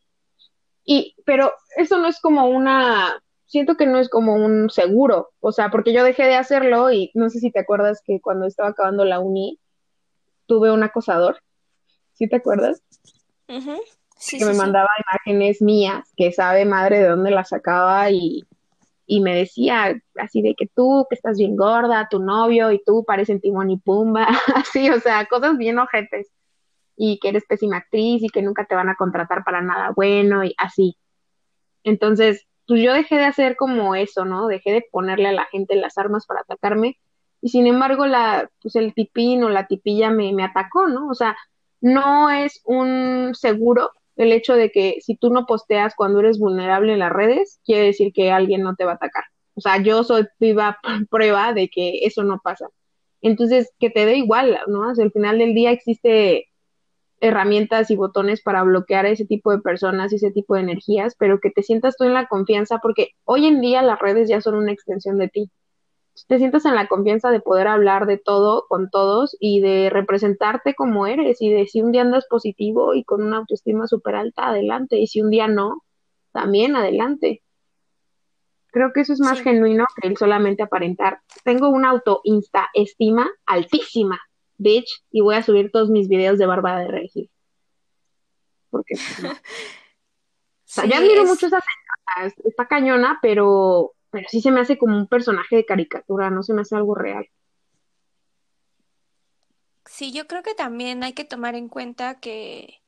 Y, 0.86 1.16
pero 1.26 1.54
eso 1.78 1.98
no 1.98 2.08
es 2.08 2.20
como 2.20 2.48
una, 2.48 3.22
siento 3.46 3.78
que 3.78 3.86
no 3.86 4.00
es 4.00 4.10
como 4.10 4.36
un 4.36 4.70
seguro, 4.70 5.30
o 5.40 5.52
sea, 5.52 5.70
porque 5.70 5.94
yo 5.94 6.04
dejé 6.04 6.24
de 6.24 6.36
hacerlo 6.36 6.92
y 6.92 7.12
no 7.14 7.30
sé 7.30 7.40
si 7.40 7.52
te 7.52 7.60
acuerdas 7.60 8.02
que 8.04 8.20
cuando 8.20 8.46
estaba 8.46 8.70
acabando 8.70 9.06
la 9.06 9.20
uni 9.20 9.60
tuve 10.46 10.72
un 10.72 10.84
acosador, 10.84 11.38
¿sí 12.14 12.28
te 12.28 12.38
acuerdas? 12.38 12.82
Que 14.30 14.46
me 14.46 14.54
mandaba 14.54 14.90
imágenes 15.00 15.62
mías, 15.62 16.12
que 16.16 16.32
sabe 16.32 16.66
madre 16.66 17.00
de 17.00 17.10
dónde 17.10 17.32
las 17.32 17.50
sacaba 17.50 18.10
y, 18.12 18.46
y 19.06 19.20
me 19.22 19.36
decía 19.36 20.02
así 20.16 20.42
de 20.42 20.56
que 20.56 20.68
tú, 20.68 21.06
que 21.10 21.16
estás 21.16 21.38
bien 21.38 21.56
gorda, 21.56 22.08
tu 22.10 22.20
novio 22.20 22.72
y 22.72 22.82
tú 22.84 23.04
parecen 23.06 23.42
Timón 23.42 23.72
y 23.72 23.78
Pumba, 23.78 24.28
así, 24.56 24.90
o 24.90 25.00
sea, 25.00 25.26
cosas 25.26 25.58
bien 25.58 25.80
ojetes 25.80 26.32
y 26.96 27.20
que 27.20 27.30
eres 27.30 27.46
pésima 27.46 27.78
actriz 27.78 28.24
y 28.24 28.30
que 28.30 28.42
nunca 28.42 28.66
te 28.66 28.76
van 28.76 28.90
a 28.90 28.96
contratar 28.96 29.44
para 29.44 29.62
nada 29.62 29.92
bueno 29.96 30.44
y 30.44 30.54
así. 30.58 30.98
Entonces, 31.84 32.46
pues 32.68 32.82
yo 32.82 32.94
dejé 32.94 33.18
de 33.18 33.26
hacer 33.26 33.56
como 33.56 33.96
eso, 33.96 34.26
¿no? 34.26 34.48
Dejé 34.48 34.72
de 34.72 34.86
ponerle 34.92 35.30
a 35.30 35.34
la 35.34 35.46
gente 35.46 35.76
las 35.76 35.98
armas 35.98 36.26
para 36.26 36.42
atacarme 36.42 36.98
y 37.42 37.50
sin 37.50 37.68
embargo 37.68 38.06
la, 38.06 38.50
pues 38.62 38.76
el 38.78 38.94
tipín 38.94 39.44
o 39.44 39.50
la 39.50 39.68
tipilla 39.68 40.12
me, 40.12 40.32
me 40.34 40.44
atacó, 40.44 40.88
¿no? 40.88 41.10
O 41.10 41.14
sea, 41.14 41.36
no 41.82 42.30
es 42.30 42.62
un 42.64 43.32
seguro 43.34 43.92
el 44.16 44.32
hecho 44.32 44.56
de 44.56 44.72
que 44.72 44.98
si 45.02 45.16
tú 45.16 45.30
no 45.30 45.46
posteas 45.46 45.96
cuando 45.96 46.20
eres 46.20 46.40
vulnerable 46.40 46.94
en 46.94 47.00
las 47.00 47.12
redes, 47.12 47.60
quiere 47.66 47.86
decir 47.86 48.14
que 48.14 48.32
alguien 48.32 48.62
no 48.62 48.76
te 48.76 48.86
va 48.86 48.94
a 48.94 48.96
atacar. 48.96 49.24
O 49.56 49.62
sea, 49.62 49.82
yo 49.82 50.04
soy 50.04 50.26
viva 50.40 50.78
prueba 51.10 51.54
de 51.54 51.70
que 51.70 52.00
eso 52.04 52.24
no 52.24 52.40
pasa. 52.44 52.68
Entonces, 53.22 53.72
que 53.80 53.90
te 53.90 54.06
dé 54.06 54.18
igual, 54.18 54.58
¿no? 54.68 54.90
al 54.90 55.12
final 55.12 55.40
del 55.40 55.54
día 55.54 55.72
existe 55.72 56.50
herramientas 57.22 57.90
y 57.90 57.96
botones 57.96 58.42
para 58.42 58.64
bloquear 58.64 59.06
a 59.06 59.10
ese 59.10 59.26
tipo 59.26 59.52
de 59.52 59.60
personas 59.60 60.12
y 60.12 60.18
ese 60.18 60.32
tipo 60.32 60.56
de 60.56 60.62
energías, 60.62 61.16
pero 61.18 61.40
que 61.40 61.52
te 61.52 61.64
sientas 61.64 61.96
tú 61.98 62.04
en 62.04 62.14
la 62.14 62.28
confianza, 62.28 62.80
porque 62.80 63.12
hoy 63.24 63.48
en 63.48 63.62
día 63.62 63.82
las 63.82 64.00
redes 64.00 64.28
ya 64.28 64.42
son 64.42 64.56
una 64.56 64.74
extensión 64.74 65.18
de 65.18 65.30
ti. 65.30 65.50
Te 66.28 66.38
sientas 66.38 66.66
en 66.66 66.76
la 66.76 66.88
confianza 66.88 67.32
de 67.32 67.40
poder 67.40 67.68
hablar 67.68 68.06
de 68.06 68.18
todo 68.18 68.66
con 68.70 68.90
todos 68.90 69.36
y 69.40 69.62
de 69.62 69.90
representarte 69.90 70.76
como 70.76 71.08
eres 71.08 71.42
y 71.42 71.52
de 71.52 71.66
si 71.66 71.82
un 71.82 71.92
día 71.92 72.02
andas 72.02 72.26
positivo 72.30 72.94
y 72.94 73.04
con 73.04 73.24
una 73.24 73.38
autoestima 73.38 73.88
súper 73.88 74.16
alta, 74.16 74.50
adelante, 74.50 75.00
y 75.00 75.08
si 75.08 75.22
un 75.22 75.32
día 75.32 75.48
no, 75.48 75.84
también 76.32 76.76
adelante. 76.76 77.42
Creo 78.68 78.92
que 78.92 79.02
eso 79.02 79.14
es 79.14 79.20
más 79.20 79.42
genuino 79.42 79.86
que 80.02 80.08
el 80.08 80.18
solamente 80.18 80.64
aparentar. 80.64 81.22
Tengo 81.44 81.70
una 81.70 81.90
autoinsta-estima 81.92 83.30
altísima, 83.46 84.20
bitch, 84.58 85.04
y 85.12 85.22
voy 85.22 85.36
a 85.36 85.44
subir 85.44 85.72
todos 85.72 85.90
mis 85.90 86.08
videos 86.08 86.40
de 86.40 86.46
Bárbara 86.46 86.80
de 86.80 86.88
Regil. 86.88 87.32
Porque, 88.70 88.96
pues, 88.96 89.24
o 89.32 89.36
sea, 90.64 90.86
yo 90.86 90.96
admiro 90.96 91.26
mucho 91.26 91.48
esa 91.48 91.60
está 92.44 92.68
cañona, 92.68 93.20
pero, 93.22 93.93
pero 94.14 94.30
sí 94.30 94.42
se 94.42 94.52
me 94.52 94.62
hace 94.62 94.78
como 94.78 94.96
un 94.96 95.08
personaje 95.08 95.56
de 95.56 95.66
caricatura, 95.66 96.30
no 96.30 96.44
se 96.44 96.54
me 96.54 96.62
hace 96.62 96.76
algo 96.76 96.94
real. 96.94 97.28
Sí, 99.86 100.14
yo 100.14 100.28
creo 100.28 100.44
que 100.44 100.54
también 100.54 101.04
hay 101.04 101.14
que 101.14 101.26
tomar 101.26 101.56
en 101.56 101.68
cuenta 101.68 102.20
que 102.20 102.82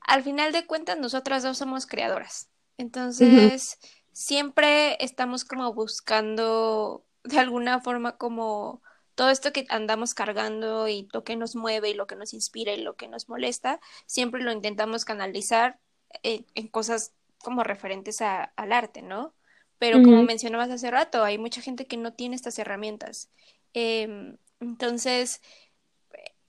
al 0.00 0.22
final 0.22 0.52
de 0.52 0.66
cuentas 0.66 0.98
nosotras 0.98 1.42
dos 1.42 1.56
somos 1.56 1.86
creadoras. 1.86 2.50
Entonces, 2.76 3.78
siempre 4.12 5.02
estamos 5.02 5.46
como 5.46 5.72
buscando 5.72 7.02
de 7.24 7.38
alguna 7.38 7.80
forma 7.80 8.18
como 8.18 8.82
todo 9.14 9.30
esto 9.30 9.54
que 9.54 9.64
andamos 9.70 10.12
cargando 10.12 10.86
y 10.86 11.08
lo 11.14 11.24
que 11.24 11.34
nos 11.34 11.56
mueve 11.56 11.88
y 11.88 11.94
lo 11.94 12.06
que 12.06 12.14
nos 12.14 12.34
inspira 12.34 12.74
y 12.74 12.82
lo 12.82 12.94
que 12.94 13.08
nos 13.08 13.30
molesta, 13.30 13.80
siempre 14.04 14.42
lo 14.42 14.52
intentamos 14.52 15.06
canalizar 15.06 15.80
en, 16.22 16.68
cosas 16.68 17.14
como 17.38 17.64
referentes 17.64 18.20
al 18.20 18.72
arte, 18.72 19.00
¿no? 19.00 19.34
Pero 19.78 20.02
como 20.02 20.22
mencionabas 20.24 20.70
hace 20.70 20.90
rato, 20.90 21.22
hay 21.22 21.38
mucha 21.38 21.60
gente 21.60 21.86
que 21.86 21.96
no 21.96 22.12
tiene 22.12 22.34
estas 22.34 22.58
herramientas. 22.58 23.30
Em, 23.74 24.36
entonces, 24.60 25.40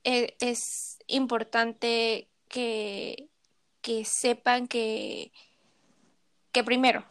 e, 0.04 0.36
es 0.40 0.98
importante 1.08 2.28
que, 2.48 3.30
que 3.82 4.04
sepan 4.06 4.68
que, 4.68 5.32
que 6.52 6.64
primero, 6.64 7.06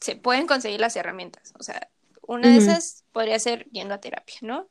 se 0.00 0.16
pueden 0.16 0.46
conseguir 0.46 0.80
las 0.80 0.96
herramientas. 0.96 1.52
O 1.58 1.62
sea, 1.62 1.90
una 2.26 2.50
de 2.50 2.56
esas 2.56 3.04
podría 3.12 3.38
ser 3.38 3.68
yendo 3.70 3.94
a 3.94 4.00
terapia, 4.00 4.36
¿no? 4.42 4.68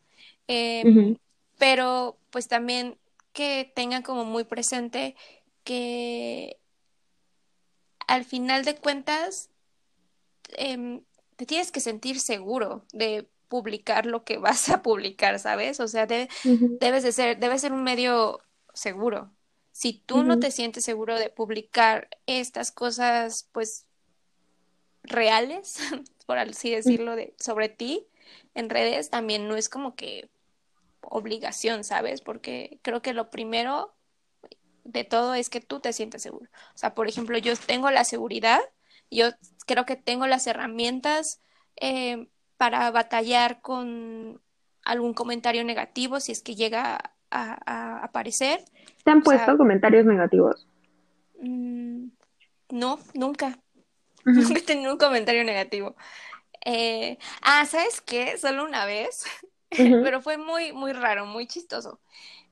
Em, 0.48 1.18
pero 1.58 2.18
pues 2.30 2.48
también 2.48 2.98
que 3.32 3.72
tengan 3.76 4.04
como 4.04 4.26
muy 4.26 4.44
presente 4.44 5.16
que 5.64 6.58
al 8.08 8.26
final 8.26 8.66
de 8.66 8.76
cuentas 8.76 9.50
em, 10.58 11.04
te 11.36 11.46
tienes 11.46 11.72
que 11.72 11.80
sentir 11.80 12.20
seguro 12.20 12.86
de 12.92 13.28
publicar 13.48 14.06
lo 14.06 14.24
que 14.24 14.38
vas 14.40 14.70
a 14.70 14.82
publicar, 14.82 15.40
¿sabes? 15.40 15.80
O 15.80 15.88
sea, 15.88 16.08
debes 16.08 17.04
de 17.04 17.12
ser, 17.12 17.40
debe 17.40 17.60
ser 17.60 17.74
un 17.74 17.84
medio 17.84 18.42
seguro. 18.74 19.32
Si 19.72 19.94
tú 19.94 20.24
no 20.24 20.40
te 20.40 20.52
sientes 20.52 20.86
seguro 20.86 21.18
de 21.18 21.30
publicar 21.30 22.08
estas 22.28 22.72
cosas, 22.72 23.50
pues 23.52 23.88
reales, 25.04 25.78
por 26.26 26.38
así 26.38 26.72
decirlo, 26.72 27.16
de, 27.16 27.34
sobre 27.40 27.70
ti 27.70 28.08
en 28.54 28.70
redes, 28.70 29.10
también 29.10 29.48
no 29.48 29.56
es 29.56 29.70
como 29.70 29.96
que 29.96 30.30
obligación, 31.02 31.84
¿sabes? 31.84 32.22
Porque 32.22 32.80
creo 32.82 33.02
que 33.02 33.14
lo 33.14 33.30
primero 33.30 33.94
de 34.84 35.04
todo 35.04 35.34
es 35.34 35.50
que 35.50 35.62
tú 35.62 35.80
te 35.80 35.94
sientes 35.94 36.22
seguro. 36.22 36.50
O 36.74 36.78
sea, 36.78 36.94
por 36.94 37.08
ejemplo, 37.08 37.38
yo 37.38 37.56
tengo 37.56 37.90
la 37.92 38.04
seguridad, 38.04 38.62
yo 39.10 39.28
creo 39.66 39.86
que 39.86 39.96
tengo 39.96 40.28
las 40.28 40.48
herramientas 40.48 41.42
eh, 41.76 42.28
para 42.58 42.90
batallar 42.92 43.62
con 43.62 44.42
algún 44.84 45.14
comentario 45.14 45.64
negativo 45.64 46.20
si 46.20 46.32
es 46.32 46.42
que 46.42 46.56
llega 46.56 47.14
a, 47.32 48.04
aparecer. 48.04 48.64
¿Te 49.04 49.12
han 49.12 49.22
puesto 49.22 49.58
comentarios 49.58 50.06
negativos? 50.06 50.68
Mm, 51.42 52.08
no, 52.70 53.00
nunca. 53.14 53.58
Nunca 54.26 54.60
he 54.60 54.62
tenido 54.62 54.94
un 54.94 54.98
comentario 54.98 55.44
negativo. 55.44 55.96
Eh, 56.64 57.18
ah, 57.42 57.66
¿sabes 57.66 58.00
qué? 58.00 58.38
Solo 58.38 58.64
una 58.64 58.86
vez 58.86 59.26
pero 60.04 60.22
fue 60.22 60.38
muy, 60.38 60.74
muy 60.74 60.94
raro, 60.94 61.26
muy 61.26 61.48
chistoso. 61.48 62.00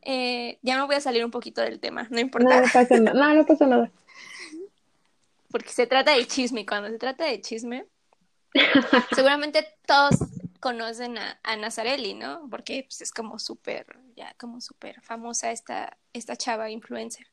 Eh, 0.04 0.58
ya 0.62 0.78
me 0.78 0.86
voy 0.86 0.96
a 0.96 1.02
salir 1.02 1.24
un 1.24 1.32
poquito 1.32 1.62
del 1.62 1.80
tema, 1.80 2.08
no 2.10 2.20
importa. 2.20 2.56
No, 2.56 2.62
no 2.62 2.68
pasa 2.74 2.98
nada. 2.98 3.20
No, 3.20 3.34
no 3.36 3.46
pasa 3.46 3.68
nada. 3.68 3.92
Porque 5.52 5.70
se 5.70 5.88
trata 5.88 6.16
de 6.16 6.26
chisme. 6.28 6.66
Cuando 6.66 6.90
se 6.90 6.98
trata 6.98 7.26
de 7.26 7.42
chisme, 7.42 7.86
seguramente 9.16 9.68
todos 9.86 10.16
conocen 10.60 11.18
a, 11.18 11.40
a 11.44 11.56
Nazarelli, 11.56 12.14
¿no? 12.14 12.48
Porque 12.50 12.86
pues, 12.88 13.02
es 13.02 13.12
como 13.12 13.40
súper, 13.40 13.86
ya 14.16 14.34
como 14.40 14.62
súper 14.62 15.02
famosa 15.02 15.52
esta, 15.52 15.98
esta 16.14 16.36
chava 16.36 16.70
influencer. 16.70 17.28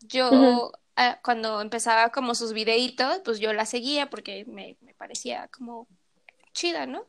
Yo, 0.00 0.72
ah, 0.96 1.20
cuando 1.22 1.60
empezaba 1.60 2.10
como 2.10 2.34
sus 2.34 2.52
videitos, 2.52 3.20
pues 3.24 3.38
yo 3.38 3.52
la 3.52 3.66
seguía 3.66 4.08
porque 4.08 4.44
me, 4.46 4.76
me 4.80 4.94
parecía 4.94 5.48
como 5.48 5.86
chida, 6.52 6.86
¿no? 6.86 7.06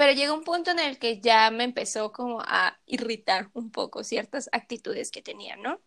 pero 0.00 0.12
llegó 0.12 0.32
un 0.32 0.44
punto 0.44 0.70
en 0.70 0.78
el 0.78 0.98
que 0.98 1.20
ya 1.20 1.50
me 1.50 1.62
empezó 1.62 2.10
como 2.10 2.40
a 2.40 2.78
irritar 2.86 3.50
un 3.52 3.70
poco 3.70 4.02
ciertas 4.02 4.48
actitudes 4.50 5.10
que 5.10 5.20
tenía, 5.20 5.56
¿no? 5.56 5.78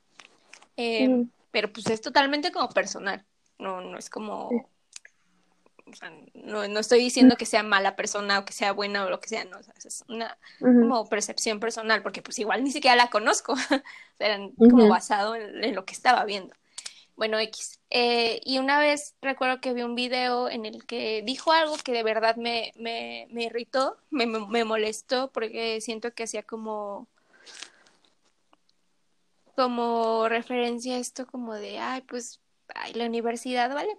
Eh, 0.78 1.26
pero 1.50 1.74
pues 1.74 1.88
es 1.88 2.00
totalmente 2.00 2.52
como 2.52 2.70
personal, 2.70 3.26
no, 3.64 3.82
no 3.82 3.98
es 3.98 4.10
como, 4.10 4.50
o 5.86 5.96
sea, 5.96 6.12
no, 6.34 6.68
no, 6.68 6.80
estoy 6.80 7.00
diciendo 7.00 7.38
que 7.38 7.46
sea 7.46 7.64
mala 7.64 7.96
persona 7.96 8.40
o 8.40 8.46
que 8.46 8.54
sea 8.54 8.74
buena 8.74 9.06
o 9.06 9.10
lo 9.10 9.20
que 9.20 9.30
sea, 9.30 9.46
no, 9.46 9.58
es 9.60 10.04
una 10.08 10.38
como 10.60 11.08
percepción 11.08 11.60
personal, 11.60 12.04
porque 12.04 12.22
pues 12.22 12.38
igual 12.40 12.64
ni 12.64 12.72
siquiera 12.72 12.96
la 12.96 13.10
conozco, 13.10 13.56
eran 14.20 14.52
como 14.52 14.88
basado 14.90 15.36
en, 15.36 15.74
lo 15.74 15.86
que 15.86 15.94
estaba 15.94 16.26
viendo. 16.26 16.54
Bueno, 17.16 17.38
X. 17.40 17.80
Eh, 17.92 18.42
y 18.44 18.58
una 18.58 18.80
vez 18.80 19.16
recuerdo 19.22 19.62
que 19.62 19.74
vi 19.74 19.84
un 19.84 19.94
video 19.94 20.50
en 20.50 20.66
el 20.66 20.84
que 20.86 21.22
dijo 21.24 21.52
algo 21.52 21.76
que 21.78 21.92
de 21.92 22.02
verdad 22.02 22.38
me, 22.38 22.74
me, 22.76 23.28
me 23.30 23.44
irritó, 23.44 23.98
me, 24.10 24.26
me, 24.26 24.64
molestó, 24.64 25.32
porque 25.32 25.80
siento 25.80 26.12
que 26.14 26.24
hacía 26.24 26.42
como, 26.42 27.08
como 29.56 30.28
referencia 30.28 30.96
a 30.96 31.00
esto 31.00 31.28
como 31.28 31.54
de, 31.54 31.78
ay, 31.78 32.02
pues, 32.02 32.42
ay, 32.76 32.94
la 32.94 33.06
universidad, 33.06 33.74
¿vale? 33.74 33.98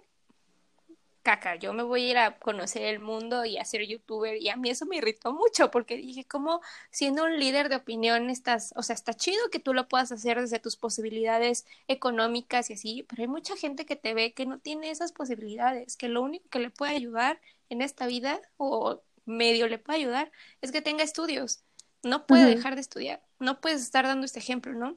caca, 1.25 1.55
yo 1.55 1.73
me 1.73 1.81
voy 1.81 2.05
a 2.05 2.09
ir 2.11 2.17
a 2.19 2.37
conocer 2.37 2.83
el 2.83 2.99
mundo 2.99 3.45
y 3.45 3.57
a 3.57 3.65
ser 3.65 3.81
youtuber 3.87 4.37
y 4.39 4.49
a 4.49 4.55
mí 4.55 4.69
eso 4.69 4.85
me 4.85 4.97
irritó 4.97 5.33
mucho 5.33 5.71
porque 5.71 5.97
dije, 5.97 6.23
como 6.23 6.61
siendo 6.91 7.23
un 7.23 7.39
líder 7.39 7.67
de 7.67 7.77
opinión 7.77 8.29
estás, 8.29 8.73
o 8.75 8.83
sea, 8.83 8.93
está 8.93 9.15
chido 9.15 9.49
que 9.51 9.57
tú 9.59 9.73
lo 9.73 9.87
puedas 9.87 10.11
hacer 10.11 10.39
desde 10.39 10.59
tus 10.59 10.77
posibilidades 10.77 11.65
económicas 11.87 12.69
y 12.69 12.73
así, 12.73 13.03
pero 13.09 13.23
hay 13.23 13.27
mucha 13.27 13.57
gente 13.57 13.87
que 13.87 13.95
te 13.95 14.13
ve 14.13 14.33
que 14.33 14.45
no 14.45 14.59
tiene 14.59 14.91
esas 14.91 15.11
posibilidades, 15.11 15.97
que 15.97 16.09
lo 16.09 16.21
único 16.21 16.47
que 16.49 16.59
le 16.59 16.69
puede 16.69 16.95
ayudar 16.95 17.41
en 17.69 17.81
esta 17.81 18.05
vida 18.05 18.39
o 18.57 19.01
medio 19.25 19.67
le 19.67 19.79
puede 19.79 19.97
ayudar 19.97 20.31
es 20.61 20.71
que 20.71 20.83
tenga 20.83 21.03
estudios. 21.03 21.63
No 22.03 22.27
puede 22.27 22.45
dejar 22.45 22.75
de 22.75 22.81
estudiar, 22.81 23.19
no 23.39 23.61
puedes 23.61 23.81
estar 23.81 24.05
dando 24.05 24.25
este 24.25 24.37
ejemplo, 24.37 24.73
¿no? 24.73 24.95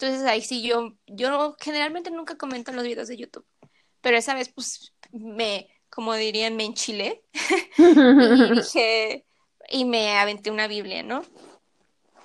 Entonces 0.00 0.26
ahí 0.26 0.40
sí 0.40 0.62
yo, 0.62 0.94
yo 1.06 1.54
generalmente 1.60 2.10
nunca 2.10 2.38
comento 2.38 2.70
en 2.70 2.78
los 2.78 2.86
videos 2.86 3.08
de 3.08 3.18
YouTube, 3.18 3.44
pero 4.00 4.16
esa 4.16 4.32
vez 4.32 4.48
pues 4.48 4.94
me, 5.12 5.68
como 5.90 6.14
dirían, 6.14 6.56
me 6.56 6.64
enchilé 6.64 7.22
y 7.76 8.54
dije, 8.54 9.26
y 9.68 9.84
me 9.84 10.16
aventé 10.16 10.50
una 10.50 10.68
Biblia, 10.68 11.02
¿no? 11.02 11.20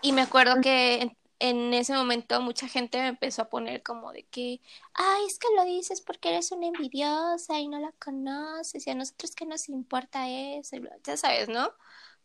Y 0.01 0.13
me 0.13 0.21
acuerdo 0.21 0.61
que 0.61 1.17
en 1.39 1.73
ese 1.73 1.93
momento 1.93 2.39
mucha 2.39 2.69
gente 2.69 2.97
me 2.97 3.09
empezó 3.09 3.41
a 3.41 3.49
poner 3.49 3.83
como 3.83 4.13
de 4.13 4.23
que, 4.23 4.61
ay, 4.93 5.25
es 5.27 5.37
que 5.37 5.49
lo 5.57 5.65
dices 5.65 5.99
porque 5.99 6.29
eres 6.29 6.53
una 6.53 6.67
envidiosa 6.67 7.59
y 7.59 7.67
no 7.67 7.77
la 7.79 7.91
conoces 7.99 8.87
y 8.87 8.89
a 8.89 8.95
nosotros 8.95 9.35
qué 9.35 9.45
nos 9.45 9.67
importa 9.67 10.29
eso, 10.29 10.77
ya 11.03 11.17
sabes, 11.17 11.49
¿no? 11.49 11.73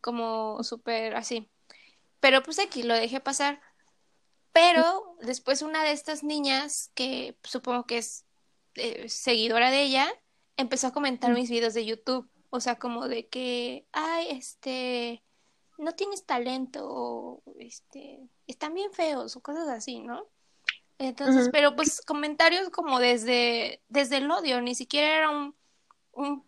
Como 0.00 0.62
súper 0.62 1.16
así. 1.16 1.50
Pero 2.20 2.40
pues 2.44 2.60
aquí 2.60 2.84
lo 2.84 2.94
dejé 2.94 3.18
pasar. 3.18 3.60
Pero 4.52 5.16
después 5.20 5.62
una 5.62 5.84
de 5.84 5.92
estas 5.92 6.24
niñas, 6.24 6.90
que 6.94 7.36
supongo 7.44 7.86
que 7.86 7.98
es 7.98 8.24
eh, 8.74 9.08
seguidora 9.08 9.70
de 9.70 9.82
ella, 9.82 10.12
empezó 10.56 10.88
a 10.88 10.92
comentar 10.92 11.32
mis 11.32 11.50
videos 11.50 11.74
de 11.74 11.84
YouTube. 11.84 12.28
O 12.50 12.60
sea, 12.60 12.76
como 12.76 13.06
de 13.06 13.28
que, 13.28 13.86
ay, 13.92 14.26
este, 14.30 15.22
no 15.78 15.92
tienes 15.92 16.24
talento 16.24 16.84
o 16.84 17.42
este, 17.58 18.28
están 18.46 18.74
bien 18.74 18.92
feos 18.92 19.36
o 19.36 19.40
cosas 19.40 19.68
así, 19.68 20.00
¿no? 20.00 20.26
Entonces, 20.98 21.48
pero 21.50 21.74
pues 21.76 22.02
comentarios 22.02 22.68
como 22.68 22.98
desde, 22.98 23.80
desde 23.88 24.18
el 24.18 24.30
odio, 24.30 24.60
ni 24.60 24.74
siquiera 24.74 25.16
era 25.16 25.30
un, 25.30 25.54
un, 26.12 26.44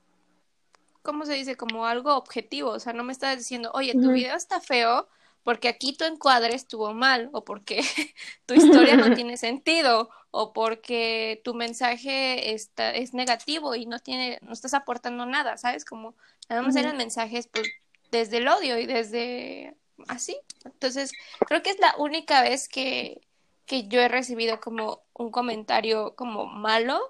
¿cómo 1.03 1.25
se 1.25 1.33
dice? 1.33 1.57
Como 1.57 1.87
algo 1.87 2.15
objetivo, 2.15 2.71
o 2.71 2.79
sea, 2.79 2.93
no 2.93 3.03
me 3.03 3.13
estás 3.13 3.39
diciendo, 3.39 3.71
oye, 3.73 3.93
tu 3.95 4.13
video 4.13 4.37
está 4.37 4.61
feo 4.61 5.09
porque 5.43 5.69
aquí 5.69 5.93
tu 5.97 6.05
encuadre 6.05 6.55
estuvo 6.55 6.93
mal 6.95 7.31
o 7.33 7.45
porque 7.45 7.83
tu 8.47 8.55
historia 8.55 8.97
no 8.97 9.15
tiene 9.17 9.37
sentido 9.37 10.11
o 10.31 10.53
porque 10.53 11.41
tu 11.45 11.55
mensaje 11.55 12.55
está, 12.55 12.91
es 12.95 13.13
negativo 13.13 13.75
y 13.75 13.87
no 13.87 13.99
tiene, 13.99 14.39
no 14.43 14.53
estás 14.53 14.75
aportando 14.75 15.27
nada, 15.27 15.57
¿sabes? 15.59 15.85
Como 15.85 16.15
nada 16.49 16.63
más 16.63 16.77
eran 16.77 16.97
mensajes 16.97 17.49
pues 17.49 17.69
desde 18.11 18.39
el 18.39 18.49
odio 18.49 18.79
y 18.79 18.87
desde 18.87 19.75
así. 20.09 20.37
Entonces, 20.65 21.13
creo 21.47 21.63
que 21.63 21.71
es 21.71 21.79
la 21.81 21.95
única 21.99 22.43
vez 22.43 22.69
que, 22.69 23.21
que 23.67 23.89
yo 23.89 24.01
he 24.01 24.09
recibido 24.09 24.61
como 24.61 25.03
un 25.13 25.31
comentario 25.31 26.15
como 26.15 26.47
malo, 26.47 27.01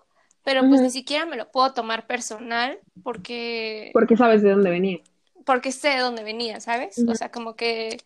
pero 0.45 0.67
pues 0.69 0.81
ni 0.81 0.91
siquiera 0.91 1.25
me 1.25 1.37
lo 1.37 1.51
puedo 1.51 1.73
tomar 1.73 2.07
personal 2.07 2.79
porque... 3.05 3.91
Porque 3.93 4.17
sabes 4.17 4.43
de 4.43 4.51
dónde 4.51 4.71
venía. 4.71 4.99
Porque 5.45 5.71
sé 5.71 5.91
de 5.91 5.99
dónde 5.99 6.25
venía, 6.25 6.61
¿sabes? 6.61 6.99
O 7.07 7.15
sea, 7.15 7.31
como 7.31 7.55
que... 7.55 7.99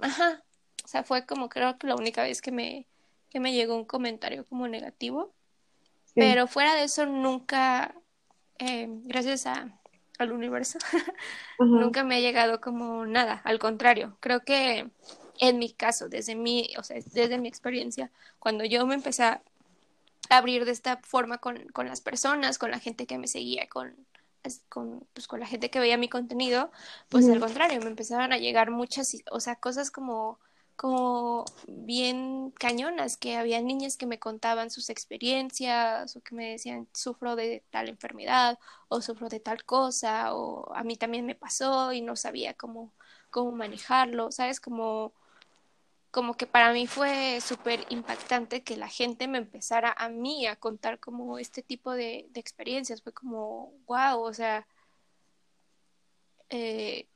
Ajá. 0.00 0.42
O 0.84 0.88
sea, 0.88 1.02
fue 1.02 1.26
como 1.26 1.48
creo 1.48 1.78
que 1.78 1.86
la 1.86 1.94
única 1.94 2.22
vez 2.22 2.42
que 2.42 2.52
me, 2.52 2.86
que 3.30 3.40
me 3.40 3.52
llegó 3.52 3.74
un 3.76 3.84
comentario 3.84 4.44
como 4.46 4.68
negativo. 4.68 5.32
Pero 6.14 6.48
fuera 6.48 6.74
de 6.74 6.84
eso, 6.84 7.06
nunca, 7.06 7.94
eh, 8.58 8.86
gracias 9.04 9.46
a, 9.46 9.80
al 10.18 10.32
universo, 10.32 10.78
nunca 11.58 12.04
me 12.04 12.16
ha 12.16 12.20
llegado 12.20 12.60
como 12.60 13.06
nada, 13.06 13.40
al 13.44 13.58
contrario, 13.58 14.16
creo 14.20 14.40
que 14.40 14.90
en 15.38 15.58
mi 15.58 15.72
caso, 15.72 16.08
desde 16.08 16.34
mi, 16.34 16.68
o 16.78 16.82
sea, 16.82 16.98
desde 17.12 17.38
mi 17.38 17.48
experiencia, 17.48 18.10
cuando 18.38 18.64
yo 18.64 18.84
me 18.86 18.94
empecé 18.94 19.22
a 19.22 19.42
abrir 20.28 20.64
de 20.64 20.72
esta 20.72 20.98
forma 20.98 21.38
con, 21.38 21.68
con 21.68 21.86
las 21.86 22.00
personas, 22.00 22.58
con 22.58 22.70
la 22.70 22.80
gente 22.80 23.06
que 23.06 23.16
me 23.16 23.28
seguía, 23.28 23.66
con, 23.68 23.94
con, 24.68 25.06
pues, 25.14 25.26
con 25.28 25.40
la 25.40 25.46
gente 25.46 25.70
que 25.70 25.80
veía 25.80 25.96
mi 25.98 26.08
contenido, 26.08 26.70
pues 27.08 27.28
al 27.28 27.40
contrario, 27.40 27.80
me 27.80 27.88
empezaban 27.88 28.32
a 28.32 28.38
llegar 28.38 28.70
muchas, 28.70 29.16
o 29.30 29.40
sea, 29.40 29.56
cosas 29.56 29.90
como 29.90 30.38
como 30.76 31.44
bien 31.68 32.52
cañonas, 32.52 33.18
que 33.18 33.36
había 33.36 33.60
niñas 33.60 33.98
que 33.98 34.06
me 34.06 34.18
contaban 34.18 34.70
sus 34.70 34.88
experiencias 34.88 36.16
o 36.16 36.22
que 36.22 36.34
me 36.34 36.52
decían 36.52 36.88
sufro 36.94 37.36
de 37.36 37.62
tal 37.70 37.90
enfermedad 37.90 38.58
o 38.88 39.02
sufro 39.02 39.28
de 39.28 39.40
tal 39.40 39.62
cosa 39.66 40.34
o 40.34 40.72
a 40.74 40.82
mí 40.82 40.96
también 40.96 41.26
me 41.26 41.34
pasó 41.34 41.92
y 41.92 42.00
no 42.00 42.16
sabía 42.16 42.54
cómo, 42.54 42.94
cómo 43.30 43.52
manejarlo, 43.52 44.32
¿sabes? 44.32 44.58
Como, 44.58 45.12
como 46.10 46.34
que 46.36 46.46
para 46.46 46.72
mí 46.72 46.86
fue 46.86 47.40
súper 47.40 47.86
impactante 47.90 48.62
que 48.62 48.76
la 48.76 48.88
gente 48.88 49.28
me 49.28 49.38
empezara 49.38 49.94
a 49.96 50.08
mí 50.08 50.46
a 50.46 50.56
contar 50.56 50.98
como 50.98 51.38
este 51.38 51.62
tipo 51.62 51.92
de, 51.92 52.28
experiencias, 52.34 53.02
fue 53.02 53.12
como, 53.12 53.72
wow, 53.86 54.20
o 54.20 54.34
sea, 54.34 54.66
eh, 56.50 57.08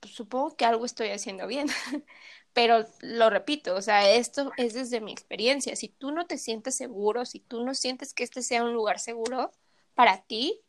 pues 0.00 0.14
supongo 0.14 0.56
que 0.56 0.64
algo 0.64 0.84
estoy 0.84 1.08
haciendo 1.08 1.46
bien. 1.46 1.68
Pero 2.52 2.86
lo 3.00 3.30
repito, 3.30 3.76
o 3.76 3.82
sea, 3.82 4.10
esto 4.10 4.52
es 4.56 4.74
desde 4.74 5.00
mi 5.00 5.12
experiencia. 5.12 5.76
Si 5.76 5.88
tú 5.88 6.10
no 6.10 6.26
te 6.26 6.36
sientes 6.38 6.76
seguro, 6.76 7.24
si 7.24 7.38
tú 7.40 7.64
no 7.64 7.74
sientes 7.74 8.12
que 8.12 8.24
este 8.24 8.42
sea 8.42 8.64
un 8.64 8.72
lugar 8.72 8.98
seguro 8.98 9.52
para 9.94 10.22
ti, 10.22 10.60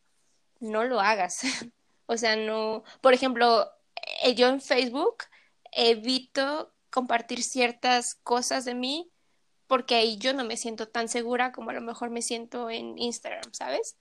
no 0.59 0.83
lo 0.83 0.99
hagas. 0.99 1.41
o 2.05 2.17
sea, 2.17 2.35
no, 2.35 2.83
por 3.01 3.13
ejemplo, 3.13 3.71
eh, 4.23 4.35
yo 4.35 4.47
en 4.49 4.61
Facebook 4.61 5.25
evito 5.71 6.71
compartir 6.91 7.43
ciertas 7.43 8.15
cosas 8.15 8.65
de 8.65 8.75
mí 8.75 9.11
porque 9.71 9.95
ahí 9.95 10.17
yo 10.17 10.33
no 10.33 10.43
me 10.43 10.57
siento 10.57 10.89
tan 10.89 11.07
segura 11.07 11.53
como 11.53 11.69
a 11.69 11.73
lo 11.73 11.79
mejor 11.79 12.09
me 12.09 12.21
siento 12.21 12.69
en 12.69 12.97
Instagram, 12.99 13.53
¿sabes? 13.53 13.95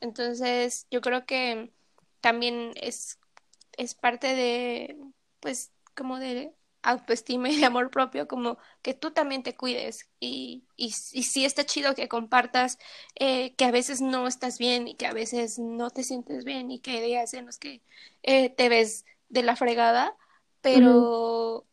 Entonces, 0.00 0.86
yo 0.88 1.00
creo 1.00 1.26
que 1.26 1.72
también 2.20 2.72
es, 2.76 3.18
es 3.76 3.94
parte 3.94 4.36
de, 4.36 4.96
pues, 5.40 5.72
como 5.96 6.20
de 6.20 6.54
autoestima 6.84 7.48
y 7.48 7.56
de 7.56 7.64
amor 7.66 7.90
propio, 7.90 8.28
como 8.28 8.58
que 8.82 8.94
tú 8.94 9.10
también 9.10 9.42
te 9.42 9.56
cuides 9.56 10.08
y, 10.20 10.62
y, 10.76 10.86
y 10.86 10.90
sí 11.24 11.44
está 11.44 11.66
chido 11.66 11.96
que 11.96 12.06
compartas 12.06 12.78
eh, 13.16 13.52
que 13.56 13.64
a 13.64 13.72
veces 13.72 14.00
no 14.00 14.28
estás 14.28 14.58
bien 14.58 14.86
y 14.86 14.94
que 14.94 15.06
a 15.06 15.12
veces 15.12 15.58
no 15.58 15.90
te 15.90 16.04
sientes 16.04 16.44
bien 16.44 16.70
y 16.70 16.78
que 16.78 16.92
hay 16.92 17.00
días 17.00 17.34
en 17.34 17.46
los 17.46 17.58
que 17.58 17.82
eh, 18.22 18.50
te 18.50 18.68
ves 18.68 19.04
de 19.28 19.42
la 19.42 19.56
fregada, 19.56 20.16
pero, 20.60 21.66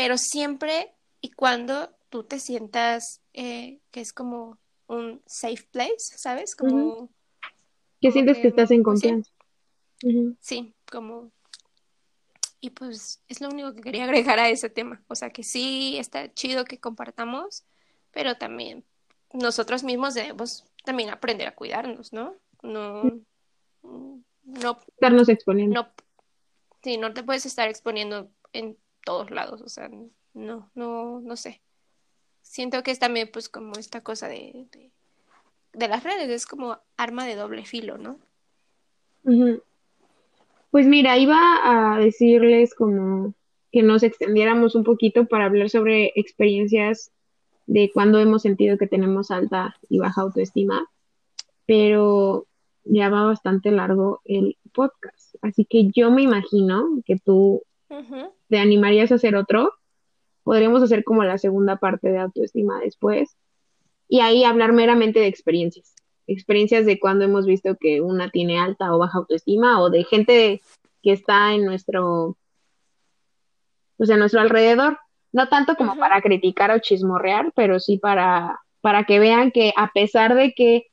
pero 0.00 0.16
siempre 0.16 0.94
y 1.20 1.30
cuando 1.32 1.90
tú 2.08 2.24
te 2.24 2.38
sientas 2.38 3.20
eh, 3.34 3.80
que 3.90 4.00
es 4.00 4.14
como 4.14 4.56
un 4.86 5.20
safe 5.26 5.68
place, 5.70 6.16
¿sabes? 6.16 6.56
Como... 6.56 7.10
Que 8.00 8.10
sientes 8.10 8.38
que, 8.38 8.48
estás 8.48 8.70
en 8.70 8.82
pues 8.82 9.02
confianza. 9.02 9.30
sí, 10.40 10.72
como 10.90 11.30
y 12.62 12.70
pues 12.70 13.22
es 13.28 13.42
lo 13.42 13.50
único 13.50 13.74
que 13.74 13.82
quería 13.82 14.04
agregar 14.04 14.38
a 14.38 14.48
ese 14.48 14.70
tema. 14.70 15.02
O 15.06 15.14
sea 15.14 15.28
que 15.28 15.42
sí 15.42 15.98
está 15.98 16.32
chido 16.32 16.64
que 16.64 16.80
compartamos, 16.80 17.66
pero 18.10 18.38
también 18.38 18.84
nosotros 19.34 19.84
mismos 19.84 20.14
debemos 20.14 20.64
también 20.82 21.10
aprender 21.10 21.46
a 21.46 21.54
cuidarnos, 21.54 22.14
¿no? 22.14 22.36
No, 22.62 23.02
no 23.82 24.78
estarnos 24.94 25.28
exponiendo. 25.28 25.82
No, 25.82 25.90
sí, 26.82 26.96
no 26.96 27.12
te 27.12 27.22
puedes 27.22 27.44
estar 27.44 27.68
exponiendo 27.68 28.30
en 28.54 28.78
todos 29.04 29.30
lados, 29.30 29.60
o 29.62 29.68
sea, 29.68 29.90
no, 30.34 30.70
no, 30.74 31.20
no 31.20 31.36
sé. 31.36 31.60
Siento 32.42 32.82
que 32.82 32.90
es 32.90 32.98
también 32.98 33.30
pues 33.32 33.48
como 33.48 33.74
esta 33.74 34.00
cosa 34.02 34.28
de, 34.28 34.66
de, 35.72 35.88
las 35.88 36.04
redes, 36.04 36.28
es 36.30 36.46
como 36.46 36.78
arma 36.96 37.26
de 37.26 37.36
doble 37.36 37.64
filo, 37.64 37.98
¿no? 37.98 38.18
Pues 40.70 40.86
mira, 40.86 41.18
iba 41.18 41.38
a 41.62 41.98
decirles 41.98 42.74
como 42.74 43.34
que 43.72 43.82
nos 43.82 44.02
extendiéramos 44.02 44.74
un 44.74 44.84
poquito 44.84 45.26
para 45.26 45.44
hablar 45.44 45.70
sobre 45.70 46.12
experiencias 46.16 47.12
de 47.66 47.90
cuando 47.92 48.18
hemos 48.18 48.42
sentido 48.42 48.78
que 48.78 48.88
tenemos 48.88 49.30
alta 49.30 49.76
y 49.88 49.98
baja 49.98 50.22
autoestima, 50.22 50.88
pero 51.66 52.46
ya 52.84 53.08
va 53.10 53.24
bastante 53.24 53.70
largo 53.70 54.20
el 54.24 54.56
podcast. 54.72 55.36
Así 55.42 55.64
que 55.64 55.88
yo 55.94 56.10
me 56.10 56.22
imagino 56.22 57.00
que 57.04 57.16
tú 57.16 57.62
te 58.50 58.58
animarías 58.58 59.10
a 59.12 59.14
hacer 59.14 59.36
otro. 59.36 59.72
Podríamos 60.42 60.82
hacer 60.82 61.04
como 61.04 61.24
la 61.24 61.38
segunda 61.38 61.76
parte 61.76 62.10
de 62.10 62.18
autoestima 62.18 62.80
después 62.80 63.36
y 64.08 64.20
ahí 64.20 64.44
hablar 64.44 64.72
meramente 64.72 65.20
de 65.20 65.26
experiencias 65.26 65.94
experiencias 66.32 66.86
de 66.86 66.98
cuando 67.00 67.24
hemos 67.24 67.44
visto 67.46 67.76
que 67.76 68.00
una 68.00 68.30
tiene 68.30 68.58
alta 68.58 68.94
o 68.94 68.98
baja 68.98 69.18
autoestima 69.18 69.80
o 69.80 69.90
de 69.90 70.04
gente 70.04 70.62
que 71.02 71.12
está 71.12 71.54
en 71.54 71.64
nuestro, 71.64 72.36
pues 73.96 74.10
en 74.10 74.18
nuestro 74.20 74.40
alrededor. 74.40 74.98
No 75.32 75.48
tanto 75.48 75.76
como 75.76 75.96
para 75.96 76.20
criticar 76.22 76.70
o 76.72 76.78
chismorrear, 76.78 77.52
pero 77.54 77.78
sí 77.78 77.98
para, 77.98 78.60
para 78.80 79.04
que 79.04 79.20
vean 79.20 79.52
que 79.52 79.72
a 79.76 79.90
pesar 79.92 80.34
de 80.34 80.52
que 80.54 80.86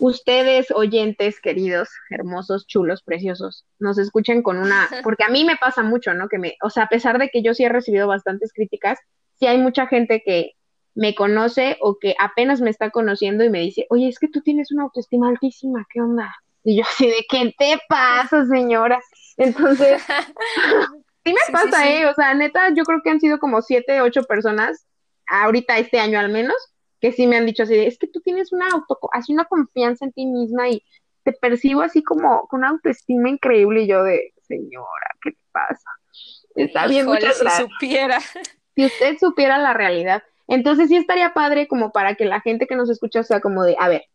ustedes, 0.00 0.70
oyentes 0.70 1.40
queridos, 1.40 1.88
hermosos, 2.10 2.66
chulos, 2.66 3.02
preciosos, 3.02 3.64
nos 3.78 3.98
escuchen 3.98 4.42
con 4.42 4.58
una, 4.58 4.88
porque 5.04 5.24
a 5.24 5.28
mí 5.28 5.44
me 5.44 5.56
pasa 5.56 5.82
mucho, 5.82 6.14
¿no? 6.14 6.28
Que 6.28 6.38
me, 6.38 6.56
o 6.62 6.70
sea, 6.70 6.84
a 6.84 6.88
pesar 6.88 7.18
de 7.18 7.28
que 7.28 7.42
yo 7.42 7.54
sí 7.54 7.64
he 7.64 7.68
recibido 7.68 8.08
bastantes 8.08 8.52
críticas, 8.52 8.98
sí 9.38 9.46
hay 9.46 9.58
mucha 9.58 9.86
gente 9.86 10.22
que 10.24 10.52
me 10.94 11.14
conoce 11.14 11.76
o 11.80 11.98
que 12.00 12.14
apenas 12.18 12.60
me 12.60 12.70
está 12.70 12.90
conociendo 12.90 13.44
y 13.44 13.50
me 13.50 13.60
dice, 13.60 13.86
oye, 13.90 14.08
es 14.08 14.18
que 14.18 14.28
tú 14.28 14.40
tienes 14.42 14.70
una 14.72 14.84
autoestima 14.84 15.28
altísima, 15.28 15.86
¿qué 15.92 16.00
onda? 16.00 16.34
Y 16.62 16.76
yo 16.76 16.84
así 16.84 17.06
de, 17.06 17.26
¿qué 17.28 17.54
te 17.58 17.78
pasa, 17.88 18.46
señora? 18.46 19.00
Entonces, 19.36 20.02
sí 21.24 21.32
me 21.32 21.52
pasa, 21.52 21.90
¿eh? 21.90 22.06
O 22.06 22.14
sea, 22.14 22.34
neta, 22.34 22.72
yo 22.74 22.84
creo 22.84 23.00
que 23.02 23.10
han 23.10 23.20
sido 23.20 23.38
como 23.38 23.60
siete, 23.60 24.00
ocho 24.00 24.22
personas, 24.22 24.86
ahorita 25.26 25.78
este 25.78 25.98
año 25.98 26.18
al 26.18 26.30
menos, 26.30 26.56
que 27.04 27.12
sí 27.12 27.26
me 27.26 27.36
han 27.36 27.44
dicho 27.44 27.64
así 27.64 27.74
de, 27.74 27.86
es 27.86 27.98
que 27.98 28.06
tú 28.06 28.22
tienes 28.22 28.50
una 28.50 28.66
auto, 28.72 28.98
así 29.12 29.34
una 29.34 29.44
confianza 29.44 30.06
en 30.06 30.12
ti 30.12 30.24
misma 30.24 30.70
y 30.70 30.82
te 31.22 31.34
percibo 31.34 31.82
así 31.82 32.02
como 32.02 32.48
con 32.48 32.60
una 32.60 32.70
autoestima 32.70 33.28
increíble 33.28 33.82
y 33.82 33.88
yo 33.88 34.02
de, 34.02 34.32
señora, 34.48 35.14
¿qué 35.20 35.32
te 35.32 35.38
pasa? 35.52 35.90
Está 36.54 36.86
bien, 36.86 37.04
muchas 37.04 37.36
si 37.36 37.46
supiera. 37.50 38.20
si 38.74 38.86
usted 38.86 39.18
supiera 39.20 39.58
la 39.58 39.74
realidad. 39.74 40.22
Entonces 40.48 40.88
sí 40.88 40.96
estaría 40.96 41.34
padre 41.34 41.68
como 41.68 41.92
para 41.92 42.14
que 42.14 42.24
la 42.24 42.40
gente 42.40 42.66
que 42.66 42.74
nos 42.74 42.88
escucha 42.88 43.22
sea 43.22 43.42
como 43.42 43.64
de, 43.64 43.76
a 43.78 43.90
ver, 43.90 44.06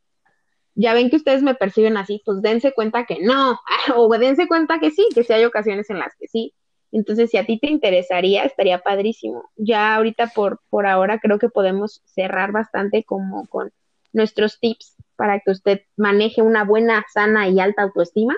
ya 0.74 0.96
ven 0.96 1.12
que 1.12 1.18
ustedes 1.18 1.44
me 1.44 1.54
perciben 1.54 1.96
así, 1.96 2.24
pues 2.26 2.42
dense 2.42 2.74
cuenta 2.74 3.06
que 3.06 3.20
no, 3.22 3.60
o 3.96 4.10
dense 4.18 4.48
cuenta 4.48 4.80
que 4.80 4.90
sí, 4.90 5.08
que 5.14 5.24
sí 5.24 5.32
hay 5.32 5.46
ocasiones 5.46 5.92
en 5.92 6.00
las 6.00 6.16
que 6.16 6.28
sí. 6.28 6.56
Entonces, 6.92 7.30
si 7.30 7.38
a 7.38 7.46
ti 7.46 7.60
te 7.60 7.68
interesaría, 7.68 8.44
estaría 8.44 8.80
padrísimo. 8.80 9.50
Ya 9.56 9.96
ahorita 9.96 10.28
por, 10.28 10.62
por 10.70 10.88
ahora 10.88 11.20
creo 11.20 11.40
que 11.40 11.50
podemos 11.50 12.02
cerrar 12.06 12.52
bastante 12.52 13.04
como 13.04 13.46
con 13.48 13.72
nuestros 14.12 14.60
tips 14.60 14.96
para 15.16 15.40
que 15.40 15.52
usted 15.52 15.82
maneje 15.98 16.42
una 16.42 16.64
buena, 16.64 17.06
sana 17.14 17.48
y 17.48 17.60
alta 17.60 17.84
autoestima 17.84 18.36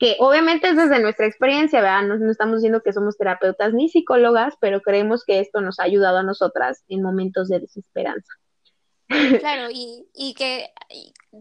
que 0.00 0.16
obviamente 0.18 0.70
es 0.70 0.76
desde 0.76 0.98
nuestra 0.98 1.26
experiencia, 1.26 1.82
¿verdad? 1.82 2.02
No, 2.02 2.30
estamos 2.30 2.56
diciendo 2.56 2.82
que 2.82 2.94
somos 2.94 3.18
terapeutas 3.18 3.74
ni 3.74 3.90
psicólogas, 3.90 4.54
pero 4.58 4.80
creemos 4.80 5.24
que 5.26 5.40
esto 5.40 5.60
nos 5.60 5.78
ha 5.78 5.82
ayudado 5.82 6.16
a 6.16 6.22
nosotras 6.22 6.82
en 6.88 7.02
momentos 7.02 7.48
de 7.48 7.60
desesperanza. 7.60 8.32
Claro, 9.08 9.68
y, 9.70 10.08
y 10.14 10.32
que 10.34 10.70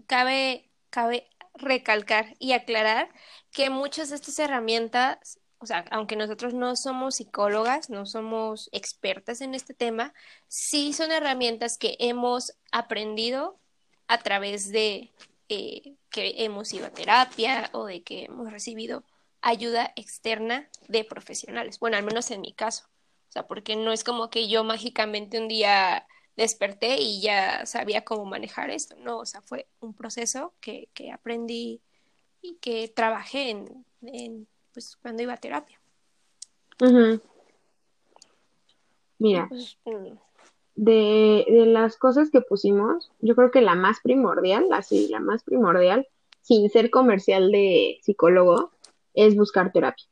cabe, 0.08 0.70
cabe 0.90 1.30
recalcar 1.54 2.36
y 2.38 2.52
aclarar 2.52 3.08
que 3.54 3.70
muchas 3.70 4.10
de 4.10 4.18
estas 4.18 4.38
herramientas, 4.40 5.40
o 5.60 5.66
sea, 5.66 5.86
aunque 5.92 6.16
nosotros 6.16 6.54
no 6.54 6.76
somos 6.76 7.16
psicólogas, 7.16 7.90
no 7.90 8.06
somos 8.06 8.70
expertas 8.72 9.42
en 9.42 9.54
este 9.54 9.74
tema, 9.74 10.14
sí 10.48 10.94
son 10.94 11.12
herramientas 11.12 11.78
que 11.78 11.98
hemos 12.00 12.54
aprendido 12.72 13.60
a 14.08 14.20
través 14.20 14.72
de 14.72 15.12
eh, 15.50 15.96
que 16.10 16.44
hemos 16.44 16.74
ido 16.74 16.88
a 16.88 16.92
terapia 16.92 17.70
o 17.74 17.86
de 17.86 18.04
que 18.04 18.26
hemos 18.26 18.52
recibido 18.52 19.04
ayuda 19.42 19.94
externa 19.96 20.70
de 20.88 21.04
profesionales. 21.04 21.80
Bueno, 21.80 21.98
al 21.98 22.04
menos 22.04 22.32
en 22.32 22.42
mi 22.42 22.54
caso. 22.54 22.86
O 23.30 23.32
sea, 23.32 23.48
porque 23.48 23.76
no 23.76 23.92
es 23.92 24.04
como 24.04 24.30
que 24.30 24.48
yo 24.48 24.64
mágicamente 24.64 25.40
un 25.40 25.48
día 25.48 26.08
desperté 26.36 26.98
y 27.00 27.22
ya 27.22 27.66
sabía 27.66 28.04
cómo 28.04 28.26
manejar 28.26 28.70
esto. 28.70 28.96
No, 28.98 29.20
o 29.20 29.26
sea, 29.26 29.42
fue 29.42 29.68
un 29.80 29.94
proceso 29.94 30.54
que, 30.62 30.90
que 30.94 31.12
aprendí 31.12 31.82
y 32.42 32.56
que 32.56 32.88
trabajé 32.88 33.50
en, 34.02 34.48
pues, 34.74 34.98
cuando 35.02 35.24
iba 35.24 35.34
a 35.34 35.38
terapia. 35.38 35.80
Mira, 39.18 39.48
pues, 39.50 39.78
de, 40.76 41.46
de, 41.50 41.66
las 41.66 41.98
cosas 41.98 42.30
que 42.30 42.40
pusimos, 42.40 43.12
yo 43.20 43.36
creo 43.36 43.52
que 43.52 43.62
la 43.62 43.76
más 43.76 44.00
primordial, 44.02 44.66
así, 44.72 45.10
la 45.10 45.20
más 45.20 45.44
primordial, 45.44 46.08
sin 46.42 46.70
ser 46.70 46.90
comercial 46.90 47.52
de 47.52 48.00
psicólogo, 48.02 48.72
es 49.14 49.36
buscar 49.36 49.74
terapia. 49.74 50.06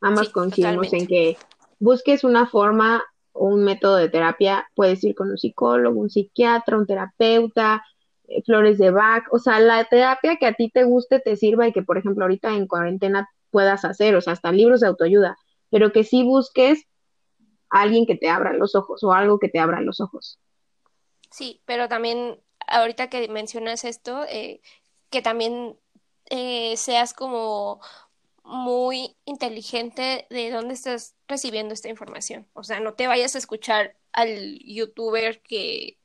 Ambas 0.00 0.28
coincidimos 0.30 0.92
en 0.92 1.06
que 1.06 1.36
busques 1.78 2.24
una 2.24 2.46
forma 2.46 3.02
o 3.32 3.46
un 3.46 3.64
método 3.64 3.96
de 3.96 4.08
terapia, 4.08 4.68
puedes 4.74 5.02
ir 5.04 5.14
con 5.14 5.30
un 5.30 5.38
psicólogo, 5.38 6.00
un 6.00 6.10
psiquiatra, 6.10 6.76
un 6.76 6.86
terapeuta, 6.86 7.84
flores 8.44 8.78
de 8.78 8.90
Bach, 8.90 9.24
o 9.32 9.38
sea, 9.38 9.60
la 9.60 9.84
terapia 9.84 10.36
que 10.36 10.46
a 10.46 10.54
ti 10.54 10.70
te 10.70 10.84
guste, 10.84 11.20
te 11.20 11.36
sirva 11.36 11.68
y 11.68 11.72
que, 11.72 11.82
por 11.82 11.98
ejemplo, 11.98 12.24
ahorita 12.24 12.54
en 12.54 12.66
cuarentena 12.66 13.28
puedas 13.50 13.84
hacer, 13.84 14.16
o 14.16 14.20
sea, 14.20 14.32
hasta 14.32 14.52
libros 14.52 14.80
de 14.80 14.88
autoayuda, 14.88 15.36
pero 15.70 15.92
que 15.92 16.04
sí 16.04 16.24
busques 16.24 16.86
alguien 17.70 18.06
que 18.06 18.16
te 18.16 18.28
abra 18.28 18.52
los 18.52 18.74
ojos 18.74 19.02
o 19.04 19.12
algo 19.12 19.38
que 19.38 19.48
te 19.48 19.58
abra 19.58 19.80
los 19.80 20.00
ojos. 20.00 20.38
Sí, 21.30 21.60
pero 21.64 21.88
también 21.88 22.40
ahorita 22.66 23.10
que 23.10 23.28
mencionas 23.28 23.84
esto, 23.84 24.24
eh, 24.28 24.60
que 25.10 25.22
también 25.22 25.76
eh, 26.30 26.76
seas 26.76 27.12
como 27.12 27.80
muy 28.44 29.16
inteligente 29.24 30.26
de 30.30 30.50
dónde 30.50 30.74
estás 30.74 31.16
recibiendo 31.26 31.74
esta 31.74 31.88
información. 31.88 32.46
O 32.52 32.62
sea, 32.62 32.80
no 32.80 32.94
te 32.94 33.06
vayas 33.06 33.34
a 33.34 33.38
escuchar 33.38 33.96
al 34.12 34.58
youtuber 34.60 35.42
que 35.42 35.98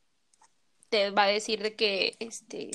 te 0.89 1.11
va 1.11 1.23
a 1.23 1.27
decir 1.27 1.61
de 1.61 1.75
que, 1.75 2.15
este, 2.19 2.71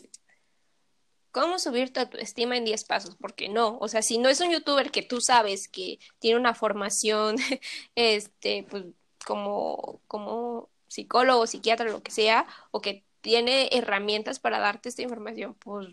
cómo 1.33 1.59
subir 1.59 1.93
tu 1.93 2.01
autoestima 2.01 2.57
en 2.57 2.65
10 2.65 2.85
pasos, 2.85 3.17
porque 3.17 3.49
no, 3.49 3.79
o 3.81 3.89
sea, 3.89 4.03
si 4.03 4.19
no 4.19 4.29
es 4.29 4.41
un 4.41 4.51
youtuber 4.53 4.91
que 4.91 5.03
tú 5.03 5.21
sabes 5.21 5.69
que 5.69 5.99
tiene 6.21 6.39
una 6.39 6.55
formación, 6.55 7.37
este, 7.97 8.65
pues 8.71 8.85
como, 9.27 10.01
como 10.07 10.71
psicólogo, 10.89 11.47
psiquiatra, 11.47 11.91
lo 11.91 12.03
que 12.03 12.13
sea, 12.13 12.47
o 12.71 12.81
que 12.81 13.05
tiene 13.21 13.69
herramientas 13.73 14.39
para 14.39 14.61
darte 14.61 14.89
esta 14.89 15.03
información, 15.03 15.55
pues, 15.55 15.89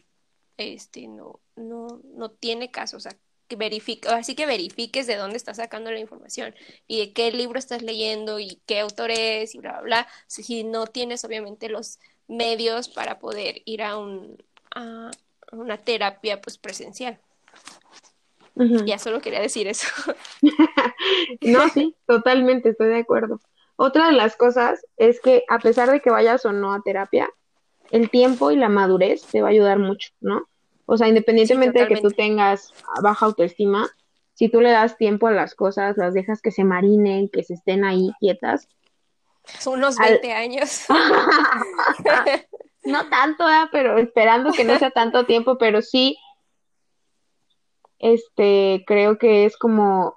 este, 0.58 1.08
no, 1.08 1.40
no, 1.56 2.02
no 2.04 2.30
tiene 2.32 2.72
caso, 2.72 2.98
o 2.98 3.00
sea, 3.00 3.18
que 3.52 3.58
verifica, 3.58 4.16
así 4.16 4.34
que 4.34 4.46
verifiques 4.46 5.08
de 5.08 5.18
dónde 5.18 5.36
estás 5.36 5.58
sacando 5.58 5.92
la 5.92 6.00
información 6.00 6.56
y 6.88 7.00
de 7.00 7.12
qué 7.12 7.34
libro 7.34 7.60
estás 7.60 7.82
leyendo 7.82 8.40
y 8.40 8.62
qué 8.66 8.80
autor 8.80 9.12
es 9.12 9.56
y 9.56 9.60
bla, 9.60 9.74
bla, 9.74 9.82
bla, 9.82 10.08
si 10.28 10.64
no 10.64 10.88
tienes 10.88 11.26
obviamente 11.26 11.68
los 11.68 12.00
medios 12.30 12.88
para 12.88 13.20
poder 13.20 13.62
ir 13.66 13.84
a 13.84 13.98
un, 13.98 14.42
a, 14.74 15.12
una 15.52 15.78
terapia 15.78 16.40
pues 16.40 16.58
presencial. 16.58 17.20
Ya 18.56 18.98
solo 18.98 19.20
quería 19.20 19.42
decir 19.42 19.68
eso. 19.68 19.88
no, 21.42 21.68
sí, 21.68 21.94
totalmente, 22.08 22.70
estoy 22.70 22.88
de 22.88 23.00
acuerdo. 23.00 23.42
Otra 23.76 24.08
de 24.08 24.14
las 24.14 24.38
cosas 24.38 24.86
es 24.96 25.20
que 25.20 25.44
a 25.50 25.60
pesar 25.60 25.92
de 25.92 26.00
que 26.00 26.10
vayas 26.10 26.46
o 26.46 26.54
no 26.54 26.74
a 26.74 26.82
terapia, 26.82 27.30
el 27.90 28.10
tiempo 28.10 28.50
y 28.52 28.56
la 28.56 28.70
madurez 28.70 29.24
te 29.26 29.42
va 29.42 29.50
a 29.50 29.52
ayudar 29.52 29.78
mucho, 29.78 30.12
¿no? 30.22 30.48
O 30.86 30.98
sea, 30.98 31.08
independientemente 31.08 31.80
de 31.80 31.88
que 31.88 32.02
tú 32.02 32.10
tengas 32.10 32.74
baja 33.02 33.26
autoestima, 33.26 33.90
si 34.34 34.50
tú 34.50 34.62
le 34.62 34.72
das 34.72 34.98
tiempo 34.98 35.28
a 35.28 35.32
las 35.32 35.56
cosas, 35.56 35.98
las 35.98 36.14
dejas 36.14 36.42
que 36.42 36.52
se 36.52 36.64
marinen, 36.64 37.30
que 37.30 37.44
se 37.44 37.54
estén 37.54 37.84
ahí 37.86 38.12
quietas. 38.20 38.68
Son 39.60 39.76
unos 39.76 39.98
20 39.98 40.34
años. 40.34 40.86
no 42.84 43.10
tanto, 43.10 43.46
pero 43.72 43.98
esperando 43.98 44.52
que 44.52 44.64
no 44.64 44.78
sea 44.80 44.92
tanto 44.92 45.26
tiempo, 45.26 45.58
pero 45.58 45.82
sí, 45.82 46.18
este, 48.00 48.84
creo 48.88 49.20
que 49.20 49.46
es 49.46 49.58
como, 49.58 50.16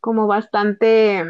como 0.00 0.26
bastante, 0.26 1.24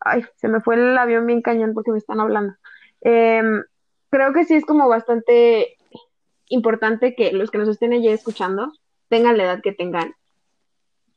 ay, 0.00 0.24
se 0.36 0.48
me 0.48 0.60
fue 0.60 0.74
el 0.74 0.98
avión 0.98 1.26
bien 1.26 1.40
cañón 1.40 1.72
porque 1.72 1.92
me 1.92 1.98
están 1.98 2.20
hablando. 2.20 2.54
Em, 3.00 3.64
creo 4.10 4.34
que 4.34 4.44
sí 4.44 4.54
es 4.54 4.66
como 4.66 4.86
bastante 4.86 5.77
importante 6.48 7.14
que 7.14 7.32
los 7.32 7.50
que 7.50 7.58
nos 7.58 7.68
estén 7.68 7.92
allí 7.92 8.08
escuchando 8.08 8.72
tengan 9.08 9.36
la 9.36 9.44
edad 9.44 9.60
que 9.62 9.72
tengan, 9.72 10.14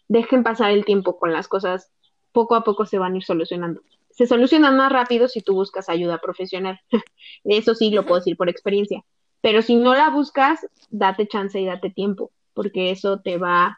dejen 0.08 0.44
pasar 0.44 0.72
el 0.72 0.86
tiempo 0.86 1.18
con 1.18 1.34
las 1.34 1.48
cosas, 1.48 1.92
poco 2.32 2.56
a 2.56 2.64
poco 2.64 2.86
se 2.86 3.00
van 3.00 3.14
a 3.14 3.18
ir 3.18 3.24
solucionando 3.24 3.82
se 4.12 4.28
solucionan 4.28 4.78
más 4.78 4.92
rápido 4.92 5.28
si 5.28 5.42
tú 5.42 5.54
buscas 5.54 5.90
ayuda 5.90 6.20
profesional. 6.20 6.80
Eso 7.44 7.76
sí 7.76 7.90
lo 7.90 8.06
puedo 8.06 8.20
decir 8.20 8.38
por 8.38 8.50
experiencia. 8.50 9.04
Pero 9.42 9.62
si 9.62 9.76
no 9.76 9.96
la 9.96 10.10
buscas, 10.10 10.60
date 10.90 11.28
chance 11.28 11.60
y 11.60 11.66
date 11.66 11.90
tiempo, 11.90 12.32
porque 12.54 12.92
eso 12.92 13.22
te 13.22 13.40
va 13.40 13.76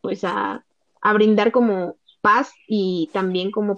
pues 0.00 0.22
a, 0.22 0.64
a 1.00 1.12
brindar 1.12 1.50
como 1.50 1.96
paz 2.20 2.52
y 2.68 3.10
también 3.12 3.50
como 3.50 3.74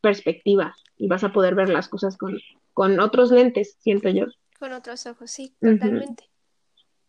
perspectiva 0.00 0.76
y 0.96 1.08
vas 1.08 1.24
a 1.24 1.32
poder 1.32 1.56
ver 1.56 1.70
las 1.70 1.88
cosas 1.88 2.16
con, 2.16 2.38
con 2.72 3.00
otros 3.00 3.32
lentes, 3.32 3.76
siento 3.80 4.10
yo. 4.10 4.26
Con 4.62 4.74
otros 4.74 5.06
ojos, 5.06 5.28
sí, 5.28 5.56
totalmente. 5.60 6.30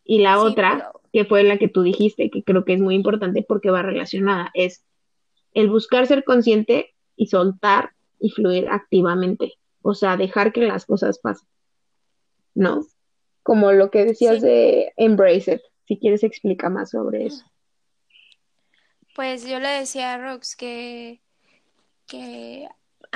Y 0.02 0.18
la 0.18 0.40
otra, 0.40 0.90
que 1.12 1.24
fue 1.24 1.44
la 1.44 1.56
que 1.56 1.68
tú 1.68 1.82
dijiste, 1.82 2.28
que 2.28 2.42
creo 2.42 2.64
que 2.64 2.72
es 2.72 2.80
muy 2.80 2.96
importante 2.96 3.44
porque 3.46 3.70
va 3.70 3.80
relacionada, 3.80 4.50
es 4.54 4.84
el 5.52 5.70
buscar 5.70 6.04
ser 6.08 6.24
consciente 6.24 6.96
y 7.14 7.28
soltar 7.28 7.92
y 8.18 8.30
fluir 8.30 8.66
activamente. 8.70 9.52
O 9.82 9.94
sea, 9.94 10.16
dejar 10.16 10.52
que 10.52 10.62
las 10.62 10.84
cosas 10.84 11.20
pasen. 11.20 11.46
¿No? 12.54 12.84
Como 13.44 13.70
lo 13.70 13.88
que 13.92 14.04
decías 14.04 14.42
de 14.42 14.92
embrace 14.96 15.52
it. 15.54 15.60
Si 15.86 15.96
quieres 15.96 16.24
explica 16.24 16.70
más 16.70 16.90
sobre 16.90 17.26
eso. 17.26 17.44
Pues 19.14 19.46
yo 19.46 19.60
le 19.60 19.68
decía 19.68 20.14
a 20.14 20.18
Rox 20.18 20.56
que, 20.56 21.20
que 22.08 22.66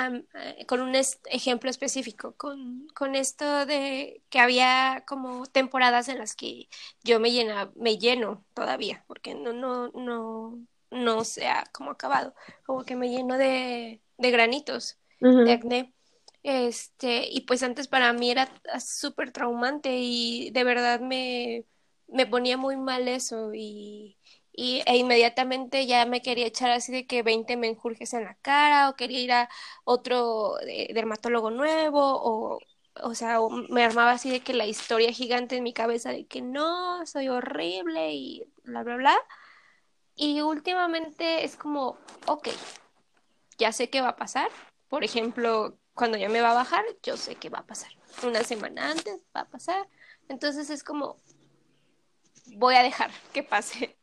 eh, 0.07 0.67
con 0.67 0.81
un 0.81 0.95
ejemplo 0.95 1.71
específico, 1.71 2.35
con, 2.37 2.87
con, 2.95 3.15
esto 3.15 3.67
de 3.67 4.23
que 4.31 4.39
había 4.39 5.05
como 5.07 5.47
temporadas 5.47 6.09
en 6.09 6.19
las 6.19 6.37
que 6.37 6.69
yo 7.03 7.19
me 7.21 7.33
llena, 7.33 7.73
me 7.75 7.99
lleno 7.99 8.45
todavía, 8.55 9.05
porque 9.09 9.35
no, 9.35 9.53
no, 9.53 9.89
no, 9.89 10.59
no 10.91 11.25
se 11.25 11.49
ha 11.49 11.65
como 11.73 11.91
acabado, 11.91 12.35
como 12.65 12.85
que 12.85 12.97
me 12.97 13.11
lleno 13.11 13.37
de, 13.39 14.01
de 14.19 14.31
granitos, 14.31 14.99
de 15.21 15.53
acné. 15.53 15.95
Este, 16.45 17.29
y 17.29 17.41
pues 17.43 17.63
antes 17.63 17.89
para 17.89 18.13
mí 18.13 18.31
era 18.31 18.49
súper 18.81 19.33
traumante 19.33 19.97
y 19.99 20.51
de 20.51 20.65
verdad 20.65 21.01
me, 21.01 21.65
me 22.07 22.27
ponía 22.27 22.57
muy 22.57 22.77
mal 22.77 23.09
eso 23.09 23.53
y, 23.53 24.17
y, 24.61 24.83
e 24.87 24.97
inmediatamente 24.97 25.87
ya 25.87 26.05
me 26.05 26.21
quería 26.21 26.47
echar 26.47 26.71
así 26.71 26.91
de 26.91 27.07
que 27.07 27.23
20 27.23 27.57
menjurjes 27.57 28.13
en 28.15 28.25
la 28.25 28.35
cara 28.35 28.89
o 28.91 28.97
quería 28.97 29.21
ir 29.21 29.33
a 29.33 29.49
otro 29.85 30.59
eh, 30.63 30.93
dermatólogo 30.93 31.51
nuevo 31.53 32.01
o, 32.03 32.59
o 33.01 33.15
sea, 33.15 33.39
me 33.69 33.85
armaba 33.85 34.13
así 34.13 34.31
de 34.31 34.41
que 34.41 34.55
la 34.55 34.67
historia 34.67 35.13
gigante 35.13 35.57
en 35.57 35.63
mi 35.63 35.73
cabeza 35.73 36.11
de 36.11 36.27
que 36.27 36.43
no, 36.43 37.07
soy 37.07 37.29
horrible 37.29 38.13
y 38.15 38.43
bla, 38.65 38.83
bla, 38.83 38.97
bla 38.97 39.17
y 40.17 40.41
últimamente 40.41 41.45
es 41.45 41.55
como, 41.55 41.97
ok, 42.27 42.49
ya 43.59 43.71
sé 43.71 43.91
qué 43.91 44.01
va 44.01 44.09
a 44.09 44.17
pasar. 44.17 44.51
Por 44.89 45.05
ejemplo, 45.05 45.79
cuando 45.95 46.19
ya 46.19 46.29
me 46.29 46.41
va 46.41 46.51
a 46.51 46.55
bajar, 46.55 46.85
yo 47.05 47.17
sé 47.17 47.37
qué 47.37 47.49
va 47.49 47.61
a 47.61 47.67
pasar. 47.67 47.93
Una 48.25 48.43
semana 48.43 48.91
antes 48.91 49.23
va 49.37 49.43
a 49.43 49.49
pasar. 49.49 49.89
Entonces 50.29 50.71
es 50.71 50.83
como, 50.83 51.17
voy 52.57 52.75
a 52.75 52.83
dejar 52.83 53.11
que 53.33 53.43
pase. 53.43 53.97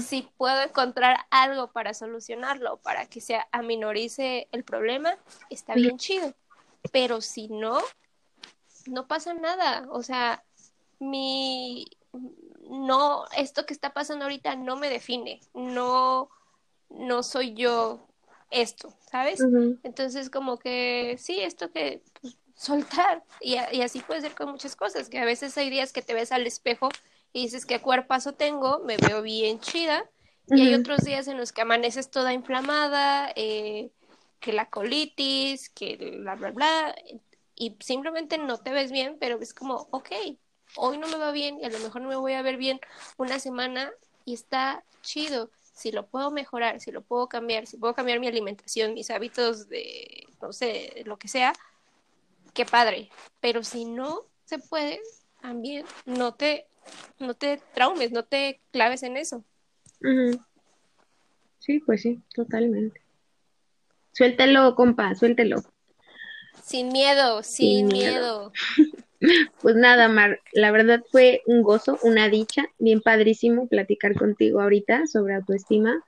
Si 0.00 0.30
puedo 0.36 0.62
encontrar 0.62 1.18
algo 1.30 1.72
para 1.72 1.92
solucionarlo, 1.92 2.76
para 2.76 3.06
que 3.06 3.20
se 3.20 3.40
aminorice 3.50 4.46
el 4.52 4.62
problema, 4.62 5.16
está 5.50 5.74
bien 5.74 5.98
chido. 5.98 6.32
Pero 6.92 7.20
si 7.20 7.48
no, 7.48 7.80
no 8.86 9.08
pasa 9.08 9.34
nada. 9.34 9.88
O 9.90 10.04
sea, 10.04 10.44
mi 11.00 11.86
no, 12.68 13.24
esto 13.36 13.66
que 13.66 13.74
está 13.74 13.92
pasando 13.92 14.24
ahorita 14.24 14.56
no 14.56 14.76
me 14.76 14.90
define, 14.90 15.40
no, 15.54 16.30
no 16.90 17.22
soy 17.22 17.54
yo 17.54 18.06
esto, 18.50 18.92
¿sabes? 19.10 19.40
Entonces 19.82 20.30
como 20.30 20.58
que 20.58 21.16
sí, 21.18 21.40
esto 21.40 21.70
que 21.70 22.02
pues, 22.20 22.36
soltar 22.54 23.24
y, 23.40 23.56
así 23.56 24.00
puede 24.00 24.20
ser 24.20 24.34
con 24.34 24.50
muchas 24.50 24.76
cosas, 24.76 25.08
que 25.08 25.18
a 25.18 25.24
veces 25.24 25.56
hay 25.56 25.70
días 25.70 25.92
que 25.92 26.02
te 26.02 26.14
ves 26.14 26.32
al 26.32 26.46
espejo 26.46 26.88
y 27.38 27.42
dices 27.42 27.66
qué 27.66 27.80
cuerpazo 27.80 28.32
tengo, 28.34 28.80
me 28.80 28.96
veo 28.96 29.22
bien 29.22 29.60
chida, 29.60 30.10
y 30.48 30.60
hay 30.60 30.74
otros 30.74 31.04
días 31.04 31.28
en 31.28 31.36
los 31.36 31.52
que 31.52 31.60
amaneces 31.60 32.10
toda 32.10 32.32
inflamada, 32.32 33.30
eh, 33.36 33.90
que 34.40 34.52
la 34.52 34.68
colitis, 34.68 35.68
que 35.70 36.16
bla, 36.18 36.34
bla, 36.34 36.50
bla, 36.50 36.96
y 37.54 37.76
simplemente 37.78 38.38
no 38.38 38.58
te 38.58 38.72
ves 38.72 38.90
bien, 38.90 39.18
pero 39.20 39.38
es 39.40 39.54
como, 39.54 39.86
ok, 39.92 40.10
hoy 40.74 40.98
no 40.98 41.06
me 41.06 41.16
va 41.16 41.30
bien 41.30 41.60
y 41.60 41.64
a 41.64 41.70
lo 41.70 41.78
mejor 41.78 42.02
no 42.02 42.08
me 42.08 42.16
voy 42.16 42.32
a 42.32 42.42
ver 42.42 42.56
bien 42.56 42.80
una 43.18 43.38
semana 43.38 43.92
y 44.24 44.34
está 44.34 44.82
chido. 45.02 45.50
Si 45.60 45.92
lo 45.92 46.06
puedo 46.08 46.32
mejorar, 46.32 46.80
si 46.80 46.90
lo 46.90 47.02
puedo 47.02 47.28
cambiar, 47.28 47.68
si 47.68 47.76
puedo 47.76 47.94
cambiar 47.94 48.18
mi 48.18 48.26
alimentación, 48.26 48.94
mis 48.94 49.10
hábitos 49.10 49.68
de, 49.68 50.26
no 50.42 50.52
sé, 50.52 51.02
lo 51.04 51.18
que 51.18 51.28
sea, 51.28 51.52
qué 52.52 52.64
padre. 52.64 53.10
Pero 53.38 53.62
si 53.62 53.84
no 53.84 54.22
se 54.44 54.58
puede, 54.58 55.00
también 55.40 55.84
no 56.06 56.34
te, 56.34 56.66
no 57.18 57.34
te 57.34 57.60
traumes, 57.74 58.12
no 58.12 58.24
te 58.24 58.60
claves 58.70 59.02
en 59.02 59.16
eso. 59.16 59.44
Sí, 61.58 61.80
pues 61.80 62.02
sí, 62.02 62.20
totalmente. 62.34 63.00
Suéltelo, 64.12 64.74
compa, 64.74 65.14
suéltelo. 65.14 65.62
Sin 66.62 66.88
miedo, 66.88 67.42
sin, 67.42 67.86
miedo. 67.88 68.52
Pues 69.60 69.74
nada, 69.74 70.08
Mar, 70.08 70.40
la 70.52 70.70
verdad 70.70 71.02
fue 71.10 71.42
un 71.46 71.62
gozo, 71.62 71.98
una 72.02 72.28
dicha, 72.28 72.66
bien 72.78 73.00
padrísimo 73.00 73.66
platicar 73.66 74.14
contigo 74.14 74.60
ahorita 74.60 75.08
sobre 75.08 75.34
autoestima. 75.34 76.04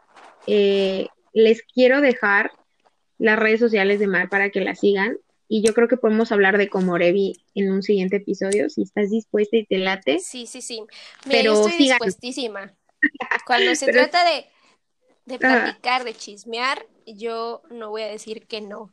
Eh, 0.47 1.09
les 1.33 1.62
quiero 1.62 2.01
dejar 2.01 2.53
las 3.18 3.37
redes 3.37 3.59
sociales 3.59 3.99
de 3.99 4.07
Mar 4.07 4.28
para 4.28 4.51
que 4.51 4.61
la 4.61 4.76
sigan 4.76 5.18
y 5.53 5.62
yo 5.62 5.74
creo 5.74 5.88
que 5.88 5.96
podemos 5.96 6.30
hablar 6.30 6.59
de 6.59 6.68
Comorevi 6.68 7.44
en 7.57 7.72
un 7.72 7.82
siguiente 7.82 8.18
episodio, 8.18 8.70
si 8.70 8.82
estás 8.82 9.11
dispuesta 9.11 9.57
y 9.57 9.66
te 9.66 9.78
late. 9.78 10.20
Sí, 10.20 10.46
sí, 10.46 10.62
sí. 10.62 10.84
Pero 11.28 11.55
yo 11.55 11.68
estoy 11.68 11.86
dispuestísima. 11.86 12.72
Cuando 13.44 13.74
se 13.74 13.86
trata 13.92 14.24
de, 14.24 14.46
de 15.26 15.38
platicar, 15.40 16.05
de 16.05 16.14
chismear, 16.14 16.86
yo 17.05 17.62
no 17.68 17.90
voy 17.90 18.03
a 18.03 18.07
decir 18.07 18.46
que 18.46 18.61
no. 18.61 18.92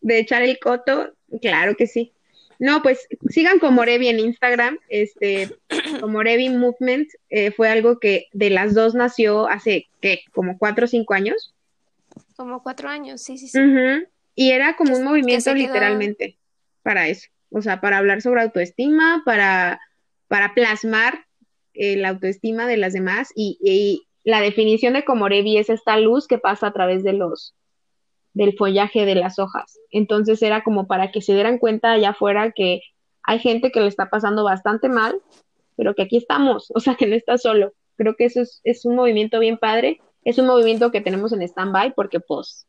De 0.00 0.18
echar 0.18 0.42
el 0.42 0.58
coto, 0.58 1.14
claro 1.40 1.76
que 1.76 1.86
sí. 1.86 2.12
No, 2.58 2.82
pues 2.82 3.06
sigan 3.28 3.60
como 3.60 3.76
Morevi 3.76 4.08
en 4.08 4.18
Instagram. 4.18 4.80
Este, 4.88 5.56
como 6.00 6.14
Morevi 6.14 6.48
Movement 6.48 7.08
eh, 7.30 7.52
fue 7.52 7.68
algo 7.68 8.00
que 8.00 8.26
de 8.32 8.50
las 8.50 8.74
dos 8.74 8.96
nació 8.96 9.46
hace, 9.46 9.86
¿qué? 10.00 10.24
Como 10.32 10.58
cuatro 10.58 10.86
o 10.86 10.88
cinco 10.88 11.14
años. 11.14 11.54
Como 12.34 12.64
cuatro 12.64 12.88
años, 12.88 13.22
sí, 13.22 13.38
sí, 13.38 13.46
sí. 13.46 13.60
Y 14.34 14.50
era 14.50 14.76
como 14.76 14.96
un 14.96 15.04
movimiento 15.04 15.54
literalmente 15.54 16.38
para 16.82 17.08
eso. 17.08 17.28
O 17.50 17.62
sea, 17.62 17.80
para 17.80 17.98
hablar 17.98 18.20
sobre 18.20 18.42
autoestima, 18.42 19.22
para, 19.24 19.80
para 20.28 20.54
plasmar 20.54 21.26
eh, 21.72 21.96
la 21.96 22.10
autoestima 22.10 22.66
de 22.66 22.76
las 22.76 22.92
demás 22.92 23.30
y, 23.34 23.58
y 23.60 24.06
la 24.24 24.40
definición 24.40 24.94
de 24.94 25.04
Comorevi 25.04 25.58
es 25.58 25.70
esta 25.70 25.98
luz 25.98 26.26
que 26.26 26.38
pasa 26.38 26.68
a 26.68 26.72
través 26.72 27.04
de 27.04 27.12
los 27.12 27.54
del 28.32 28.56
follaje 28.56 29.06
de 29.06 29.14
las 29.14 29.38
hojas. 29.38 29.78
Entonces 29.90 30.42
era 30.42 30.64
como 30.64 30.86
para 30.86 31.12
que 31.12 31.22
se 31.22 31.32
dieran 31.34 31.58
cuenta 31.58 31.92
allá 31.92 32.10
afuera 32.10 32.52
que 32.52 32.80
hay 33.22 33.38
gente 33.38 33.70
que 33.70 33.80
le 33.80 33.86
está 33.86 34.10
pasando 34.10 34.44
bastante 34.44 34.88
mal, 34.88 35.20
pero 35.76 35.94
que 35.94 36.02
aquí 36.02 36.16
estamos, 36.18 36.70
o 36.74 36.80
sea, 36.80 36.96
que 36.96 37.06
no 37.06 37.14
está 37.14 37.38
solo. 37.38 37.72
Creo 37.96 38.16
que 38.16 38.24
eso 38.24 38.42
es, 38.64 38.84
un 38.84 38.96
movimiento 38.96 39.38
bien 39.38 39.56
padre, 39.56 40.00
es 40.24 40.38
un 40.38 40.46
movimiento 40.46 40.90
que 40.90 41.00
tenemos 41.00 41.32
en 41.32 41.42
stand-by 41.42 41.94
porque 41.94 42.18
pues, 42.18 42.66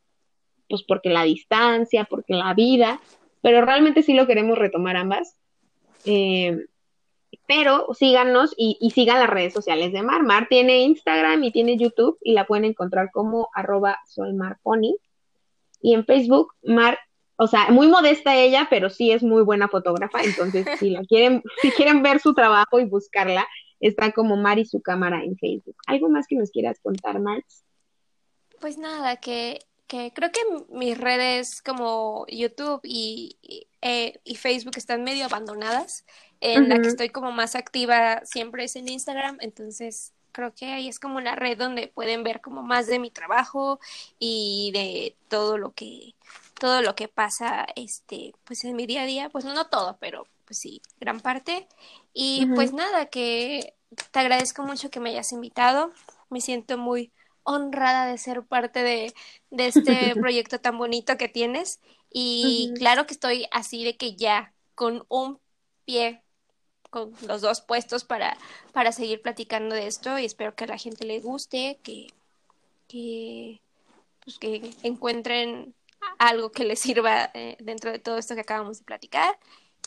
pues 0.70 0.84
porque 0.84 1.10
la 1.10 1.24
distancia, 1.24 2.06
porque 2.06 2.34
la 2.34 2.54
vida, 2.54 3.00
pero 3.42 3.64
realmente 3.64 4.04
sí 4.04 4.14
lo 4.14 4.28
queremos 4.28 4.58
retomar 4.58 4.98
ambas. 4.98 5.36
Eh, 6.06 6.58
pero 7.48 7.94
síganos 7.94 8.54
y, 8.58 8.78
sigan 8.94 9.20
las 9.20 9.30
redes 9.30 9.54
sociales 9.54 9.92
de 9.92 10.02
Mar. 10.02 10.24
Mar 10.24 10.48
tiene 10.50 10.82
Instagram 10.82 11.44
y 11.44 11.52
tiene 11.52 11.78
YouTube 11.78 12.18
y 12.22 12.34
la 12.34 12.48
pueden 12.48 12.66
encontrar 12.66 13.12
como 13.12 13.50
arroba. 13.54 14.00
Y 15.82 15.94
en 15.94 16.06
Facebook, 16.06 16.54
Mar, 16.64 16.98
o 17.36 17.48
sea, 17.48 17.70
muy 17.70 17.88
modesta 17.88 18.36
ella, 18.36 18.68
pero 18.70 18.90
sí 18.90 19.12
es 19.12 19.22
muy 19.22 19.44
buena 19.44 19.68
fotógrafa. 19.68 20.24
Entonces, 20.24 20.66
si 20.80 20.90
la 20.90 21.04
quieren, 21.04 21.44
si 21.62 21.72
quieren 21.72 22.02
ver 22.02 22.20
su 22.20 22.34
trabajo 22.34 22.80
y 22.80 22.86
buscarla, 22.86 23.48
está 23.80 24.12
como 24.12 24.38
Mar 24.38 24.58
y 24.58 24.66
su 24.66 24.82
cámara 24.82 25.24
en 25.24 25.38
Facebook. 25.38 25.76
¿Algo 25.86 26.10
más 26.10 26.26
que 26.28 26.36
nos 26.36 26.50
quieras 26.50 26.80
contar, 26.82 27.20
Marx? 27.20 27.64
Pues 28.60 28.78
nada, 28.78 29.18
que, 29.18 29.60
que 29.96 30.12
creo 30.14 30.32
que 30.32 30.42
mis 30.70 30.98
redes 30.98 31.62
como 31.62 32.26
YouTube 32.28 32.82
y, 32.84 33.38
y, 33.42 33.68
eh, 33.82 34.20
Facebook 34.36 34.78
están 34.78 35.04
medio 35.04 35.26
abandonadas. 35.26 36.06
En 36.42 36.70
la 36.70 36.80
que 36.80 36.90
estoy 36.90 37.10
como 37.10 37.32
más 37.32 37.56
activa 37.56 38.22
siempre 38.26 38.66
es 38.66 38.76
en 38.76 38.90
Instagram, 38.90 39.38
entonces 39.40 40.14
creo 40.32 40.54
que 40.54 40.74
ahí 40.74 40.90
es 40.90 41.00
como 41.00 41.22
la 41.22 41.34
red 41.34 41.58
donde 41.58 41.88
pueden 41.88 42.24
ver 42.24 42.42
como 42.42 42.62
más 42.62 42.88
de 42.88 43.00
mi 43.00 43.10
trabajo 43.10 43.80
y 44.20 44.72
de 44.74 45.16
todo 45.30 45.58
lo 45.58 45.72
que 45.72 46.14
todo 46.60 46.82
lo 46.82 46.94
que 46.94 47.08
pasa 47.08 47.66
este 47.76 48.34
pues 48.44 48.66
en 48.66 48.76
mi 48.76 48.86
día 48.86 49.04
a 49.04 49.06
día. 49.06 49.30
Pues 49.30 49.46
no 49.46 49.68
todo 49.68 49.98
pero 50.00 50.28
pues 50.46 50.60
sí 50.60 50.82
gran 51.00 51.22
parte. 51.22 51.68
Y 52.14 52.48
pues 52.48 52.74
nada 52.74 53.08
que 53.08 53.74
te 54.12 54.20
agradezco 54.20 54.64
mucho 54.64 54.90
que 54.90 55.00
me 55.00 55.12
hayas 55.12 55.32
invitado. 55.32 55.94
Me 56.30 56.42
siento 56.42 56.78
muy 56.78 57.12
honrada 57.46 58.08
de 58.08 58.18
ser 58.18 58.44
parte 58.44 58.84
de, 58.84 59.14
de 59.50 59.68
este 59.68 60.14
proyecto 60.20 60.60
tan 60.60 60.78
bonito 60.78 61.18
que 61.18 61.30
tienes 61.30 61.80
y 62.12 62.74
claro 62.78 63.06
que 63.06 63.14
estoy 63.14 63.48
así 63.52 63.84
de 63.84 63.98
que 63.98 64.16
ya 64.16 64.54
con 64.74 65.06
un 65.10 65.40
pie 65.86 66.22
con 66.90 67.14
los 67.28 67.42
dos 67.42 67.60
puestos 67.60 68.06
para, 68.06 68.38
para 68.72 68.94
seguir 68.94 69.22
platicando 69.22 69.76
de 69.76 69.88
esto 69.88 70.18
y 70.18 70.24
espero 70.24 70.56
que 70.56 70.64
a 70.64 70.68
la 70.68 70.78
gente 70.78 71.06
le 71.06 71.20
guste, 71.20 71.78
que, 71.84 72.08
que, 72.88 73.60
pues 74.24 74.40
que 74.40 74.72
encuentren 74.84 75.76
algo 76.18 76.52
que 76.52 76.64
les 76.64 76.80
sirva 76.80 77.32
eh, 77.34 77.58
dentro 77.60 77.92
de 77.92 78.00
todo 78.00 78.18
esto 78.18 78.36
que 78.36 78.42
acabamos 78.42 78.80
de 78.80 78.86
platicar. 78.86 79.38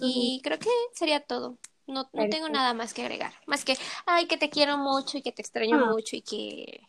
Y 0.01 0.41
creo 0.45 0.59
que 0.59 0.69
sería 0.93 1.21
todo. 1.21 1.57
No, 1.87 2.09
no 2.13 2.29
tengo 2.29 2.51
nada 2.51 2.75
más 2.75 2.93
que 2.93 3.03
agregar. 3.03 3.33
Más 3.47 3.65
que, 3.65 3.79
ay, 4.05 4.27
que 4.27 4.37
te 4.37 4.51
quiero 4.51 4.77
mucho 4.77 5.17
y 5.17 5.23
que 5.23 5.33
te 5.33 5.41
extraño 5.41 5.77
ah. 5.83 5.91
mucho 5.91 6.15
y 6.15 6.21
que, 6.21 6.88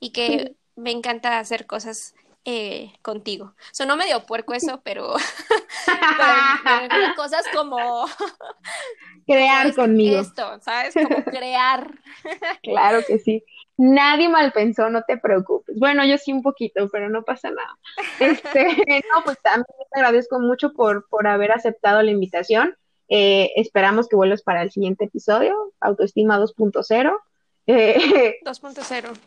y 0.00 0.10
que 0.10 0.56
me 0.76 0.90
encanta 0.90 1.38
hacer 1.38 1.66
cosas 1.66 2.14
eh, 2.48 2.92
contigo. 3.02 3.56
Sonó 3.72 3.96
medio 3.96 4.24
puerco 4.24 4.54
eso, 4.54 4.80
pero, 4.84 5.14
cosas 7.16 7.44
como 7.52 8.06
crear 9.26 9.74
conmigo. 9.74 10.20
Esto, 10.20 10.60
¿sabes? 10.60 10.94
Como 10.94 11.24
crear. 11.24 11.90
claro 12.62 13.00
que 13.04 13.18
sí. 13.18 13.42
Nadie 13.78 14.28
mal 14.28 14.52
pensó, 14.52 14.88
no 14.90 15.02
te 15.02 15.18
preocupes. 15.18 15.76
Bueno, 15.76 16.04
yo 16.04 16.18
sí 16.18 16.32
un 16.32 16.42
poquito, 16.42 16.88
pero 16.88 17.10
no 17.10 17.24
pasa 17.24 17.50
nada. 17.50 17.78
Este, 18.20 18.64
no, 19.12 19.24
pues 19.24 19.42
también 19.42 19.66
te 19.92 19.98
agradezco 19.98 20.38
mucho 20.38 20.72
por, 20.72 21.08
por 21.08 21.26
haber 21.26 21.50
aceptado 21.50 22.00
la 22.00 22.12
invitación. 22.12 22.76
Eh, 23.08 23.50
esperamos 23.56 24.08
que 24.08 24.14
vuelvas 24.14 24.42
para 24.42 24.62
el 24.62 24.70
siguiente 24.70 25.06
episodio, 25.06 25.72
Autoestima 25.80 26.38
2.0. 26.38 27.18
2.0. 27.66 29.18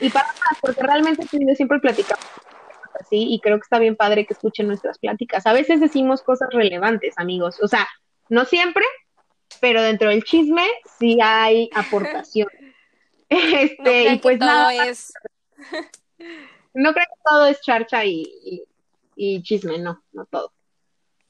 y 0.00 0.10
para 0.10 0.26
más, 0.32 0.58
porque 0.60 0.82
realmente 0.82 1.24
yo 1.30 1.54
siempre 1.54 1.78
platicamos 1.78 2.24
así 3.00 3.32
y 3.32 3.40
creo 3.40 3.58
que 3.58 3.62
está 3.62 3.78
bien 3.78 3.94
padre 3.96 4.26
que 4.26 4.34
escuchen 4.34 4.66
nuestras 4.66 4.98
pláticas. 4.98 5.46
A 5.46 5.52
veces 5.52 5.80
decimos 5.80 6.22
cosas 6.22 6.48
relevantes, 6.52 7.14
amigos. 7.16 7.58
O 7.62 7.68
sea, 7.68 7.86
no 8.28 8.44
siempre, 8.44 8.84
pero 9.60 9.82
dentro 9.82 10.10
del 10.10 10.24
chisme 10.24 10.66
sí 10.98 11.18
hay 11.22 11.70
aportación. 11.74 12.48
Este, 13.30 14.14
y 14.14 14.18
pues 14.20 14.38
nada. 14.38 14.86
Es... 14.86 15.12
No 16.72 16.94
creo 16.94 17.04
que 17.04 17.20
todo 17.28 17.46
es 17.46 17.60
charcha 17.60 18.02
y, 18.06 18.64
y 19.16 19.42
chisme, 19.42 19.76
no, 19.78 20.02
no 20.12 20.24
todo. 20.24 20.54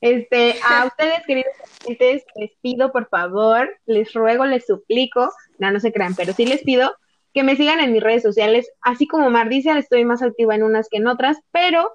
Este, 0.00 0.56
a 0.68 0.84
ustedes, 0.86 1.24
queridos 1.26 1.52
clientes, 1.80 2.24
les 2.36 2.50
pido 2.60 2.92
por 2.92 3.08
favor, 3.08 3.68
les 3.86 4.12
ruego, 4.12 4.46
les 4.46 4.66
suplico, 4.66 5.30
no, 5.58 5.70
no 5.70 5.80
se 5.80 5.92
crean, 5.92 6.14
pero 6.14 6.32
sí 6.32 6.46
les 6.46 6.62
pido 6.62 6.94
que 7.34 7.42
me 7.42 7.56
sigan 7.56 7.80
en 7.80 7.92
mis 7.92 8.02
redes 8.02 8.22
sociales. 8.22 8.70
Así 8.80 9.06
como 9.06 9.30
Mar 9.30 9.48
dice, 9.48 9.70
estoy 9.76 10.04
más 10.04 10.22
activa 10.22 10.54
en 10.54 10.62
unas 10.62 10.88
que 10.88 10.96
en 10.96 11.06
otras, 11.06 11.38
pero 11.52 11.92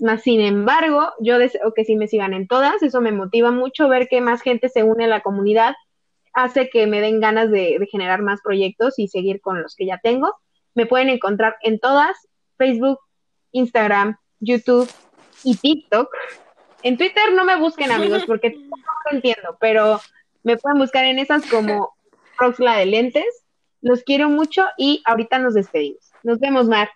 más 0.00 0.22
sin 0.22 0.40
embargo, 0.40 1.12
yo 1.20 1.38
deseo 1.38 1.72
que 1.74 1.84
sí 1.84 1.96
me 1.96 2.08
sigan 2.08 2.34
en 2.34 2.46
todas. 2.48 2.82
Eso 2.82 3.00
me 3.00 3.12
motiva 3.12 3.50
mucho 3.50 3.88
ver 3.88 4.08
que 4.08 4.20
más 4.20 4.42
gente 4.42 4.68
se 4.68 4.82
une 4.82 5.04
a 5.04 5.08
la 5.08 5.20
comunidad. 5.20 5.74
Hace 6.34 6.68
que 6.70 6.86
me 6.86 7.00
den 7.00 7.20
ganas 7.20 7.50
de, 7.50 7.76
de 7.78 7.86
generar 7.86 8.22
más 8.22 8.40
proyectos 8.42 8.98
y 8.98 9.08
seguir 9.08 9.40
con 9.40 9.62
los 9.62 9.76
que 9.76 9.86
ya 9.86 9.98
tengo. 10.02 10.34
Me 10.74 10.86
pueden 10.86 11.08
encontrar 11.08 11.56
en 11.62 11.78
todas, 11.78 12.16
Facebook, 12.56 12.98
Instagram, 13.52 14.16
YouTube 14.40 14.90
y 15.44 15.56
TikTok. 15.56 16.08
En 16.82 16.96
Twitter 16.96 17.32
no 17.32 17.44
me 17.44 17.56
busquen 17.56 17.90
amigos 17.92 18.24
porque 18.26 18.50
no 18.50 18.76
entiendo, 19.10 19.56
pero 19.60 20.00
me 20.42 20.56
pueden 20.56 20.78
buscar 20.78 21.04
en 21.04 21.18
esas 21.18 21.46
como 21.46 21.94
Roxla 22.38 22.76
de 22.76 22.86
Lentes. 22.86 23.44
Los 23.80 24.02
quiero 24.04 24.28
mucho 24.28 24.66
y 24.76 25.02
ahorita 25.04 25.38
nos 25.38 25.54
despedimos. 25.54 26.12
Nos 26.22 26.38
vemos, 26.38 26.68
Mar. 26.68 26.90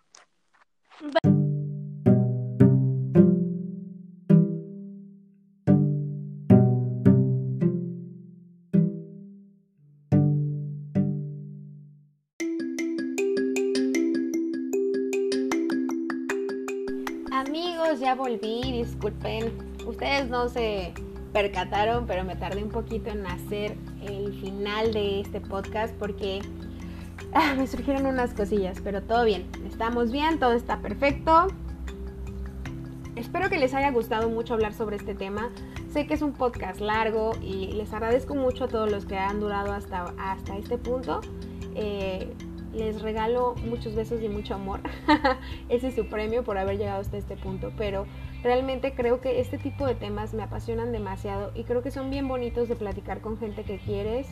Amigos, 17.32 17.98
ya 18.00 18.14
volví, 18.14 18.60
disculpen. 18.62 19.75
Ustedes 19.86 20.28
no 20.28 20.48
se 20.48 20.92
percataron, 21.32 22.06
pero 22.06 22.24
me 22.24 22.36
tardé 22.36 22.62
un 22.62 22.70
poquito 22.70 23.10
en 23.10 23.26
hacer 23.26 23.76
el 24.02 24.32
final 24.40 24.92
de 24.92 25.20
este 25.20 25.40
podcast 25.40 25.94
porque 25.94 26.40
ah, 27.32 27.54
me 27.56 27.66
surgieron 27.66 28.06
unas 28.06 28.34
cosillas, 28.34 28.80
pero 28.82 29.02
todo 29.02 29.24
bien. 29.24 29.46
Estamos 29.66 30.10
bien, 30.10 30.38
todo 30.38 30.52
está 30.52 30.80
perfecto. 30.80 31.46
Espero 33.14 33.48
que 33.48 33.58
les 33.58 33.74
haya 33.74 33.90
gustado 33.92 34.28
mucho 34.28 34.54
hablar 34.54 34.74
sobre 34.74 34.96
este 34.96 35.14
tema. 35.14 35.50
Sé 35.92 36.06
que 36.06 36.14
es 36.14 36.22
un 36.22 36.32
podcast 36.32 36.80
largo 36.80 37.32
y 37.40 37.68
les 37.72 37.92
agradezco 37.92 38.34
mucho 38.34 38.64
a 38.64 38.68
todos 38.68 38.90
los 38.90 39.06
que 39.06 39.16
han 39.16 39.40
durado 39.40 39.72
hasta, 39.72 40.12
hasta 40.18 40.56
este 40.58 40.76
punto. 40.76 41.20
Eh, 41.74 42.34
les 42.74 43.00
regalo 43.00 43.54
muchos 43.64 43.94
besos 43.94 44.20
y 44.22 44.28
mucho 44.28 44.54
amor. 44.54 44.80
Ese 45.70 45.88
es 45.88 45.94
su 45.94 46.06
premio 46.06 46.44
por 46.44 46.58
haber 46.58 46.76
llegado 46.76 47.00
hasta 47.00 47.16
este 47.16 47.36
punto. 47.36 47.72
Pero 47.78 48.06
realmente 48.46 48.94
creo 48.94 49.20
que 49.20 49.40
este 49.40 49.58
tipo 49.58 49.86
de 49.86 49.94
temas 49.94 50.32
me 50.32 50.42
apasionan 50.42 50.92
demasiado 50.92 51.50
y 51.54 51.64
creo 51.64 51.82
que 51.82 51.90
son 51.90 52.10
bien 52.10 52.28
bonitos 52.28 52.68
de 52.68 52.76
platicar 52.76 53.20
con 53.20 53.36
gente 53.36 53.64
que 53.64 53.78
quieres, 53.78 54.28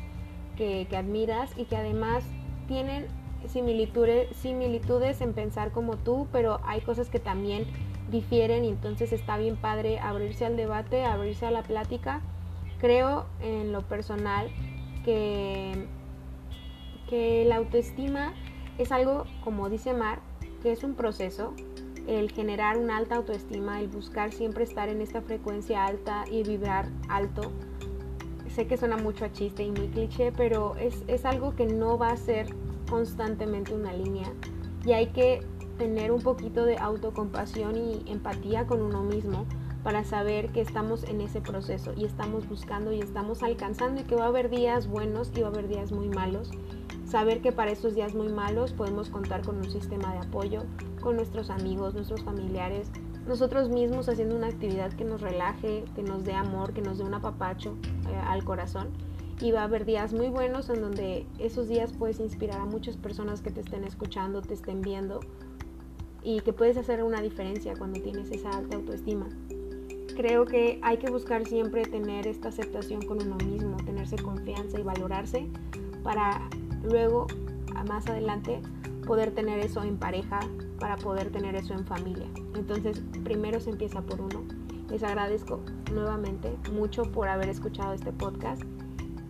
que, 0.56 0.86
admiras 0.96 1.50
y 1.56 1.64
que 1.64 1.76
además 1.76 2.24
tienen 2.68 3.06
similitudes, 3.48 4.34
similitudes 4.36 5.20
en 5.20 5.34
pensar 5.34 5.72
como 5.72 5.96
tú, 5.96 6.28
pero 6.32 6.60
hay 6.64 6.80
cosas 6.80 7.10
que 7.10 7.18
también 7.18 7.66
difieren 8.10 8.64
y 8.64 8.68
entonces 8.68 9.12
está 9.12 9.36
bien 9.36 9.56
padre 9.56 9.98
abrirse 9.98 10.46
al 10.46 10.56
debate, 10.56 11.04
abrirse 11.04 11.46
a 11.46 11.50
la 11.50 11.62
plática. 11.62 12.20
Creo 12.78 13.26
en 13.40 13.72
lo 13.72 13.82
personal 13.82 14.48
que 15.04 15.86
que 17.08 17.44
la 17.44 17.56
autoestima 17.56 18.32
es 18.78 18.92
algo, 18.92 19.24
como 19.42 19.68
dice 19.68 19.92
Mar, 19.92 20.20
que 20.62 20.72
es 20.72 20.84
un 20.84 20.94
proceso, 20.94 21.54
el 22.07 22.30
generar 22.30 22.78
una 22.78 22.96
alta 22.96 23.16
autoestima, 23.16 23.80
el 23.80 23.88
buscar 23.88 24.32
siempre 24.32 24.64
estar 24.64 24.88
en 24.88 25.00
esta 25.00 25.22
frecuencia 25.22 25.84
alta 25.84 26.24
y 26.30 26.42
vibrar 26.42 26.88
alto. 27.09 27.52
Sé 28.55 28.66
que 28.66 28.76
suena 28.76 28.96
mucho 28.96 29.24
a 29.24 29.32
chiste 29.32 29.64
y 29.64 29.70
muy 29.70 29.88
cliché, 29.88 30.32
pero 30.32 30.76
es, 30.76 31.02
es 31.09 31.24
algo 31.24 31.55
que 31.57 31.66
no 31.66 31.98
va 31.98 32.11
a 32.11 32.16
ser 32.16 32.46
constantemente 32.88 33.74
una 33.74 33.92
línea 33.92 34.32
y 34.84 34.92
hay 34.92 35.09
que 35.09 35.40
tener 35.78 36.12
un 36.12 36.22
poquito 36.22 36.64
de 36.64 36.78
autocompasión 36.78 37.76
y 37.76 38.05
empatía 38.07 38.66
con 38.66 38.82
uno 38.82 39.02
mismo 39.02 39.46
para 39.82 40.05
saber 40.05 40.50
que 40.50 40.61
estamos 40.61 41.05
en 41.05 41.20
ese 41.20 41.40
proceso 41.40 41.92
y 41.96 42.05
estamos 42.05 42.48
buscando 42.48 42.92
y 42.92 43.00
estamos 43.00 43.42
alcanzando 43.42 44.00
y 44.00 44.05
que 44.05 44.14
va 44.14 44.24
a 44.24 44.28
haber 44.28 44.48
días 44.48 44.86
buenos 44.86 45.30
y 45.34 45.40
va 45.40 45.48
a 45.48 45.50
haber 45.50 45.68
días 45.68 45.92
muy 45.92 46.09
malos 46.09 46.50
saber 47.07 47.40
que 47.40 47.52
para 47.52 47.70
esos 47.70 47.94
días 47.94 48.14
muy 48.14 48.28
malos 48.28 48.72
podemos 48.72 49.09
contar 49.11 49.42
con 49.42 49.57
un 49.57 49.70
sistema 49.70 50.12
de 50.12 50.20
apoyo, 50.20 50.64
con 51.00 51.16
nuestros 51.16 51.50
amigos, 51.50 51.94
nuestros 51.94 52.22
familiares, 52.22 52.90
nosotros 53.26 53.68
mismos 53.68 54.09
haciendo 54.09 54.36
una 54.36 54.48
actividad 54.48 54.92
que 54.92 55.05
nos 55.05 55.20
relaje, 55.20 55.84
que 55.94 56.02
nos 56.02 56.24
dé 56.24 56.34
amor, 56.34 56.72
que 56.72 56.82
nos 56.82 56.98
dé 56.98 57.05
un 57.05 57.14
apapacho 57.14 57.76
eh, 58.09 58.16
al 58.26 58.44
corazón. 58.44 58.88
Y 59.40 59.50
va 59.50 59.62
a 59.62 59.64
haber 59.64 59.84
días 59.84 60.12
muy 60.12 60.28
buenos 60.28 60.68
en 60.70 60.80
donde 60.80 61.26
esos 61.38 61.68
días 61.68 61.92
puedes 61.92 62.20
inspirar 62.20 62.61
a 62.61 62.66
muchas 62.66 62.96
personas 62.96 63.40
que 63.40 63.50
te 63.50 63.61
estén 63.61 63.84
escuchando, 63.84 64.42
te 64.42 64.55
estén 64.55 64.80
viendo 64.80 65.20
y 66.22 66.40
que 66.40 66.52
puedes 66.52 66.76
hacer 66.76 67.02
una 67.02 67.20
diferencia 67.20 67.74
cuando 67.76 68.00
tienes 68.00 68.30
esa 68.30 68.50
alta 68.50 68.76
autoestima. 68.76 69.28
Creo 70.16 70.46
que 70.46 70.78
hay 70.82 70.98
que 70.98 71.11
buscar 71.11 71.44
siempre 71.46 71.84
tener 71.84 72.26
esta 72.28 72.48
aceptación 72.48 73.02
con 73.02 73.20
uno 73.20 73.36
mismo, 73.44 73.76
tenerse 73.78 74.16
confianza 74.16 74.78
y 74.78 74.84
valorarse 74.84 75.48
para 76.05 76.48
luego 76.85 77.26
más 77.85 78.07
adelante 78.09 78.61
poder 79.07 79.32
tener 79.32 79.61
eso 79.61 79.82
en 79.82 79.99
pareja, 79.99 80.41
para 80.78 80.97
poder 80.97 81.30
tener 81.30 81.55
eso 81.55 81.74
en 81.74 81.85
familia. 81.87 82.26
Entonces, 82.55 83.03
primero 83.22 83.61
se 83.61 83.70
empieza 83.70 84.03
por 84.03 84.20
uno. 84.20 84.45
Les 84.91 85.03
agradezco 85.03 85.61
nuevamente 85.93 86.57
mucho 86.72 87.05
por 87.05 87.28
haber 87.28 87.49
escuchado 87.49 87.93
este 87.95 88.12
podcast. 88.12 88.62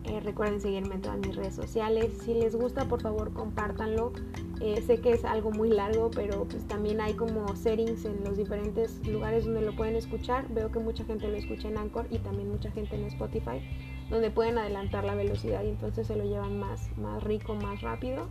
Eh, 0.05 0.21
recuerden 0.21 0.61
seguirme 0.61 0.97
en 0.97 1.03
todas 1.03 1.19
mis 1.19 1.35
redes 1.35 1.55
sociales. 1.55 2.13
Si 2.25 2.35
les 2.35 2.55
gusta, 2.55 2.87
por 2.87 3.01
favor, 3.01 3.33
compártanlo. 3.33 4.13
Eh, 4.61 4.83
sé 4.87 5.01
que 5.01 5.13
es 5.13 5.25
algo 5.25 5.51
muy 5.51 5.71
largo, 5.71 6.11
pero 6.11 6.45
pues 6.45 6.67
también 6.69 7.01
hay 7.01 7.15
como 7.15 7.55
settings 7.57 8.05
en 8.05 8.23
los 8.23 8.37
diferentes 8.37 9.07
lugares 9.07 9.45
donde 9.45 9.63
lo 9.63 9.75
pueden 9.75 9.97
escuchar. 9.97 10.47
Veo 10.49 10.71
que 10.71 10.79
mucha 10.79 11.05
gente 11.05 11.29
lo 11.29 11.37
escucha 11.37 11.69
en 11.69 11.79
Anchor 11.79 12.07
y 12.11 12.19
también 12.19 12.51
mucha 12.51 12.71
gente 12.71 12.97
en 12.97 13.05
Spotify 13.05 13.61
donde 14.11 14.31
pueden 14.31 14.59
adelantar 14.59 15.05
la 15.05 15.15
velocidad 15.15 15.63
y 15.65 15.71
entonces 15.71 16.07
se 16.07 16.17
lo 16.17 16.25
llevan 16.25 16.59
más, 16.59 16.91
más 16.97 17.23
rico, 17.23 17.55
más 17.55 17.81
rápido. 17.81 18.29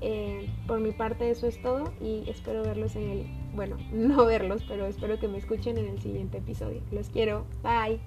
Eh, 0.00 0.48
por 0.68 0.78
mi 0.78 0.92
parte 0.92 1.28
eso 1.28 1.48
es 1.48 1.60
todo 1.60 1.92
y 2.00 2.22
espero 2.28 2.62
verlos 2.62 2.94
en 2.94 3.10
el, 3.10 3.26
bueno, 3.54 3.76
no 3.92 4.24
verlos, 4.24 4.64
pero 4.68 4.86
espero 4.86 5.18
que 5.18 5.28
me 5.28 5.38
escuchen 5.38 5.76
en 5.78 5.86
el 5.86 6.00
siguiente 6.00 6.38
episodio. 6.38 6.80
Los 6.92 7.08
quiero, 7.10 7.44
bye. 7.62 8.00